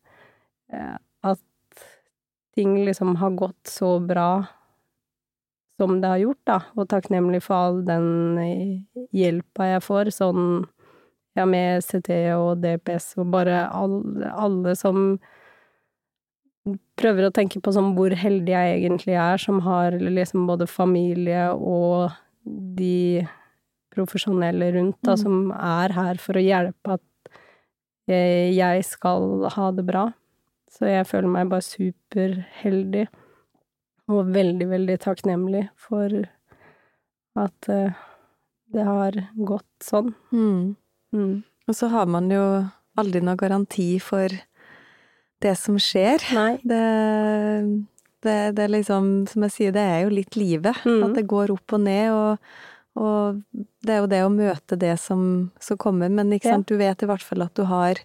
[0.72, 1.40] at
[2.56, 4.46] ting liksom har gått så bra
[5.82, 10.44] som det har gjort, da, og takknemlig for all den eh, hjelpa jeg får, sånn
[11.34, 15.16] ja, med CT og DPS og bare alle, alle som
[17.02, 21.48] prøver å tenke på sånn hvor heldig jeg egentlig er, som har liksom både familie
[21.56, 22.12] og
[22.46, 23.26] de
[23.96, 25.18] profesjonelle rundt, da, Mm.
[25.24, 27.02] som er her for å hjelpe at
[28.16, 30.10] jeg skal ha det bra.
[30.72, 33.08] Så jeg føler meg bare superheldig,
[34.12, 36.16] og veldig, veldig takknemlig for
[37.40, 37.98] at eh,
[38.72, 40.14] det har gått sånn.
[40.32, 40.76] Mm.
[41.16, 41.36] Mm.
[41.68, 42.44] Og så har man jo
[43.00, 44.32] aldri noen garanti for
[45.42, 46.24] det som skjer.
[46.36, 46.54] Nei.
[46.64, 46.82] Det,
[48.24, 50.84] det, det er liksom, som jeg sier, det er jo litt livet.
[50.88, 51.04] Mm.
[51.08, 52.54] At det går opp og ned, og,
[53.02, 53.42] og
[53.82, 56.58] det er jo det å møte det som, skal komme, Men Ja.
[56.58, 57.98] du vet i hvert fall at du har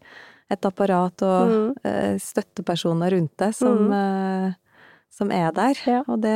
[0.50, 1.70] et apparat og mm.
[1.84, 3.92] uh, støttepersoner rundt deg som, mm.
[3.92, 4.52] uh,
[5.10, 5.80] som er der.
[5.86, 6.02] Ja.
[6.06, 6.34] Og det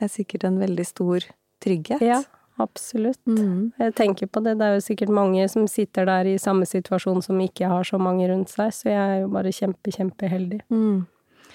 [0.00, 1.26] er sikkert en veldig stor
[1.60, 2.02] trygghet.
[2.04, 2.22] Ja,
[2.62, 3.20] absolutt.
[3.26, 3.72] Mm.
[3.78, 7.24] Jeg tenker på det, det er jo sikkert mange som sitter der i samme situasjon
[7.26, 10.62] som ikke har så mange rundt seg, så jeg er jo bare kjempe, kjempeheldig.
[10.70, 11.02] Mm.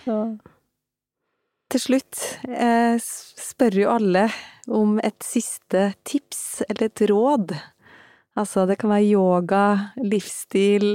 [0.04, 0.20] Så
[1.76, 4.22] Til slutt, jeg spør jo alle
[4.72, 7.52] om et siste tips eller et råd.
[8.40, 9.64] Altså, det kan være yoga,
[10.00, 10.94] livsstil,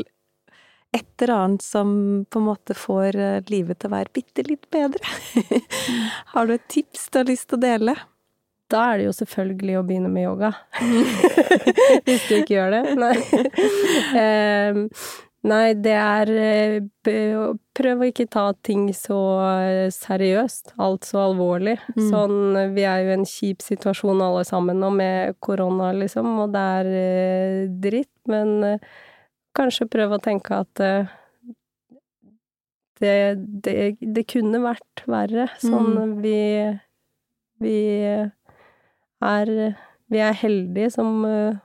[0.97, 1.91] et eller annet som
[2.25, 5.05] på en måte får eh, livet til å være bitte litt bedre.
[6.33, 7.99] Har du et tips du har lyst til å dele?
[8.71, 10.53] da er det jo selvfølgelig å begynne med yoga.
[12.07, 12.83] Hvis du ikke gjør det.
[13.03, 13.17] Nei.
[15.49, 17.45] Nei, det er eh,
[17.81, 21.79] Prøv å ikke ta ting så eh, seriøst, alt så alvorlig.
[21.95, 22.03] Mm.
[22.11, 26.53] Sånn, vi er jo i en kjip situasjon alle sammen nå med korona, liksom, og
[26.53, 28.77] det er eh, dritt, men
[29.57, 30.83] kanskje prøve å tenke at
[33.01, 33.15] det,
[33.65, 35.49] det, det kunne vært verre.
[35.63, 36.37] Sånn vi
[37.65, 37.79] Vi
[39.25, 39.51] er
[40.11, 41.25] Vi er heldige som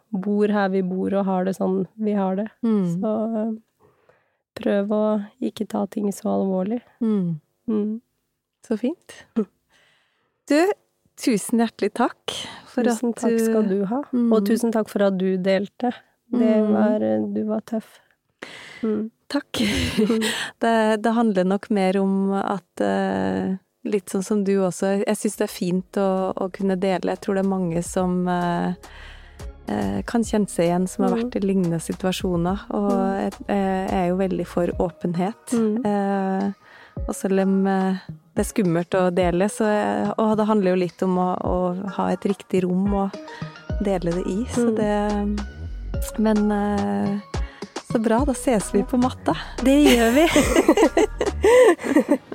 [0.09, 2.47] bor her vi bor og har det sånn vi har det.
[2.63, 2.81] Mm.
[2.95, 3.13] Så
[4.55, 5.03] eh, prøv å
[5.43, 6.81] ikke ta ting så alvorlig.
[7.01, 7.39] Mm.
[7.67, 8.01] Mm.
[8.67, 9.19] Så fint.
[10.45, 10.59] Du,
[11.17, 12.33] tusen hjertelig takk
[12.69, 14.03] for Tusen at takk skal du ha.
[14.13, 14.27] Mm.
[14.35, 15.89] Og tusen takk for at du delte.
[16.29, 16.73] Det Mm.
[16.73, 16.99] var
[17.33, 17.99] Du var tøff.
[18.83, 19.09] Mm.
[19.27, 19.57] Takk.
[20.61, 23.55] Det, det handler nok mer om at eh,
[23.85, 24.99] Litt sånn som du også.
[25.05, 27.13] Jeg syns det er fint å, å kunne dele.
[27.13, 28.73] Jeg tror det er mange som eh,
[30.05, 31.17] kan kjenne seg igjen, som har Mm.
[31.23, 32.65] vært i lignende situasjoner.
[32.69, 35.53] Og jeg, jeg er jo veldig for åpenhet.
[35.53, 35.85] Mm.
[35.85, 36.51] Eh,
[37.07, 37.97] og selv om eh,
[38.35, 41.55] det er skummelt å dele, så eh, Og det handler jo litt om å, å
[41.97, 43.09] ha et riktig rom å
[43.83, 44.75] dele det i, så Mm.
[44.75, 47.19] det Men eh,
[47.91, 49.33] så bra, da ses vi på matta.
[49.63, 50.25] Det gjør vi!